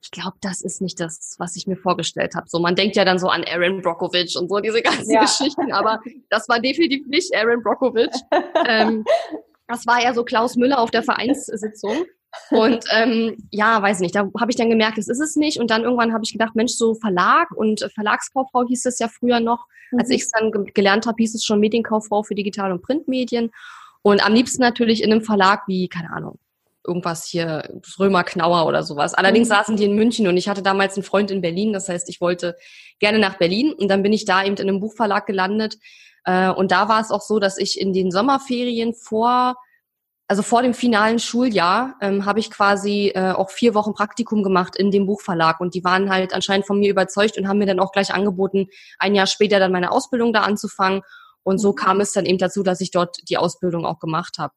ich 0.00 0.10
glaube, 0.10 0.36
das 0.40 0.62
ist 0.62 0.80
nicht 0.80 1.00
das, 1.00 1.34
was 1.38 1.56
ich 1.56 1.66
mir 1.66 1.76
vorgestellt 1.76 2.34
habe. 2.34 2.48
So, 2.48 2.60
man 2.60 2.76
denkt 2.76 2.96
ja 2.96 3.04
dann 3.04 3.18
so 3.18 3.28
an 3.28 3.44
Aaron 3.44 3.82
Brockovich 3.82 4.36
und 4.36 4.48
so 4.48 4.60
diese 4.60 4.80
ganzen 4.80 5.10
ja. 5.10 5.22
Geschichten, 5.22 5.72
aber 5.72 6.00
das 6.30 6.48
war 6.48 6.60
definitiv 6.60 7.06
nicht 7.06 7.34
Aaron 7.34 7.62
Brockovich. 7.62 8.14
ähm, 8.66 9.04
das 9.66 9.86
war 9.86 10.02
ja 10.02 10.14
so 10.14 10.24
Klaus 10.24 10.56
Müller 10.56 10.78
auf 10.78 10.90
der 10.90 11.02
Vereinssitzung. 11.02 12.04
Und 12.50 12.84
ähm, 12.92 13.36
ja, 13.50 13.80
weiß 13.80 14.00
nicht, 14.00 14.14
da 14.14 14.28
habe 14.38 14.50
ich 14.50 14.56
dann 14.56 14.70
gemerkt, 14.70 14.98
das 14.98 15.08
ist 15.08 15.20
es 15.20 15.36
nicht. 15.36 15.58
Und 15.58 15.70
dann 15.70 15.82
irgendwann 15.82 16.12
habe 16.12 16.24
ich 16.24 16.32
gedacht, 16.32 16.54
Mensch, 16.54 16.72
so 16.72 16.94
Verlag 16.94 17.50
und 17.52 17.88
Verlagskauffrau 17.94 18.66
hieß 18.66 18.86
es 18.86 18.98
ja 18.98 19.08
früher 19.08 19.40
noch. 19.40 19.66
Mhm. 19.90 20.00
Als 20.00 20.10
ich 20.10 20.22
es 20.22 20.30
dann 20.30 20.52
gelernt 20.74 21.06
habe, 21.06 21.16
hieß 21.18 21.34
es 21.34 21.44
schon 21.44 21.60
Medienkauffrau 21.60 22.22
für 22.22 22.34
Digital- 22.34 22.72
und 22.72 22.82
Printmedien. 22.82 23.50
Und 24.02 24.24
am 24.24 24.34
liebsten 24.34 24.62
natürlich 24.62 25.02
in 25.02 25.12
einem 25.12 25.22
Verlag 25.22 25.62
wie, 25.66 25.88
keine 25.88 26.10
Ahnung, 26.10 26.38
irgendwas 26.86 27.26
hier, 27.26 27.80
Römer 27.98 28.24
Knauer 28.24 28.66
oder 28.66 28.82
sowas. 28.82 29.14
Allerdings 29.14 29.48
mhm. 29.48 29.52
saßen 29.52 29.76
die 29.76 29.84
in 29.84 29.94
München 29.94 30.26
und 30.26 30.36
ich 30.36 30.48
hatte 30.48 30.62
damals 30.62 30.96
einen 30.96 31.04
Freund 31.04 31.30
in 31.30 31.40
Berlin. 31.40 31.72
Das 31.72 31.88
heißt, 31.88 32.08
ich 32.08 32.20
wollte 32.20 32.56
gerne 32.98 33.18
nach 33.18 33.38
Berlin. 33.38 33.72
Und 33.72 33.88
dann 33.88 34.02
bin 34.02 34.12
ich 34.12 34.24
da 34.24 34.44
eben 34.44 34.56
in 34.56 34.68
einem 34.68 34.80
Buchverlag 34.80 35.26
gelandet. 35.26 35.78
Äh, 36.24 36.50
und 36.50 36.72
da 36.72 36.88
war 36.88 37.00
es 37.00 37.10
auch 37.10 37.22
so, 37.22 37.38
dass 37.38 37.58
ich 37.58 37.80
in 37.80 37.92
den 37.92 38.10
Sommerferien 38.10 38.94
vor 38.94 39.56
also 40.28 40.42
vor 40.42 40.62
dem 40.62 40.74
finalen 40.74 41.18
Schuljahr 41.18 41.96
ähm, 42.02 42.26
habe 42.26 42.38
ich 42.38 42.50
quasi 42.50 43.12
äh, 43.14 43.32
auch 43.32 43.50
vier 43.50 43.74
Wochen 43.74 43.94
Praktikum 43.94 44.42
gemacht 44.42 44.76
in 44.76 44.90
dem 44.90 45.06
Buchverlag 45.06 45.58
und 45.58 45.74
die 45.74 45.82
waren 45.84 46.10
halt 46.10 46.34
anscheinend 46.34 46.66
von 46.66 46.78
mir 46.78 46.90
überzeugt 46.90 47.38
und 47.38 47.48
haben 47.48 47.58
mir 47.58 47.66
dann 47.66 47.80
auch 47.80 47.92
gleich 47.92 48.12
angeboten, 48.12 48.66
ein 48.98 49.14
Jahr 49.14 49.26
später 49.26 49.58
dann 49.58 49.72
meine 49.72 49.90
Ausbildung 49.90 50.34
da 50.34 50.42
anzufangen. 50.42 51.00
Und 51.44 51.56
so 51.56 51.72
kam 51.72 52.00
es 52.00 52.12
dann 52.12 52.26
eben 52.26 52.36
dazu, 52.36 52.62
dass 52.62 52.82
ich 52.82 52.90
dort 52.90 53.16
die 53.30 53.38
Ausbildung 53.38 53.86
auch 53.86 54.00
gemacht 54.00 54.36
habe. 54.38 54.52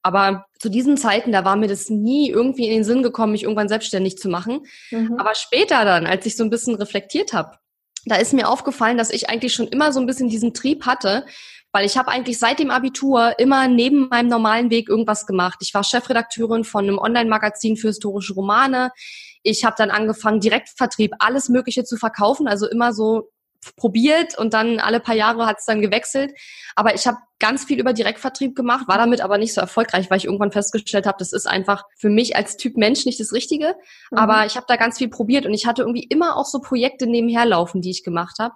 Aber 0.00 0.46
zu 0.60 0.68
diesen 0.68 0.96
Zeiten, 0.96 1.32
da 1.32 1.44
war 1.44 1.56
mir 1.56 1.66
das 1.66 1.90
nie 1.90 2.30
irgendwie 2.30 2.68
in 2.68 2.74
den 2.74 2.84
Sinn 2.84 3.02
gekommen, 3.02 3.32
mich 3.32 3.42
irgendwann 3.42 3.68
selbstständig 3.68 4.18
zu 4.18 4.28
machen. 4.28 4.60
Mhm. 4.92 5.16
Aber 5.18 5.34
später 5.34 5.84
dann, 5.84 6.06
als 6.06 6.24
ich 6.24 6.36
so 6.36 6.44
ein 6.44 6.50
bisschen 6.50 6.76
reflektiert 6.76 7.32
habe, 7.32 7.58
da 8.04 8.14
ist 8.14 8.32
mir 8.32 8.48
aufgefallen, 8.48 8.96
dass 8.96 9.10
ich 9.10 9.28
eigentlich 9.28 9.52
schon 9.52 9.66
immer 9.66 9.92
so 9.92 9.98
ein 9.98 10.06
bisschen 10.06 10.28
diesen 10.28 10.54
Trieb 10.54 10.86
hatte, 10.86 11.26
weil 11.76 11.84
ich 11.84 11.98
habe 11.98 12.08
eigentlich 12.08 12.38
seit 12.38 12.58
dem 12.58 12.70
Abitur 12.70 13.38
immer 13.38 13.68
neben 13.68 14.08
meinem 14.08 14.28
normalen 14.28 14.70
Weg 14.70 14.88
irgendwas 14.88 15.26
gemacht. 15.26 15.58
Ich 15.60 15.74
war 15.74 15.84
Chefredakteurin 15.84 16.64
von 16.64 16.84
einem 16.84 16.96
Online-Magazin 16.96 17.76
für 17.76 17.88
historische 17.88 18.32
Romane. 18.32 18.92
Ich 19.42 19.62
habe 19.62 19.74
dann 19.76 19.90
angefangen, 19.90 20.40
Direktvertrieb, 20.40 21.12
alles 21.18 21.50
Mögliche 21.50 21.84
zu 21.84 21.98
verkaufen, 21.98 22.48
also 22.48 22.66
immer 22.66 22.94
so 22.94 23.28
probiert 23.76 24.38
und 24.38 24.54
dann 24.54 24.80
alle 24.80 25.00
paar 25.00 25.14
Jahre 25.14 25.44
hat 25.44 25.58
es 25.58 25.66
dann 25.66 25.82
gewechselt. 25.82 26.32
Aber 26.76 26.94
ich 26.94 27.06
habe 27.06 27.18
ganz 27.40 27.64
viel 27.64 27.78
über 27.78 27.92
Direktvertrieb 27.92 28.56
gemacht, 28.56 28.88
war 28.88 28.96
damit 28.96 29.20
aber 29.20 29.36
nicht 29.36 29.52
so 29.52 29.60
erfolgreich, 29.60 30.08
weil 30.08 30.16
ich 30.16 30.24
irgendwann 30.24 30.52
festgestellt 30.52 31.04
habe, 31.04 31.18
das 31.18 31.34
ist 31.34 31.46
einfach 31.46 31.84
für 31.98 32.08
mich 32.08 32.36
als 32.36 32.56
Typ 32.56 32.78
Mensch 32.78 33.04
nicht 33.04 33.20
das 33.20 33.34
Richtige. 33.34 33.74
Mhm. 34.10 34.16
Aber 34.16 34.46
ich 34.46 34.56
habe 34.56 34.64
da 34.66 34.76
ganz 34.76 34.96
viel 34.96 35.08
probiert 35.08 35.44
und 35.44 35.52
ich 35.52 35.66
hatte 35.66 35.82
irgendwie 35.82 36.04
immer 36.04 36.38
auch 36.38 36.46
so 36.46 36.60
Projekte 36.60 37.06
nebenher 37.06 37.44
laufen, 37.44 37.82
die 37.82 37.90
ich 37.90 38.02
gemacht 38.02 38.38
habe. 38.38 38.54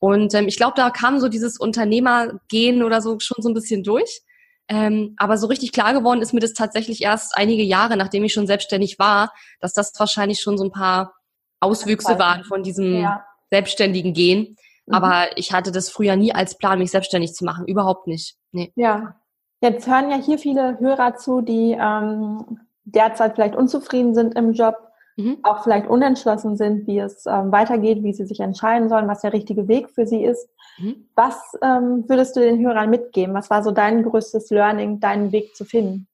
Und 0.00 0.34
ähm, 0.34 0.48
ich 0.48 0.56
glaube, 0.56 0.72
da 0.76 0.90
kam 0.90 1.20
so 1.20 1.28
dieses 1.28 1.58
Unternehmergehen 1.58 2.82
oder 2.82 3.00
so 3.00 3.18
schon 3.20 3.42
so 3.42 3.48
ein 3.48 3.54
bisschen 3.54 3.82
durch. 3.84 4.22
Ähm, 4.68 5.14
aber 5.18 5.36
so 5.36 5.46
richtig 5.46 5.72
klar 5.72 5.92
geworden 5.92 6.22
ist 6.22 6.32
mir 6.32 6.40
das 6.40 6.54
tatsächlich 6.54 7.02
erst 7.02 7.36
einige 7.36 7.62
Jahre, 7.62 7.96
nachdem 7.96 8.24
ich 8.24 8.32
schon 8.32 8.46
selbstständig 8.46 8.98
war, 8.98 9.32
dass 9.60 9.74
das 9.74 9.92
wahrscheinlich 9.98 10.40
schon 10.40 10.56
so 10.56 10.64
ein 10.64 10.72
paar 10.72 11.12
Auswüchse 11.60 12.18
waren 12.18 12.44
von 12.44 12.62
diesem 12.62 13.00
ja. 13.00 13.24
selbstständigen 13.50 14.14
Gehen. 14.14 14.56
Mhm. 14.86 14.94
Aber 14.94 15.36
ich 15.36 15.52
hatte 15.52 15.72
das 15.72 15.90
früher 15.90 16.16
nie 16.16 16.32
als 16.32 16.56
Plan, 16.56 16.78
mich 16.78 16.90
selbstständig 16.90 17.34
zu 17.34 17.44
machen. 17.44 17.66
Überhaupt 17.66 18.06
nicht. 18.06 18.36
Nee. 18.52 18.72
Ja. 18.76 19.16
Jetzt 19.60 19.86
hören 19.86 20.10
ja 20.10 20.16
hier 20.16 20.38
viele 20.38 20.78
Hörer 20.80 21.16
zu, 21.16 21.42
die 21.42 21.76
ähm, 21.78 22.60
derzeit 22.84 23.34
vielleicht 23.34 23.56
unzufrieden 23.56 24.14
sind 24.14 24.34
im 24.34 24.52
Job, 24.52 24.76
mhm. 25.16 25.38
auch 25.42 25.62
vielleicht 25.62 25.88
unentschlossen 25.88 26.56
sind, 26.56 26.86
wie 26.86 26.98
es 26.98 27.26
ähm, 27.26 27.52
weitergeht, 27.52 28.02
wie 28.02 28.12
sie 28.12 28.26
sich 28.26 28.40
entscheiden 28.40 28.88
sollen, 28.88 29.08
was 29.08 29.20
der 29.20 29.32
richtige 29.32 29.68
Weg 29.68 29.90
für 29.90 30.06
sie 30.06 30.24
ist. 30.24 30.48
Mhm. 30.78 31.08
Was 31.14 31.36
ähm, 31.62 32.04
würdest 32.08 32.36
du 32.36 32.40
den 32.40 32.64
Hörern 32.64 32.90
mitgeben? 32.90 33.34
Was 33.34 33.50
war 33.50 33.62
so 33.62 33.70
dein 33.70 34.02
größtes 34.02 34.50
Learning, 34.50 35.00
deinen 35.00 35.32
Weg 35.32 35.54
zu 35.54 35.64
finden? 35.64 36.06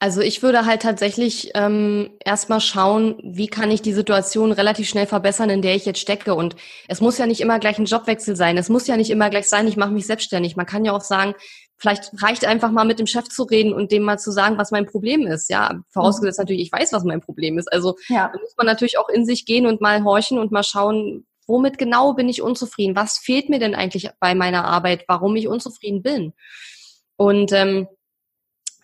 Also 0.00 0.20
ich 0.20 0.44
würde 0.44 0.64
halt 0.64 0.82
tatsächlich 0.82 1.50
ähm, 1.54 2.10
erstmal 2.24 2.60
schauen, 2.60 3.16
wie 3.24 3.48
kann 3.48 3.72
ich 3.72 3.82
die 3.82 3.92
Situation 3.92 4.52
relativ 4.52 4.88
schnell 4.88 5.06
verbessern, 5.06 5.50
in 5.50 5.60
der 5.60 5.74
ich 5.74 5.86
jetzt 5.86 5.98
stecke. 5.98 6.36
Und 6.36 6.54
es 6.86 7.00
muss 7.00 7.18
ja 7.18 7.26
nicht 7.26 7.40
immer 7.40 7.58
gleich 7.58 7.78
ein 7.78 7.84
Jobwechsel 7.84 8.36
sein. 8.36 8.56
Es 8.56 8.68
muss 8.68 8.86
ja 8.86 8.96
nicht 8.96 9.10
immer 9.10 9.28
gleich 9.28 9.48
sein, 9.48 9.66
ich 9.66 9.76
mache 9.76 9.90
mich 9.90 10.06
selbstständig. 10.06 10.54
Man 10.54 10.66
kann 10.66 10.84
ja 10.84 10.92
auch 10.92 11.00
sagen, 11.00 11.34
vielleicht 11.78 12.10
reicht 12.22 12.44
einfach 12.44 12.70
mal 12.70 12.84
mit 12.84 12.98
dem 12.98 13.06
Chef 13.06 13.28
zu 13.28 13.44
reden 13.44 13.72
und 13.72 13.92
dem 13.92 14.02
mal 14.02 14.18
zu 14.18 14.30
sagen, 14.30 14.58
was 14.58 14.70
mein 14.70 14.86
Problem 14.86 15.26
ist. 15.26 15.48
Ja, 15.48 15.80
vorausgesetzt 15.90 16.38
mhm. 16.38 16.42
natürlich, 16.42 16.62
ich 16.62 16.72
weiß, 16.72 16.92
was 16.92 17.04
mein 17.04 17.20
Problem 17.20 17.58
ist. 17.58 17.72
Also 17.72 17.96
ja. 18.08 18.30
da 18.32 18.40
muss 18.40 18.54
man 18.56 18.66
natürlich 18.66 18.98
auch 18.98 19.08
in 19.08 19.24
sich 19.24 19.46
gehen 19.46 19.66
und 19.66 19.80
mal 19.80 20.04
horchen 20.04 20.38
und 20.38 20.52
mal 20.52 20.64
schauen, 20.64 21.24
Womit 21.48 21.78
genau 21.78 22.12
bin 22.12 22.28
ich 22.28 22.42
unzufrieden? 22.42 22.94
Was 22.94 23.16
fehlt 23.16 23.48
mir 23.48 23.58
denn 23.58 23.74
eigentlich 23.74 24.10
bei 24.20 24.34
meiner 24.34 24.66
Arbeit, 24.66 25.04
warum 25.08 25.34
ich 25.34 25.48
unzufrieden 25.48 26.02
bin? 26.02 26.34
Und 27.16 27.52
ähm, 27.52 27.88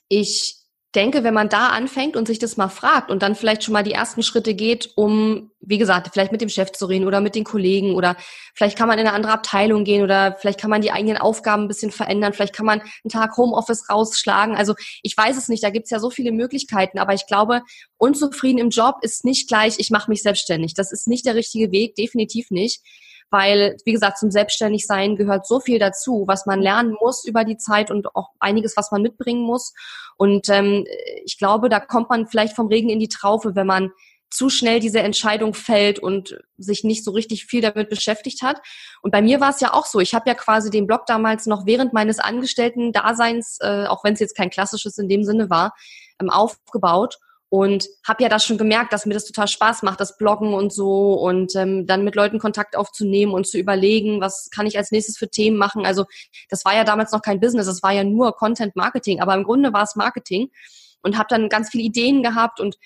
ich 0.08 0.63
denke, 0.94 1.24
wenn 1.24 1.34
man 1.34 1.48
da 1.48 1.68
anfängt 1.68 2.16
und 2.16 2.26
sich 2.26 2.38
das 2.38 2.56
mal 2.56 2.68
fragt 2.68 3.10
und 3.10 3.22
dann 3.22 3.34
vielleicht 3.34 3.64
schon 3.64 3.72
mal 3.72 3.82
die 3.82 3.92
ersten 3.92 4.22
Schritte 4.22 4.54
geht, 4.54 4.92
um, 4.96 5.50
wie 5.60 5.78
gesagt, 5.78 6.10
vielleicht 6.12 6.32
mit 6.32 6.40
dem 6.40 6.48
Chef 6.48 6.72
zu 6.72 6.86
reden 6.86 7.06
oder 7.06 7.20
mit 7.20 7.34
den 7.34 7.44
Kollegen 7.44 7.94
oder 7.94 8.16
vielleicht 8.54 8.78
kann 8.78 8.88
man 8.88 8.98
in 8.98 9.06
eine 9.06 9.14
andere 9.14 9.32
Abteilung 9.32 9.84
gehen 9.84 10.02
oder 10.02 10.36
vielleicht 10.38 10.60
kann 10.60 10.70
man 10.70 10.82
die 10.82 10.92
eigenen 10.92 11.16
Aufgaben 11.16 11.64
ein 11.64 11.68
bisschen 11.68 11.90
verändern, 11.90 12.32
vielleicht 12.32 12.54
kann 12.54 12.66
man 12.66 12.80
einen 12.80 13.10
Tag 13.10 13.36
Homeoffice 13.36 13.90
rausschlagen. 13.90 14.56
Also 14.56 14.74
ich 15.02 15.16
weiß 15.16 15.36
es 15.36 15.48
nicht, 15.48 15.64
da 15.64 15.70
gibt's 15.70 15.90
ja 15.90 15.98
so 15.98 16.10
viele 16.10 16.32
Möglichkeiten, 16.32 16.98
aber 16.98 17.14
ich 17.14 17.26
glaube, 17.26 17.62
unzufrieden 17.96 18.58
im 18.58 18.70
Job 18.70 18.96
ist 19.02 19.24
nicht 19.24 19.48
gleich, 19.48 19.74
ich 19.78 19.90
mache 19.90 20.10
mich 20.10 20.22
selbstständig. 20.22 20.74
Das 20.74 20.92
ist 20.92 21.08
nicht 21.08 21.26
der 21.26 21.34
richtige 21.34 21.72
Weg, 21.72 21.96
definitiv 21.96 22.50
nicht 22.50 22.82
weil, 23.30 23.76
wie 23.84 23.92
gesagt, 23.92 24.18
zum 24.18 24.30
Selbstständigsein 24.30 25.16
gehört 25.16 25.46
so 25.46 25.60
viel 25.60 25.78
dazu, 25.78 26.24
was 26.26 26.46
man 26.46 26.60
lernen 26.60 26.96
muss 27.00 27.24
über 27.24 27.44
die 27.44 27.56
Zeit 27.56 27.90
und 27.90 28.14
auch 28.14 28.30
einiges, 28.38 28.76
was 28.76 28.90
man 28.90 29.02
mitbringen 29.02 29.42
muss. 29.42 29.72
Und 30.16 30.48
ähm, 30.48 30.86
ich 31.24 31.38
glaube, 31.38 31.68
da 31.68 31.80
kommt 31.80 32.10
man 32.10 32.26
vielleicht 32.26 32.54
vom 32.54 32.68
Regen 32.68 32.88
in 32.88 33.00
die 33.00 33.08
Traufe, 33.08 33.54
wenn 33.54 33.66
man 33.66 33.90
zu 34.34 34.50
schnell 34.50 34.80
diese 34.80 34.98
Entscheidung 34.98 35.54
fällt 35.54 36.00
und 36.00 36.40
sich 36.58 36.82
nicht 36.82 37.04
so 37.04 37.12
richtig 37.12 37.46
viel 37.46 37.60
damit 37.60 37.88
beschäftigt 37.88 38.42
hat. 38.42 38.60
Und 39.00 39.12
bei 39.12 39.22
mir 39.22 39.40
war 39.40 39.50
es 39.50 39.60
ja 39.60 39.72
auch 39.72 39.86
so. 39.86 40.00
Ich 40.00 40.12
habe 40.12 40.28
ja 40.28 40.34
quasi 40.34 40.70
den 40.70 40.88
Blog 40.88 41.06
damals 41.06 41.46
noch 41.46 41.66
während 41.66 41.92
meines 41.92 42.18
Angestellten-Daseins, 42.18 43.58
äh, 43.60 43.86
auch 43.86 44.02
wenn 44.02 44.14
es 44.14 44.20
jetzt 44.20 44.36
kein 44.36 44.50
klassisches 44.50 44.98
in 44.98 45.08
dem 45.08 45.22
Sinne 45.22 45.50
war, 45.50 45.72
ähm, 46.20 46.30
aufgebaut 46.30 47.18
und 47.54 47.88
habe 48.04 48.20
ja 48.24 48.28
da 48.28 48.40
schon 48.40 48.58
gemerkt, 48.58 48.92
dass 48.92 49.06
mir 49.06 49.14
das 49.14 49.26
total 49.26 49.46
Spaß 49.46 49.84
macht, 49.84 50.00
das 50.00 50.18
Bloggen 50.18 50.54
und 50.54 50.72
so 50.72 51.12
und 51.12 51.54
ähm, 51.54 51.86
dann 51.86 52.02
mit 52.02 52.16
Leuten 52.16 52.40
Kontakt 52.40 52.74
aufzunehmen 52.74 53.32
und 53.32 53.46
zu 53.46 53.58
überlegen, 53.58 54.20
was 54.20 54.50
kann 54.50 54.66
ich 54.66 54.76
als 54.76 54.90
nächstes 54.90 55.16
für 55.16 55.28
Themen 55.28 55.56
machen. 55.56 55.86
Also 55.86 56.04
das 56.50 56.64
war 56.64 56.74
ja 56.74 56.82
damals 56.82 57.12
noch 57.12 57.22
kein 57.22 57.38
Business, 57.38 57.66
das 57.66 57.80
war 57.84 57.92
ja 57.92 58.02
nur 58.02 58.32
Content 58.32 58.74
Marketing, 58.74 59.20
aber 59.20 59.34
im 59.36 59.44
Grunde 59.44 59.72
war 59.72 59.84
es 59.84 59.94
Marketing 59.94 60.50
und 61.04 61.16
habe 61.16 61.28
dann 61.28 61.48
ganz 61.48 61.70
viele 61.70 61.84
Ideen 61.84 62.24
gehabt 62.24 62.58
und 62.58 62.76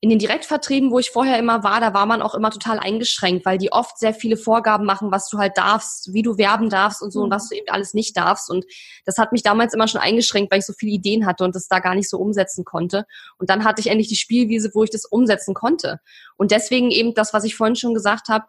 in 0.00 0.10
den 0.10 0.18
Direktvertrieben, 0.18 0.90
wo 0.90 0.98
ich 0.98 1.10
vorher 1.10 1.38
immer 1.38 1.64
war, 1.64 1.80
da 1.80 1.94
war 1.94 2.04
man 2.04 2.20
auch 2.20 2.34
immer 2.34 2.50
total 2.50 2.78
eingeschränkt, 2.78 3.46
weil 3.46 3.56
die 3.56 3.72
oft 3.72 3.98
sehr 3.98 4.12
viele 4.12 4.36
Vorgaben 4.36 4.84
machen, 4.84 5.10
was 5.10 5.28
du 5.30 5.38
halt 5.38 5.56
darfst, 5.56 6.12
wie 6.12 6.22
du 6.22 6.36
werben 6.36 6.68
darfst 6.68 7.00
und 7.00 7.12
so 7.12 7.22
und 7.22 7.30
mhm. 7.30 7.34
was 7.34 7.48
du 7.48 7.56
eben 7.56 7.68
alles 7.70 7.94
nicht 7.94 8.16
darfst. 8.16 8.50
Und 8.50 8.66
das 9.06 9.16
hat 9.16 9.32
mich 9.32 9.42
damals 9.42 9.72
immer 9.72 9.88
schon 9.88 10.00
eingeschränkt, 10.00 10.52
weil 10.52 10.58
ich 10.58 10.66
so 10.66 10.74
viele 10.74 10.92
Ideen 10.92 11.24
hatte 11.24 11.44
und 11.44 11.54
das 11.54 11.68
da 11.68 11.78
gar 11.78 11.94
nicht 11.94 12.10
so 12.10 12.18
umsetzen 12.18 12.64
konnte. 12.64 13.06
Und 13.38 13.48
dann 13.48 13.64
hatte 13.64 13.80
ich 13.80 13.86
endlich 13.86 14.08
die 14.08 14.16
Spielwiese, 14.16 14.70
wo 14.74 14.84
ich 14.84 14.90
das 14.90 15.06
umsetzen 15.06 15.54
konnte. 15.54 16.00
Und 16.36 16.50
deswegen 16.50 16.90
eben 16.90 17.14
das, 17.14 17.32
was 17.32 17.44
ich 17.44 17.56
vorhin 17.56 17.76
schon 17.76 17.94
gesagt 17.94 18.28
habe, 18.28 18.44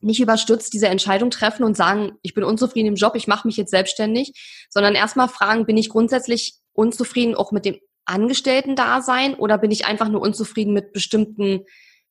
nicht 0.00 0.20
überstürzt 0.20 0.72
diese 0.72 0.88
Entscheidung 0.88 1.30
treffen 1.30 1.64
und 1.64 1.76
sagen, 1.76 2.12
ich 2.22 2.34
bin 2.34 2.44
unzufrieden 2.44 2.88
im 2.88 2.94
Job, 2.96 3.14
ich 3.16 3.26
mache 3.26 3.46
mich 3.46 3.56
jetzt 3.56 3.70
selbstständig, 3.70 4.32
sondern 4.68 4.94
erstmal 4.94 5.28
fragen, 5.28 5.66
bin 5.66 5.76
ich 5.76 5.88
grundsätzlich 5.88 6.54
unzufrieden 6.72 7.34
auch 7.34 7.52
mit 7.52 7.64
dem 7.64 7.78
Angestellten-Dasein 8.04 9.34
oder 9.34 9.58
bin 9.58 9.70
ich 9.70 9.86
einfach 9.86 10.08
nur 10.08 10.20
unzufrieden 10.20 10.72
mit 10.72 10.92
bestimmten 10.92 11.64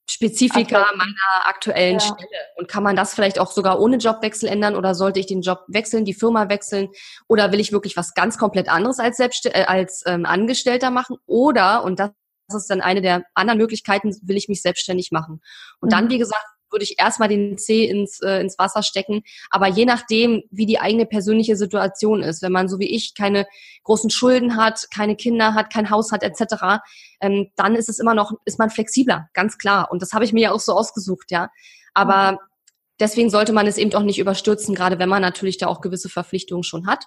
Spezifika 0.10 0.82
okay. 0.82 0.98
meiner 0.98 1.48
aktuellen 1.48 1.96
ja. 1.96 2.00
Stelle? 2.00 2.40
Und 2.58 2.68
kann 2.68 2.84
man 2.84 2.96
das 2.96 3.14
vielleicht 3.14 3.40
auch 3.40 3.52
sogar 3.52 3.80
ohne 3.80 3.98
Jobwechsel 3.98 4.50
ändern 4.50 4.76
oder 4.76 4.96
sollte 4.96 5.20
ich 5.20 5.28
den 5.28 5.42
Job 5.42 5.60
wechseln, 5.68 6.06
die 6.06 6.14
Firma 6.14 6.50
wechseln 6.50 6.90
oder 7.28 7.52
will 7.52 7.60
ich 7.60 7.72
wirklich 7.72 7.98
was 7.98 8.14
ganz 8.14 8.38
komplett 8.38 8.70
anderes 8.70 9.00
als, 9.00 9.18
Selbst 9.18 9.46
äh, 9.46 9.66
als 9.68 10.04
ähm, 10.06 10.26
Angestellter 10.26 10.92
machen? 10.92 11.18
Oder, 11.26 11.84
und 11.84 12.00
das 12.00 12.12
ist 12.54 12.70
dann 12.70 12.82
eine 12.82 13.02
der 13.02 13.24
anderen 13.34 13.60
Möglichkeiten, 13.60 14.16
will 14.24 14.38
ich 14.38 14.50
mich 14.50 14.62
selbstständig 14.62 15.12
machen. 15.12 15.42
Und 15.80 15.88
mhm. 15.88 15.92
dann, 15.92 16.10
wie 16.10 16.18
gesagt, 16.18 16.46
würde 16.72 16.84
ich 16.84 17.00
erstmal 17.00 17.30
den 17.30 17.58
Zeh 17.58 17.86
ins, 17.86 18.22
äh, 18.22 18.40
ins 18.40 18.58
Wasser 18.58 18.84
stecken. 18.84 19.24
Aber 19.50 19.68
je 19.68 19.86
nachdem, 19.86 20.44
wie 20.52 20.66
die 20.66 20.80
eigene 20.80 21.06
persönliche 21.06 21.56
Situation 21.56 22.24
ist, 22.24 22.42
wenn 22.42 22.52
man 22.52 22.68
so 22.68 22.80
wie 22.80 22.90
ich 22.90 23.14
keine 23.16 23.46
großen 23.84 24.10
Schulden 24.10 24.56
hat, 24.56 24.88
keine 24.94 25.16
Kinder 25.16 25.54
hat, 25.54 25.72
kein 25.72 25.90
Haus 25.90 26.12
hat 26.12 26.24
etc., 26.24 26.82
ähm, 27.22 27.52
dann 27.56 27.76
ist 27.76 27.90
es 27.90 28.00
immer 28.00 28.16
noch, 28.16 28.34
ist 28.46 28.60
man 28.60 28.70
flexibler, 28.70 29.30
ganz 29.34 29.58
klar. 29.58 29.92
Und 29.92 30.02
das 30.02 30.14
habe 30.14 30.26
ich 30.26 30.34
mir 30.34 30.42
ja 30.42 30.52
auch 30.52 30.60
so 30.60 30.74
ausgesucht, 30.74 31.32
ja. 31.32 31.50
Aber 31.94 32.34
mhm. 32.34 32.38
deswegen 33.00 33.30
sollte 33.30 33.54
man 33.54 33.68
es 33.68 33.78
eben 33.78 33.94
auch 33.94 34.04
nicht 34.04 34.20
überstürzen, 34.20 34.76
gerade 34.76 35.00
wenn 35.00 35.10
man 35.10 35.22
natürlich 35.22 35.58
da 35.58 35.68
auch 35.68 35.82
gewisse 35.82 36.10
Verpflichtungen 36.10 36.64
schon 36.64 36.88
hat. 36.88 37.06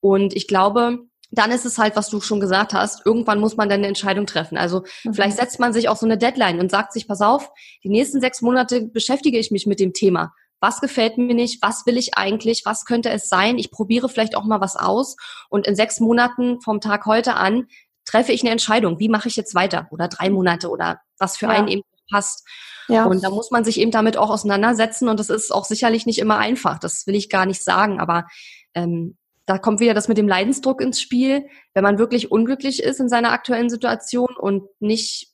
Und 0.00 0.34
ich 0.34 0.48
glaube, 0.48 0.98
dann 1.32 1.50
ist 1.50 1.64
es 1.64 1.78
halt, 1.78 1.96
was 1.96 2.10
du 2.10 2.20
schon 2.20 2.40
gesagt 2.40 2.74
hast, 2.74 3.04
irgendwann 3.06 3.40
muss 3.40 3.56
man 3.56 3.68
dann 3.68 3.80
eine 3.80 3.88
Entscheidung 3.88 4.26
treffen. 4.26 4.58
Also 4.58 4.84
mhm. 5.02 5.14
vielleicht 5.14 5.38
setzt 5.38 5.58
man 5.58 5.72
sich 5.72 5.88
auch 5.88 5.96
so 5.96 6.06
eine 6.06 6.18
Deadline 6.18 6.60
und 6.60 6.70
sagt 6.70 6.92
sich, 6.92 7.08
pass 7.08 7.22
auf, 7.22 7.50
die 7.82 7.88
nächsten 7.88 8.20
sechs 8.20 8.42
Monate 8.42 8.82
beschäftige 8.82 9.38
ich 9.38 9.50
mich 9.50 9.66
mit 9.66 9.80
dem 9.80 9.94
Thema. 9.94 10.32
Was 10.60 10.80
gefällt 10.80 11.18
mir 11.18 11.34
nicht? 11.34 11.60
Was 11.62 11.86
will 11.86 11.96
ich 11.96 12.16
eigentlich? 12.16 12.62
Was 12.64 12.84
könnte 12.84 13.10
es 13.10 13.28
sein? 13.28 13.58
Ich 13.58 13.70
probiere 13.70 14.08
vielleicht 14.08 14.36
auch 14.36 14.44
mal 14.44 14.60
was 14.60 14.76
aus 14.76 15.16
und 15.48 15.66
in 15.66 15.74
sechs 15.74 15.98
Monaten 16.00 16.60
vom 16.60 16.80
Tag 16.80 17.06
heute 17.06 17.34
an 17.34 17.66
treffe 18.04 18.32
ich 18.32 18.42
eine 18.42 18.50
Entscheidung. 18.50 19.00
Wie 19.00 19.08
mache 19.08 19.28
ich 19.28 19.36
jetzt 19.36 19.54
weiter? 19.54 19.88
Oder 19.90 20.08
drei 20.08 20.28
Monate 20.28 20.68
oder 20.68 21.00
was 21.18 21.36
für 21.36 21.46
ja. 21.46 21.52
einen 21.52 21.68
eben 21.68 21.82
passt. 22.10 22.46
Ja. 22.88 23.06
Und 23.06 23.24
da 23.24 23.30
muss 23.30 23.50
man 23.50 23.64
sich 23.64 23.80
eben 23.80 23.90
damit 23.90 24.16
auch 24.16 24.28
auseinandersetzen 24.28 25.08
und 25.08 25.18
das 25.18 25.30
ist 25.30 25.50
auch 25.50 25.64
sicherlich 25.64 26.04
nicht 26.04 26.18
immer 26.18 26.38
einfach. 26.38 26.78
Das 26.78 27.06
will 27.06 27.14
ich 27.14 27.30
gar 27.30 27.46
nicht 27.46 27.64
sagen, 27.64 28.00
aber 28.00 28.26
ähm, 28.74 29.16
da 29.46 29.58
kommt 29.58 29.80
wieder 29.80 29.94
das 29.94 30.08
mit 30.08 30.18
dem 30.18 30.28
Leidensdruck 30.28 30.80
ins 30.80 31.00
Spiel. 31.00 31.46
Wenn 31.74 31.82
man 31.82 31.98
wirklich 31.98 32.30
unglücklich 32.30 32.82
ist 32.82 33.00
in 33.00 33.08
seiner 33.08 33.32
aktuellen 33.32 33.70
Situation 33.70 34.28
und 34.38 34.64
nicht, 34.80 35.28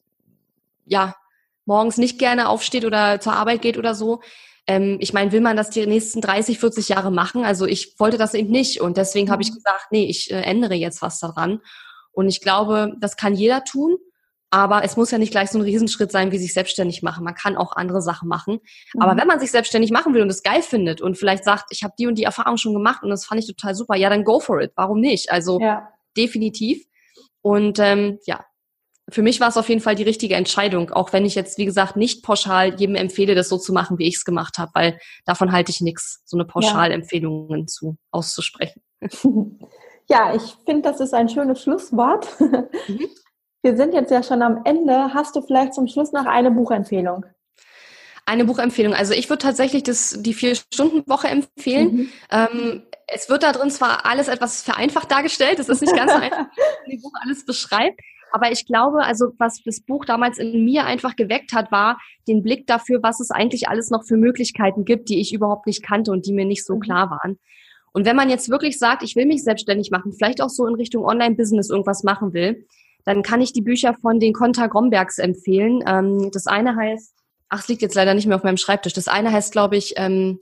ja, 0.86 1.14
morgens 1.66 1.98
nicht 1.98 2.18
gerne 2.18 2.48
aufsteht 2.48 2.84
oder 2.86 3.20
zur 3.20 3.34
Arbeit 3.34 3.60
geht 3.60 3.76
oder 3.76 3.94
so. 3.94 4.20
Ähm, 4.66 4.96
ich 5.00 5.12
meine, 5.12 5.32
will 5.32 5.42
man 5.42 5.56
das 5.56 5.70
die 5.70 5.86
nächsten 5.86 6.20
30, 6.20 6.58
40 6.58 6.88
Jahre 6.88 7.10
machen? 7.10 7.44
Also 7.44 7.66
ich 7.66 7.98
wollte 7.98 8.16
das 8.16 8.34
eben 8.34 8.50
nicht 8.50 8.80
und 8.80 8.96
deswegen 8.96 9.30
habe 9.30 9.42
ich 9.42 9.50
mhm. 9.50 9.56
gesagt, 9.56 9.86
nee, 9.90 10.06
ich 10.06 10.30
äh, 10.30 10.40
ändere 10.40 10.74
jetzt 10.74 11.02
was 11.02 11.18
daran. 11.18 11.60
Und 12.10 12.28
ich 12.28 12.40
glaube, 12.40 12.94
das 13.00 13.16
kann 13.16 13.34
jeder 13.34 13.64
tun. 13.64 13.98
Aber 14.50 14.82
es 14.82 14.96
muss 14.96 15.10
ja 15.10 15.18
nicht 15.18 15.30
gleich 15.30 15.50
so 15.50 15.58
ein 15.58 15.62
Riesenschritt 15.62 16.10
sein, 16.10 16.32
wie 16.32 16.38
sich 16.38 16.54
selbstständig 16.54 17.02
machen. 17.02 17.24
Man 17.24 17.34
kann 17.34 17.56
auch 17.56 17.76
andere 17.76 18.00
Sachen 18.00 18.28
machen. 18.28 18.60
Mhm. 18.94 19.02
Aber 19.02 19.16
wenn 19.16 19.26
man 19.26 19.40
sich 19.40 19.50
selbstständig 19.50 19.90
machen 19.90 20.14
will 20.14 20.22
und 20.22 20.30
es 20.30 20.42
geil 20.42 20.62
findet 20.62 21.00
und 21.00 21.18
vielleicht 21.18 21.44
sagt, 21.44 21.66
ich 21.70 21.82
habe 21.82 21.94
die 21.98 22.06
und 22.06 22.16
die 22.16 22.24
Erfahrung 22.24 22.56
schon 22.56 22.72
gemacht 22.72 23.02
und 23.02 23.10
das 23.10 23.26
fand 23.26 23.40
ich 23.40 23.46
total 23.46 23.74
super, 23.74 23.96
ja, 23.96 24.08
dann 24.08 24.24
go 24.24 24.40
for 24.40 24.60
it. 24.60 24.72
Warum 24.74 25.00
nicht? 25.00 25.30
Also 25.30 25.60
ja. 25.60 25.88
definitiv. 26.16 26.86
Und 27.42 27.78
ähm, 27.78 28.18
ja, 28.26 28.44
für 29.10 29.22
mich 29.22 29.40
war 29.40 29.48
es 29.48 29.56
auf 29.56 29.68
jeden 29.68 29.80
Fall 29.80 29.94
die 29.94 30.02
richtige 30.02 30.34
Entscheidung, 30.34 30.90
auch 30.90 31.12
wenn 31.12 31.24
ich 31.24 31.34
jetzt, 31.34 31.58
wie 31.58 31.64
gesagt, 31.64 31.96
nicht 31.96 32.22
pauschal 32.22 32.78
jedem 32.78 32.94
empfehle, 32.94 33.34
das 33.34 33.48
so 33.48 33.58
zu 33.58 33.72
machen, 33.72 33.98
wie 33.98 34.06
ich 34.06 34.16
es 34.16 34.24
gemacht 34.24 34.58
habe, 34.58 34.70
weil 34.74 34.98
davon 35.24 35.52
halte 35.52 35.70
ich 35.70 35.80
nichts, 35.80 36.22
so 36.24 36.36
eine 36.36 36.44
Pauschalempfehlungen 36.44 37.60
ja. 37.60 37.66
zu 37.66 37.96
auszusprechen. 38.10 38.82
Ja, 40.10 40.34
ich 40.34 40.56
finde, 40.64 40.90
das 40.90 41.00
ist 41.00 41.12
ein 41.12 41.28
schönes 41.28 41.62
Schlusswort. 41.62 42.26
Mhm. 42.40 43.10
Wir 43.62 43.76
sind 43.76 43.94
jetzt 43.94 44.10
ja 44.10 44.22
schon 44.22 44.42
am 44.42 44.62
Ende. 44.64 45.12
Hast 45.14 45.34
du 45.34 45.42
vielleicht 45.42 45.74
zum 45.74 45.88
Schluss 45.88 46.12
noch 46.12 46.26
eine 46.26 46.50
Buchempfehlung? 46.50 47.26
Eine 48.24 48.44
Buchempfehlung. 48.44 48.94
Also 48.94 49.14
ich 49.14 49.28
würde 49.28 49.42
tatsächlich 49.42 49.82
das, 49.82 50.16
die 50.20 50.34
Vier-Stunden-Woche 50.34 51.28
empfehlen. 51.28 51.92
Mhm. 51.92 52.08
Ähm, 52.30 52.82
es 53.06 53.28
wird 53.30 53.42
da 53.42 53.52
drin 53.52 53.70
zwar 53.70 54.04
alles 54.04 54.28
etwas 54.28 54.62
vereinfacht 54.62 55.10
dargestellt, 55.10 55.58
es 55.58 55.68
ist 55.68 55.80
nicht 55.80 55.96
ganz 55.96 56.12
so 56.12 56.18
einfach, 56.20 56.46
wie 56.84 56.96
das 56.96 57.02
Buch 57.02 57.12
alles 57.22 57.44
beschreibt. 57.46 58.00
Aber 58.30 58.52
ich 58.52 58.66
glaube, 58.66 59.02
also 59.04 59.32
was 59.38 59.62
das 59.64 59.80
Buch 59.80 60.04
damals 60.04 60.38
in 60.38 60.64
mir 60.64 60.84
einfach 60.84 61.16
geweckt 61.16 61.52
hat, 61.54 61.72
war 61.72 61.98
den 62.28 62.42
Blick 62.42 62.66
dafür, 62.66 63.02
was 63.02 63.20
es 63.20 63.30
eigentlich 63.30 63.68
alles 63.68 63.90
noch 63.90 64.04
für 64.04 64.18
Möglichkeiten 64.18 64.84
gibt, 64.84 65.08
die 65.08 65.20
ich 65.20 65.32
überhaupt 65.32 65.66
nicht 65.66 65.82
kannte 65.82 66.12
und 66.12 66.26
die 66.26 66.34
mir 66.34 66.44
nicht 66.44 66.64
so 66.64 66.76
mhm. 66.76 66.80
klar 66.80 67.10
waren. 67.10 67.38
Und 67.92 68.04
wenn 68.04 68.16
man 68.16 68.28
jetzt 68.28 68.50
wirklich 68.50 68.78
sagt, 68.78 69.02
ich 69.02 69.16
will 69.16 69.24
mich 69.24 69.42
selbstständig 69.42 69.90
machen, 69.90 70.12
vielleicht 70.12 70.42
auch 70.42 70.50
so 70.50 70.66
in 70.66 70.74
Richtung 70.74 71.04
Online-Business 71.04 71.70
irgendwas 71.70 72.04
machen 72.04 72.34
will, 72.34 72.66
dann 73.08 73.22
kann 73.22 73.40
ich 73.40 73.54
die 73.54 73.62
Bücher 73.62 73.94
von 73.94 74.20
den 74.20 74.34
Konta 74.34 74.66
Grombergs 74.66 75.16
empfehlen. 75.16 75.82
Ähm, 75.86 76.30
das 76.30 76.46
eine 76.46 76.76
heißt, 76.76 77.14
ach, 77.48 77.60
es 77.60 77.68
liegt 77.68 77.80
jetzt 77.80 77.94
leider 77.94 78.12
nicht 78.12 78.26
mehr 78.26 78.36
auf 78.36 78.42
meinem 78.42 78.58
Schreibtisch. 78.58 78.92
Das 78.92 79.08
eine 79.08 79.32
heißt, 79.32 79.50
glaube 79.50 79.78
ich, 79.78 79.94
ähm, 79.96 80.38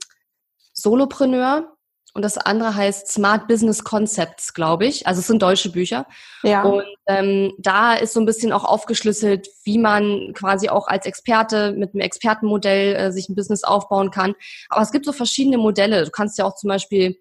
Solopreneur 0.73 1.71
und 2.13 2.23
das 2.23 2.37
andere 2.37 2.75
heißt 2.75 3.07
Smart 3.07 3.47
Business 3.47 3.85
Concepts, 3.85 4.53
glaube 4.53 4.85
ich. 4.85 5.07
Also 5.07 5.21
es 5.21 5.27
sind 5.27 5.41
deutsche 5.41 5.71
Bücher. 5.71 6.07
Ja. 6.43 6.63
Und 6.63 6.83
ähm, 7.07 7.53
da 7.57 7.93
ist 7.93 8.13
so 8.13 8.19
ein 8.19 8.25
bisschen 8.25 8.51
auch 8.51 8.65
aufgeschlüsselt, 8.65 9.47
wie 9.63 9.77
man 9.77 10.33
quasi 10.33 10.67
auch 10.67 10.87
als 10.87 11.05
Experte 11.05 11.71
mit 11.71 11.93
einem 11.93 12.01
Expertenmodell 12.01 12.95
äh, 12.95 13.11
sich 13.13 13.29
ein 13.29 13.35
Business 13.35 13.63
aufbauen 13.63 14.11
kann. 14.11 14.35
Aber 14.67 14.81
es 14.81 14.91
gibt 14.91 15.05
so 15.05 15.13
verschiedene 15.13 15.57
Modelle. 15.57 16.03
Du 16.03 16.11
kannst 16.11 16.37
ja 16.37 16.43
auch 16.43 16.55
zum 16.55 16.67
Beispiel 16.67 17.17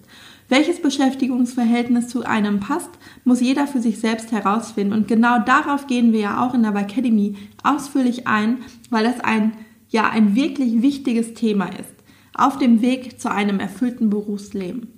Welches 0.48 0.80
Beschäftigungsverhältnis 0.80 2.08
zu 2.08 2.24
einem 2.24 2.58
passt, 2.58 2.90
muss 3.24 3.42
jeder 3.42 3.66
für 3.66 3.82
sich 3.82 4.00
selbst 4.00 4.32
herausfinden. 4.32 4.94
Und 4.94 5.08
genau 5.08 5.38
darauf 5.40 5.86
gehen 5.86 6.12
wir 6.12 6.20
ja 6.20 6.46
auch 6.46 6.54
in 6.54 6.62
der 6.62 6.74
Academy 6.74 7.36
ausführlich 7.62 8.26
ein, 8.26 8.58
weil 8.88 9.04
das 9.04 9.20
ein, 9.20 9.52
ja, 9.90 10.08
ein 10.08 10.34
wirklich 10.34 10.80
wichtiges 10.80 11.34
Thema 11.34 11.66
ist. 11.66 11.94
Auf 12.34 12.58
dem 12.58 12.80
Weg 12.80 13.20
zu 13.20 13.30
einem 13.30 13.60
erfüllten 13.60 14.08
Berufsleben. 14.08 14.88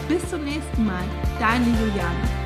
Bis 0.08 0.28
zum 0.30 0.42
nächsten 0.42 0.84
Mal, 0.84 1.04
deine 1.38 1.66
Juliane. 1.66 2.39